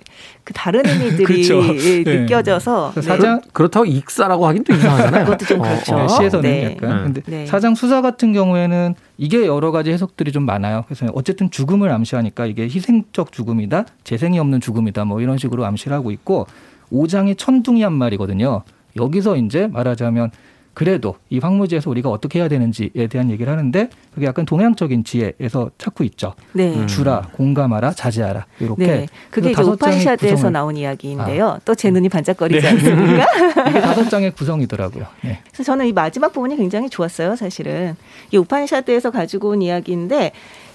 그 0.43 0.53
다른 0.53 0.85
의미들이 0.85 1.25
그렇죠. 1.47 1.61
예, 1.75 2.03
네. 2.03 2.19
느껴져서 2.21 2.91
그래서 2.93 3.07
사장 3.09 3.41
그렇다고 3.51 3.85
익사라고 3.85 4.47
하긴 4.47 4.63
또 4.63 4.73
이상하잖아요. 4.73 5.25
그것도 5.25 5.45
좀 5.45 5.61
그렇죠. 5.61 5.95
네, 5.97 6.07
시에서는 6.07 6.49
네. 6.49 6.77
약간. 6.81 6.97
네. 6.97 7.03
근데 7.03 7.21
네. 7.25 7.45
사장 7.45 7.75
수사 7.75 8.01
같은 8.01 8.31
경우에는 8.31 8.95
이게 9.17 9.45
여러 9.45 9.71
가지 9.71 9.91
해석들이 9.91 10.31
좀 10.31 10.45
많아요. 10.45 10.83
그래서 10.87 11.07
어쨌든 11.13 11.51
죽음을 11.51 11.89
암시하니까 11.91 12.45
이게 12.45 12.63
희생적 12.63 13.31
죽음이다, 13.33 13.85
재생이 14.05 14.39
없는 14.39 14.61
죽음이다, 14.61 15.03
뭐 15.05 15.19
이런 15.19 15.37
식으로 15.37 15.65
암시를 15.65 15.95
하고 15.97 16.11
있고 16.11 16.47
5장이 16.93 17.37
천둥이 17.37 17.81
한 17.83 17.93
말이거든요. 17.93 18.63
여기서 18.95 19.35
이제 19.37 19.67
말하자면 19.67 20.31
그래도 20.79 21.17
이 21.29 21.39
황무지에서 21.39 21.89
우리가 21.89 22.09
어떻게 22.09 22.39
해야 22.39 22.47
되는지에 22.47 23.07
대한 23.09 23.29
얘기를 23.29 23.51
하는데 23.51 23.89
그게 24.13 24.25
약간 24.25 24.45
동양적인 24.45 25.03
지혜에서 25.03 25.71
찾고 25.77 26.05
있죠. 26.05 26.35
네. 26.53 26.73
음. 26.73 26.87
주라, 26.87 27.27
공감하라, 27.33 27.91
자제하라 27.91 28.45
이렇게. 28.61 28.87
네, 28.87 29.05
그게 29.29 29.51
이제 29.51 29.61
오파니샤드에서 29.61 30.35
구성을- 30.37 30.45
아. 30.45 30.49
나온 30.51 30.77
이야기인데요. 30.77 31.59
또제 31.65 31.91
눈이 31.91 32.07
반짝거리지 32.07 32.65
않습니까? 32.65 33.25
이게 33.69 33.81
다섯 33.81 34.07
장의 34.09 34.31
구성이더라고요. 34.31 35.05
네. 35.21 35.39
그래서 35.51 35.63
저는 35.63 35.85
이 35.85 35.91
마지막 35.91 36.31
부분이 36.31 36.55
굉장히 36.55 36.89
좋았어요, 36.89 37.35
사실은. 37.35 37.97
이 38.31 38.37
우파니샤드에서 38.37 39.11
가지고 39.11 39.49
온 39.49 39.61
이야기인데 39.61 40.31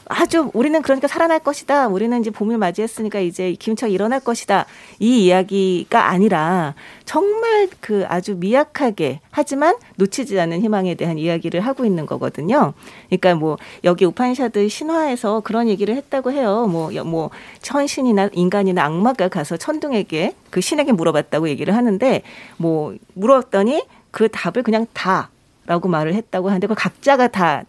아주 0.06 0.50
우리는 0.52 0.80
그러니까 0.82 1.08
살아날 1.08 1.38
것이다. 1.38 1.88
우리는 1.88 2.20
이제 2.20 2.30
봄을 2.30 2.58
맞이했으니까 2.58 3.20
이제 3.20 3.52
기운차가 3.52 3.90
일어날 3.90 4.20
것이다. 4.20 4.66
이 4.98 5.24
이야기가 5.24 6.08
아니라 6.08 6.74
정말 7.04 7.68
그 7.80 8.04
아주 8.08 8.34
미약하게 8.36 9.20
하지만 9.30 9.76
놓치지 9.96 10.38
않은 10.40 10.60
희망에 10.62 10.94
대한 10.94 11.16
이야기를 11.18 11.60
하고 11.60 11.84
있는 11.84 12.06
거거든요. 12.06 12.74
그러니까 13.08 13.34
뭐 13.34 13.56
여기 13.84 14.04
우파니샤드 14.04 14.68
신화에서 14.68 15.40
그런 15.40 15.68
얘기를 15.68 15.96
했다고 15.96 16.32
해요. 16.32 16.66
뭐, 16.66 16.94
여- 16.94 17.04
뭐 17.04 17.30
천신이나 17.62 18.28
인간이나 18.32 18.84
악마가 18.84 19.28
가서 19.28 19.56
천둥에게 19.56 20.34
그 20.50 20.60
신에게 20.60 20.92
물어봤다고 20.92 21.48
얘기를 21.48 21.74
하는데 21.74 22.22
뭐 22.58 22.94
물었더니 23.14 23.84
그 24.10 24.28
답을 24.28 24.62
그냥 24.62 24.86
다라고 24.92 25.88
말을 25.88 26.14
했다고 26.14 26.48
하는데 26.48 26.66
그 26.66 26.74
각자가 26.74 27.28
다 27.28 27.64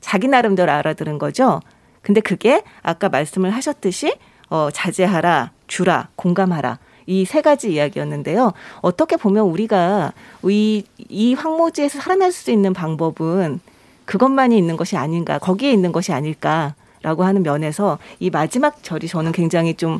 자기 0.00 0.28
나름대로 0.28 0.70
알아들은 0.70 1.18
거죠. 1.18 1.60
근데 2.06 2.20
그게 2.20 2.62
아까 2.84 3.08
말씀을 3.08 3.50
하셨듯이 3.50 4.16
어, 4.48 4.68
자제하라, 4.72 5.50
주라, 5.66 6.08
공감하라. 6.14 6.78
이 7.08 7.24
세 7.24 7.40
가지 7.40 7.72
이야기였는데요. 7.72 8.52
어떻게 8.80 9.16
보면 9.16 9.46
우리가 9.46 10.12
이, 10.44 10.84
이 10.98 11.34
황무지에서 11.34 12.00
살아날 12.00 12.30
수 12.30 12.52
있는 12.52 12.72
방법은 12.72 13.58
그것만이 14.04 14.56
있는 14.56 14.76
것이 14.76 14.96
아닌가, 14.96 15.40
거기에 15.40 15.72
있는 15.72 15.90
것이 15.90 16.12
아닐까라고 16.12 17.24
하는 17.24 17.42
면에서 17.42 17.98
이 18.20 18.30
마지막 18.30 18.84
절이 18.84 19.08
저는 19.08 19.32
굉장히 19.32 19.74
좀, 19.74 19.98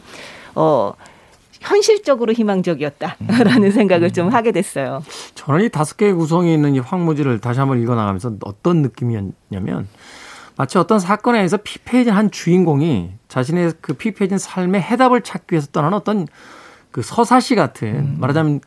어, 0.55 0.93
현실적으로 1.61 2.33
희망적이었다라는 2.33 3.73
생각을 3.73 4.13
좀 4.13 4.29
하게 4.29 4.53
됐어요. 4.53 5.03
저는 5.35 5.65
이 5.65 5.69
다섯 5.71 5.97
개의 5.97 6.13
구성이 6.13 6.55
있는 6.55 6.77
이 6.77 6.79
황무지를 6.79 7.41
다시 7.41 7.59
한번 7.59 7.83
읽어나가면서 7.83 8.35
어떤 8.45 8.83
느낌이었냐면 8.83 9.89
마치 10.57 10.79
어떤 10.79 10.99
사건에 10.99 11.39
의해서 11.39 11.59
피폐해진 11.59 12.13
한 12.13 12.31
주인공이 12.31 13.11
자신의 13.29 13.75
그 13.81 13.95
피폐해진 13.95 14.39
삶의 14.39 14.81
해답을 14.83 15.23
찾기 15.23 15.53
위해서 15.53 15.69
떠나는 15.71 15.97
어떤 15.97 16.27
그 16.91 17.03
서사시 17.03 17.55
같은 17.55 18.19
말하자면 18.19 18.61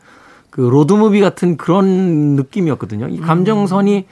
그 0.50 0.60
로드무비 0.60 1.20
같은 1.20 1.56
그런 1.56 2.36
느낌이었거든요. 2.36 3.08
이 3.08 3.18
감정선이 3.20 4.06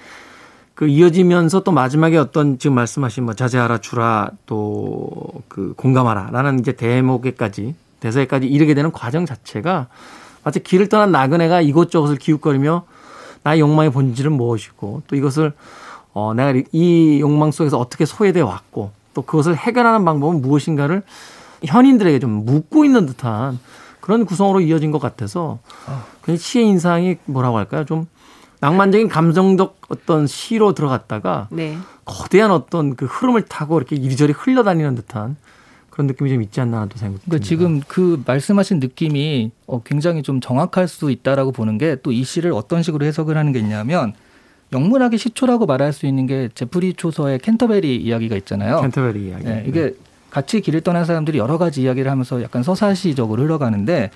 그 0.74 0.86
이어지면서 0.86 1.64
또 1.64 1.72
마지막에 1.72 2.16
어떤 2.16 2.58
지금 2.58 2.74
말씀하신 2.76 3.24
뭐 3.24 3.34
자제하라 3.34 3.78
주라 3.78 4.30
또 4.46 5.18
그 5.58 5.74
공감하라라는 5.76 6.60
이제 6.60 6.72
대목에까지 6.72 7.74
대사에까지 8.00 8.46
이르게 8.46 8.74
되는 8.74 8.92
과정 8.92 9.26
자체가 9.26 9.88
마치 10.44 10.62
길을 10.62 10.88
떠난 10.88 11.10
나그네가 11.10 11.60
이곳저곳을 11.62 12.16
기웃거리며 12.16 12.84
나의 13.42 13.60
욕망의 13.60 13.90
본질은 13.90 14.32
무엇이고 14.32 15.02
또 15.08 15.16
이것을 15.16 15.52
어 16.18 16.34
내가 16.34 16.60
이 16.72 17.20
욕망 17.20 17.52
속에서 17.52 17.78
어떻게 17.78 18.04
소외돼 18.04 18.40
왔고 18.40 18.90
또 19.14 19.22
그것을 19.22 19.56
해결하는 19.56 20.04
방법은 20.04 20.42
무엇인가를 20.42 21.02
현인들에게 21.64 22.18
좀 22.18 22.44
묻고 22.44 22.84
있는 22.84 23.06
듯한 23.06 23.58
그런 24.00 24.24
구성으로 24.24 24.60
이어진 24.60 24.90
것 24.90 24.98
같아서 25.00 25.58
그냥 26.22 26.36
시의 26.38 26.66
인상이 26.66 27.16
뭐라고 27.26 27.56
할까요? 27.58 27.84
좀 27.84 28.06
낭만적인 28.60 29.08
감정적 29.08 29.76
어떤 29.88 30.26
시로 30.26 30.72
들어갔다가 30.74 31.46
네. 31.50 31.78
거대한 32.04 32.50
어떤 32.50 32.96
그 32.96 33.04
흐름을 33.04 33.42
타고 33.42 33.78
이렇게 33.78 33.94
이리저리 33.94 34.32
흘러다니는 34.32 34.96
듯한 34.96 35.36
그런 35.90 36.06
느낌이 36.08 36.30
좀 36.30 36.42
있지 36.42 36.60
않나 36.60 36.86
또 36.86 36.98
생각이 36.98 37.20
듭니다. 37.22 37.24
그러니까 37.26 37.46
지금 37.46 37.80
그 37.86 38.20
말씀하신 38.26 38.80
느낌이 38.80 39.52
어, 39.66 39.82
굉장히 39.84 40.22
좀 40.22 40.40
정확할 40.40 40.88
수 40.88 41.10
있다라고 41.12 41.52
보는 41.52 41.78
게 41.78 41.96
또 41.96 42.10
이 42.10 42.24
시를 42.24 42.52
어떤 42.52 42.82
식으로 42.82 43.04
해석을 43.06 43.36
하는 43.36 43.52
게 43.52 43.60
있냐면 43.60 44.14
영문학의 44.72 45.18
시초라고 45.18 45.66
말할 45.66 45.92
수 45.92 46.06
있는 46.06 46.26
게 46.26 46.48
제프리 46.54 46.94
초서의 46.94 47.38
캔터베리 47.38 47.96
이야기가 47.96 48.36
있잖아요. 48.36 48.80
캔터베리 48.82 49.28
이야기. 49.28 49.44
네, 49.44 49.64
이게 49.66 49.94
같이 50.30 50.60
길을 50.60 50.82
떠난 50.82 51.04
사람들이 51.04 51.38
여러 51.38 51.56
가지 51.56 51.82
이야기를 51.82 52.10
하면서 52.10 52.42
약간 52.42 52.62
서사시적으로 52.62 53.42
흘러가는데 53.44 54.10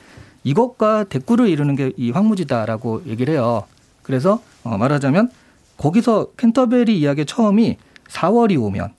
이것과 0.44 1.04
대꾸를 1.04 1.48
이루는 1.48 1.76
게 1.76 1.92
이 1.96 2.10
황무지다라고 2.10 3.02
얘기를 3.06 3.34
해요. 3.34 3.64
그래서 4.02 4.42
어, 4.64 4.76
말하자면 4.76 5.30
거기서 5.78 6.32
캔터베리 6.36 6.98
이야기의 6.98 7.26
처음이 7.26 7.76
4월이 8.08 8.60
오면 8.62 8.90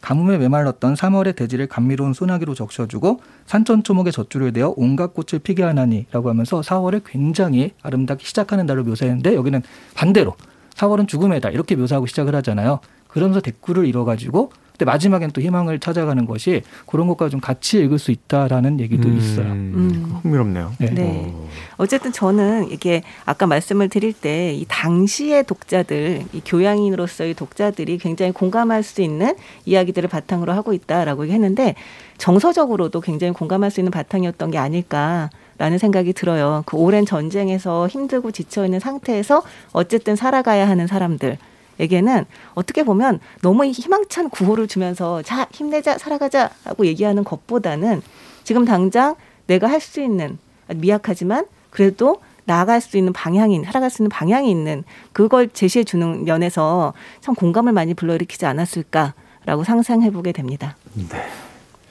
가뭄에 0.00 0.38
메말랐던 0.38 0.94
3월의 0.94 1.36
대지를 1.36 1.66
감미로운 1.66 2.14
소나기로 2.14 2.54
적셔주고 2.54 3.20
산천초목의 3.46 4.12
젖줄을 4.12 4.52
대어 4.52 4.72
온갖 4.76 5.12
꽃을 5.12 5.40
피게 5.42 5.62
하나니라고 5.62 6.30
하면서 6.30 6.60
4월을 6.60 7.02
굉장히 7.04 7.72
아름답게 7.82 8.24
시작하는 8.24 8.64
날로 8.66 8.84
묘사했는데 8.84 9.34
여기는 9.34 9.62
반대로 9.94 10.36
4월은 10.80 11.08
죽음에다 11.08 11.50
이렇게 11.50 11.76
묘사하고 11.76 12.06
시작을 12.06 12.34
하잖아요. 12.36 12.80
그러면서 13.08 13.40
대꾸를 13.40 13.86
이뤄가지고 13.86 14.52
근데 14.72 14.84
마지막엔 14.90 15.32
또 15.32 15.42
희망을 15.42 15.78
찾아가는 15.78 16.24
것이 16.24 16.62
그런 16.86 17.06
것과 17.06 17.28
좀 17.28 17.38
같이 17.38 17.80
읽을 17.80 17.98
수 17.98 18.12
있다라는 18.12 18.80
얘기도 18.80 19.10
있어요. 19.10 19.46
음. 19.46 20.20
흥미롭네요. 20.22 20.72
네. 20.78 20.90
네. 20.90 21.34
어쨌든 21.76 22.12
저는 22.12 22.70
이게 22.70 23.02
아까 23.26 23.46
말씀을 23.46 23.90
드릴 23.90 24.14
때 24.14 24.40
이 24.60 24.64
당시의 24.68 25.44
독자들, 25.44 26.24
이 26.32 26.40
교양인으로서의 26.44 27.34
독자들이 27.34 27.98
굉장히 27.98 28.32
공감할 28.32 28.82
수 28.82 29.02
있는 29.02 29.34
이야기들을 29.66 30.08
바탕으로 30.08 30.52
하고 30.52 30.72
있다라고 30.72 31.26
했는데 31.26 31.74
정서적으로도 32.18 33.00
굉장히 33.00 33.32
공감할 33.32 33.70
수 33.70 33.80
있는 33.80 33.90
바탕이었던 33.90 34.50
게 34.50 34.58
아닐까 34.58 35.30
라는 35.60 35.76
생각이 35.76 36.14
들어요. 36.14 36.62
그 36.64 36.78
오랜 36.78 37.04
전쟁에서 37.04 37.86
힘들고 37.86 38.30
지쳐 38.30 38.64
있는 38.64 38.80
상태에서 38.80 39.42
어쨌든 39.72 40.16
살아가야 40.16 40.66
하는 40.66 40.86
사람들. 40.86 41.36
에게는 41.78 42.24
어떻게 42.54 42.82
보면 42.82 43.20
너무 43.42 43.66
희망찬 43.66 44.30
구호를 44.30 44.68
주면서 44.68 45.20
자 45.20 45.46
힘내자 45.52 45.98
살아가자 45.98 46.48
하고 46.64 46.86
얘기하는 46.86 47.24
것보다는 47.24 48.00
지금 48.42 48.64
당장 48.64 49.16
내가 49.48 49.68
할 49.68 49.80
수 49.82 50.00
있는 50.00 50.38
미약하지만 50.74 51.44
그래도 51.68 52.22
나아갈 52.46 52.80
수 52.80 52.96
있는 52.96 53.12
방향이 53.12 53.62
살아갈 53.64 53.90
수 53.90 54.00
있는 54.00 54.08
방향이 54.08 54.50
있는 54.50 54.82
그걸 55.12 55.50
제시해 55.50 55.84
주는 55.84 56.24
면에서 56.24 56.94
참 57.20 57.34
공감을 57.34 57.74
많이 57.74 57.92
불러일으키지 57.92 58.46
않았을까라고 58.46 59.64
상상해 59.64 60.10
보게 60.10 60.32
됩니다. 60.32 60.74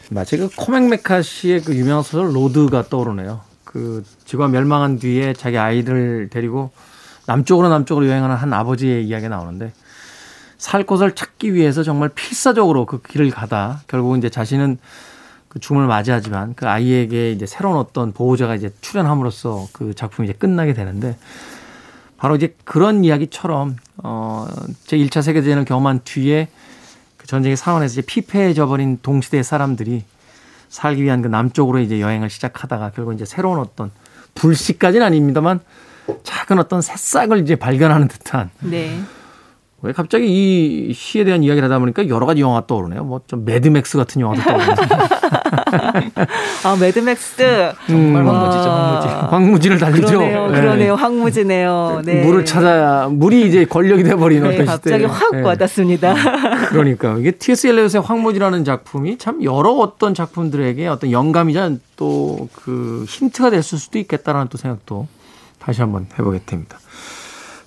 마치 0.09 0.37
그 0.37 0.49
코맥 0.55 0.87
메카시의 0.89 1.61
그 1.61 1.75
유명한 1.75 2.01
소설 2.01 2.35
로드가 2.35 2.89
떠오르네요. 2.89 3.48
그 3.71 4.03
지구가 4.25 4.47
멸망한 4.47 4.97
뒤에 4.97 5.33
자기 5.33 5.59
아이들을 5.59 6.29
데리고 6.31 6.71
남쪽으로 7.27 7.69
남쪽으로 7.69 8.07
여행하는 8.07 8.35
한 8.35 8.51
아버지의 8.51 9.05
이야기가 9.05 9.29
나오는데 9.29 9.73
살 10.57 10.83
곳을 10.83 11.13
찾기 11.13 11.53
위해서 11.53 11.83
정말 11.83 12.09
필사적으로 12.09 12.87
그 12.87 12.99
길을 12.99 13.29
가다. 13.29 13.81
결국 13.85 14.17
이제 14.17 14.27
자신은 14.27 14.79
그 15.49 15.59
죽음을 15.59 15.85
맞이하지만 15.85 16.55
그 16.55 16.67
아이에게 16.67 17.31
이제 17.31 17.45
새로운 17.45 17.77
어떤 17.77 18.11
보호자가 18.11 18.55
이제 18.55 18.71
출연함으로써 18.81 19.67
그 19.71 19.93
작품이 19.93 20.27
이제 20.27 20.35
끝나게 20.35 20.73
되는데 20.73 21.15
바로 22.17 22.35
이제 22.35 22.55
그런 22.63 23.03
이야기처럼 23.03 23.75
어제 23.97 24.97
1차 24.97 25.21
세계대전을 25.21 25.65
경험한 25.65 26.01
뒤에 26.05 26.47
그 27.17 27.27
전쟁의 27.27 27.55
상황에서 27.55 27.93
이제 27.93 28.01
피폐해져 28.01 28.65
버린 28.65 28.97
동시대의 29.03 29.43
사람들이 29.43 30.05
살기 30.69 31.03
위한 31.03 31.21
그 31.21 31.27
남쪽으로 31.27 31.79
이제 31.79 31.99
여행을 31.99 32.29
시작하다가 32.29 32.91
결국 32.91 33.13
이제 33.13 33.25
새로운 33.25 33.59
어떤 33.59 33.91
불씨까지는 34.35 35.05
아닙니다만 35.05 35.59
작은 36.23 36.59
어떤 36.59 36.81
새싹을 36.81 37.39
이제 37.39 37.55
발견하는 37.55 38.07
듯한 38.07 38.49
네. 38.61 38.99
왜 39.81 39.93
갑자기 39.93 40.25
이 40.89 40.93
시에 40.93 41.23
대한 41.23 41.41
이야기를 41.43 41.65
하다 41.69 41.79
보니까 41.79 42.07
여러 42.09 42.25
가지 42.25 42.41
영화가 42.41 42.67
떠오르네요. 42.67 43.03
뭐 43.05 43.21
좀 43.27 43.45
Mad 43.45 43.71
Max 43.71 43.97
같은 43.97 44.21
영화도 44.21 44.41
떠오르네요. 44.41 44.75
아 46.65 46.75
Mad 46.79 47.25
Max 47.25 47.71
정말 47.87 48.21
음. 48.23 48.27
황무지죠, 48.27 48.69
와. 48.69 48.99
황무지. 48.99 49.07
황무지를 49.29 49.79
달리죠. 49.79 50.07
그러네요, 50.19 50.47
네. 50.51 50.61
그러네요, 50.61 50.95
황무지네요. 50.95 52.01
네. 52.05 52.23
물을 52.25 52.43
찾아야 52.45 53.07
물이 53.07 53.47
이제 53.47 53.65
권력이 53.65 54.03
돼버리는 54.03 54.47
네, 54.47 54.55
어떤 54.55 54.65
갑자기 54.65 54.95
시대에. 55.03 55.05
확 55.05 55.31
네. 55.35 55.41
와닿습니다. 55.41 56.15
그러니까 56.69 57.17
이게 57.17 57.31
T.S. 57.31 57.67
엘리엇의 57.67 58.01
황무지라는 58.01 58.63
작품이 58.65 59.17
참 59.17 59.43
여러 59.43 59.71
어떤 59.71 60.13
작품들에게 60.13 60.87
어떤 60.87 61.11
영감이자 61.11 61.71
또 61.95 62.47
그 62.53 63.05
힌트가 63.07 63.49
됐을 63.51 63.77
수도 63.77 63.99
있겠다라는 63.99 64.47
또 64.49 64.57
생각도 64.57 65.07
다시 65.59 65.81
한번 65.81 66.07
해보게 66.17 66.41
됩니다. 66.45 66.77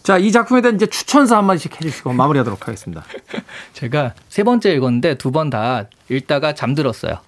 자, 0.02 0.18
이 0.18 0.32
작품에 0.32 0.60
대한 0.62 0.74
이제 0.76 0.86
추천사 0.86 1.36
한마디씩 1.36 1.76
해주시고 1.76 2.12
마무리하도록 2.12 2.66
하겠습니다. 2.66 3.04
제가 3.72 4.14
세 4.28 4.42
번째 4.42 4.72
읽었는데 4.74 5.14
두 5.16 5.30
번 5.30 5.48
다 5.50 5.84
읽다가 6.08 6.54
잠들었어요. 6.54 7.18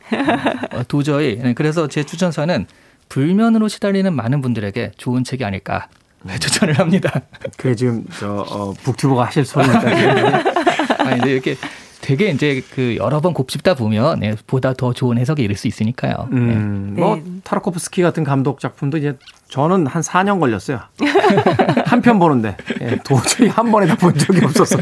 어, 0.73 0.83
도저히. 0.89 1.37
네, 1.39 1.55
그래서 1.55 1.87
제 1.89 2.03
추천사는 2.05 2.67
불면으로 3.09 3.69
시달리는 3.69 4.13
많은 4.13 4.41
분들에게 4.41 4.93
좋은 4.97 5.23
책이 5.25 5.45
아닐까 5.45 5.89
네, 6.23 6.39
추천을 6.39 6.79
합니다. 6.79 7.13
그게 7.57 7.75
지금 7.75 8.05
저 8.19 8.45
어, 8.49 8.73
북튜버가 8.73 9.25
하실 9.27 9.45
소리니까. 9.45 9.81
아니, 11.05 11.21
근데 11.21 11.33
이렇게 11.33 11.57
되게 12.05 12.29
이제 12.29 12.63
그 12.75 12.97
여러 12.97 13.21
번 13.23 13.33
곱씹다 13.33 13.75
보면 13.75 14.21
네, 14.21 14.35
보다 14.47 14.75
더 14.75 14.93
좋은 14.93 15.17
해석에 15.17 15.43
이를 15.43 15.57
수 15.57 15.67
있으니까요. 15.69 16.29
네. 16.31 16.37
음, 16.39 16.95
뭐 16.99 17.17
네. 17.17 17.23
타르코프스키 17.45 18.03
같은 18.03 18.25
감독 18.25 18.61
작품도 18.61 18.99
이제 18.99 19.17
저는 19.49 19.87
한 19.87 20.03
4년 20.03 20.39
걸렸어요. 20.39 20.81
한 21.87 22.03
편 22.03 22.19
보는데 22.19 22.57
예, 22.83 22.99
도저히 23.05 23.49
한 23.49 23.73
번에 23.73 23.87
다 23.87 23.95
본 23.97 24.13
적이 24.19 24.45
없어서. 24.45 24.77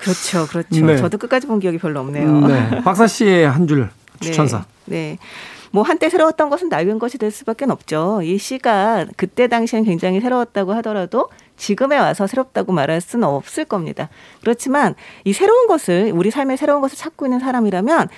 그렇죠, 0.00 0.46
그렇죠. 0.48 0.84
네. 0.84 0.96
저도 0.96 1.16
끝까지 1.18 1.46
본 1.46 1.60
기억이 1.60 1.78
별로 1.78 2.00
없네요. 2.00 2.28
음, 2.28 2.46
네. 2.48 2.82
박사 2.82 3.06
씨의 3.06 3.48
한 3.48 3.68
줄 3.68 3.88
추천사. 4.20 4.64
네. 4.86 5.16
네. 5.68 5.70
뭐 5.72 5.82
한때 5.82 6.08
새로웠던 6.08 6.50
것은 6.50 6.68
낡은 6.68 6.98
것이 6.98 7.18
될 7.18 7.30
수밖에 7.30 7.66
없죠. 7.68 8.20
이 8.22 8.38
시가 8.38 9.06
그때 9.16 9.46
당시엔 9.46 9.84
굉장히 9.84 10.20
새로웠다고 10.20 10.72
하더라도 10.74 11.28
지금에 11.56 11.98
와서 11.98 12.26
새롭다고 12.26 12.72
말할 12.72 13.00
수는 13.00 13.26
없을 13.26 13.64
겁니다. 13.64 14.08
그렇지만 14.40 14.94
이 15.24 15.32
새로운 15.32 15.66
것을 15.66 16.12
우리 16.14 16.30
삶의 16.30 16.56
새로운 16.56 16.80
것을 16.80 16.96
찾고 16.96 17.26
있는 17.26 17.40
사람이라면 17.40 18.08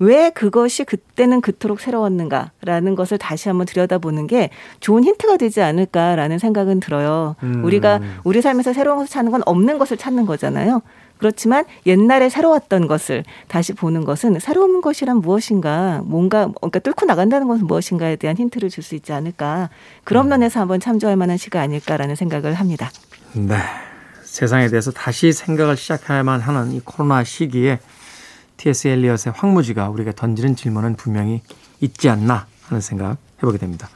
왜 0.00 0.30
그것이 0.30 0.84
그때는 0.84 1.40
그토록 1.40 1.80
새로웠는가라는 1.80 2.94
것을 2.94 3.18
다시 3.18 3.48
한번 3.48 3.66
들여다보는 3.66 4.26
게 4.26 4.50
좋은 4.80 5.02
힌트가 5.02 5.36
되지 5.38 5.60
않을까라는 5.60 6.38
생각은 6.38 6.80
들어요. 6.80 7.34
음. 7.42 7.64
우리가 7.64 8.00
우리 8.24 8.40
삶에서 8.40 8.72
새로운 8.72 8.98
것을 8.98 9.10
찾는 9.10 9.32
건 9.32 9.42
없는 9.44 9.78
것을 9.78 9.96
찾는 9.96 10.26
거잖아요. 10.26 10.82
그렇지만 11.18 11.64
옛날에 11.86 12.28
새로웠던 12.28 12.86
것을 12.86 13.24
다시 13.48 13.72
보는 13.72 14.04
것은 14.04 14.40
새로운 14.40 14.80
것이란 14.80 15.18
무엇인가, 15.18 16.00
뭔가 16.04 16.48
그러니까 16.60 16.78
뚫고 16.78 17.06
나간다는 17.06 17.48
것은 17.48 17.66
무엇인가에 17.66 18.16
대한 18.16 18.36
힌트를 18.36 18.70
줄 18.70 18.82
수 18.82 18.94
있지 18.94 19.12
않을까. 19.12 19.70
그런 20.04 20.28
면에서 20.28 20.60
한번 20.60 20.80
참조할 20.80 21.16
만한 21.16 21.36
시가 21.36 21.60
아닐까라는 21.60 22.14
생각을 22.14 22.54
합니다. 22.54 22.90
네. 23.34 23.56
세상에 24.24 24.68
대해서 24.68 24.92
다시 24.92 25.32
생각을 25.32 25.76
시작해야만 25.76 26.40
하는 26.40 26.72
이 26.72 26.80
코로나 26.80 27.24
시기에 27.24 27.80
T.S. 28.56 28.88
엘리엇의 28.88 29.32
황무지가 29.36 29.88
우리가 29.88 30.12
던지는 30.12 30.54
질문은 30.56 30.96
분명히 30.96 31.42
있지 31.80 32.08
않나 32.08 32.46
하는 32.68 32.80
생각 32.80 33.16
해보게 33.38 33.58
됩니다. 33.58 33.88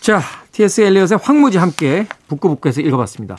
자, 0.00 0.20
T.S. 0.52 0.82
엘리엇의 0.82 1.18
황무지 1.22 1.58
함께 1.58 2.06
북구북구에서 2.28 2.80
읽어봤습니다. 2.80 3.38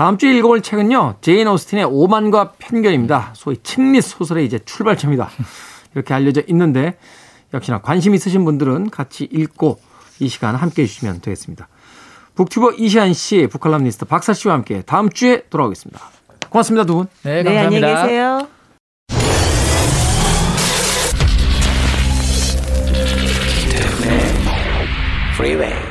다음 0.00 0.16
주에 0.16 0.34
읽어볼 0.38 0.62
책은요, 0.62 1.16
제인 1.20 1.46
오스틴의 1.46 1.84
오만과 1.84 2.52
편견입니다. 2.58 3.32
소위 3.34 3.58
chick 3.62 3.87
lit 3.87 4.02
소설의 4.02 4.46
이제 4.46 4.58
출발점이다. 4.64 5.28
이렇게 5.94 6.14
알려져 6.14 6.40
있는데, 6.48 6.96
역시나 7.52 7.82
관심 7.82 8.14
있으신 8.14 8.46
분들은 8.46 8.88
같이 8.88 9.28
읽고 9.30 9.78
이 10.20 10.28
시간 10.28 10.54
함께 10.54 10.84
해주시면 10.84 11.20
되겠습니다. 11.20 11.68
북튜버 12.34 12.76
이시안 12.78 13.12
씨, 13.12 13.46
북칼럼니스트 13.46 14.06
박사 14.06 14.32
씨와 14.32 14.54
함께 14.54 14.80
다음 14.86 15.10
주에 15.10 15.42
돌아오겠습니다. 15.50 16.00
고맙습니다, 16.48 16.86
두 16.86 16.94
분. 16.94 17.06
네, 17.22 17.42
네, 17.42 17.58
안녕히 17.58 17.82
감사합니다. 17.82 18.02
계세요. 18.06 18.48
Freeway. 25.34 25.89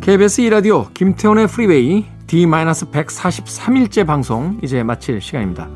KBS 0.00 0.42
2라디오 0.42 0.92
김태훈의 0.94 1.46
프리웨이 1.46 2.06
D-143일째 2.26 4.06
방송 4.06 4.58
이제 4.62 4.82
마칠 4.82 5.20
시간입니다. 5.20 5.68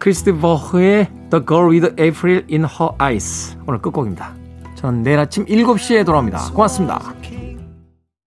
크리스 0.00 0.26
디 0.26 0.32
버그의 0.32 1.08
The 1.30 1.44
Girl 1.46 1.70
with 1.70 1.94
April 2.02 2.44
in 2.50 2.64
Her 2.64 2.90
Eyes 3.00 3.56
오늘 3.68 3.80
끝곡입니다. 3.80 4.34
저는 4.74 5.04
내일 5.04 5.20
아침 5.20 5.44
7시에 5.44 6.04
돌아옵니다. 6.04 6.50
고맙습니다. 6.52 7.14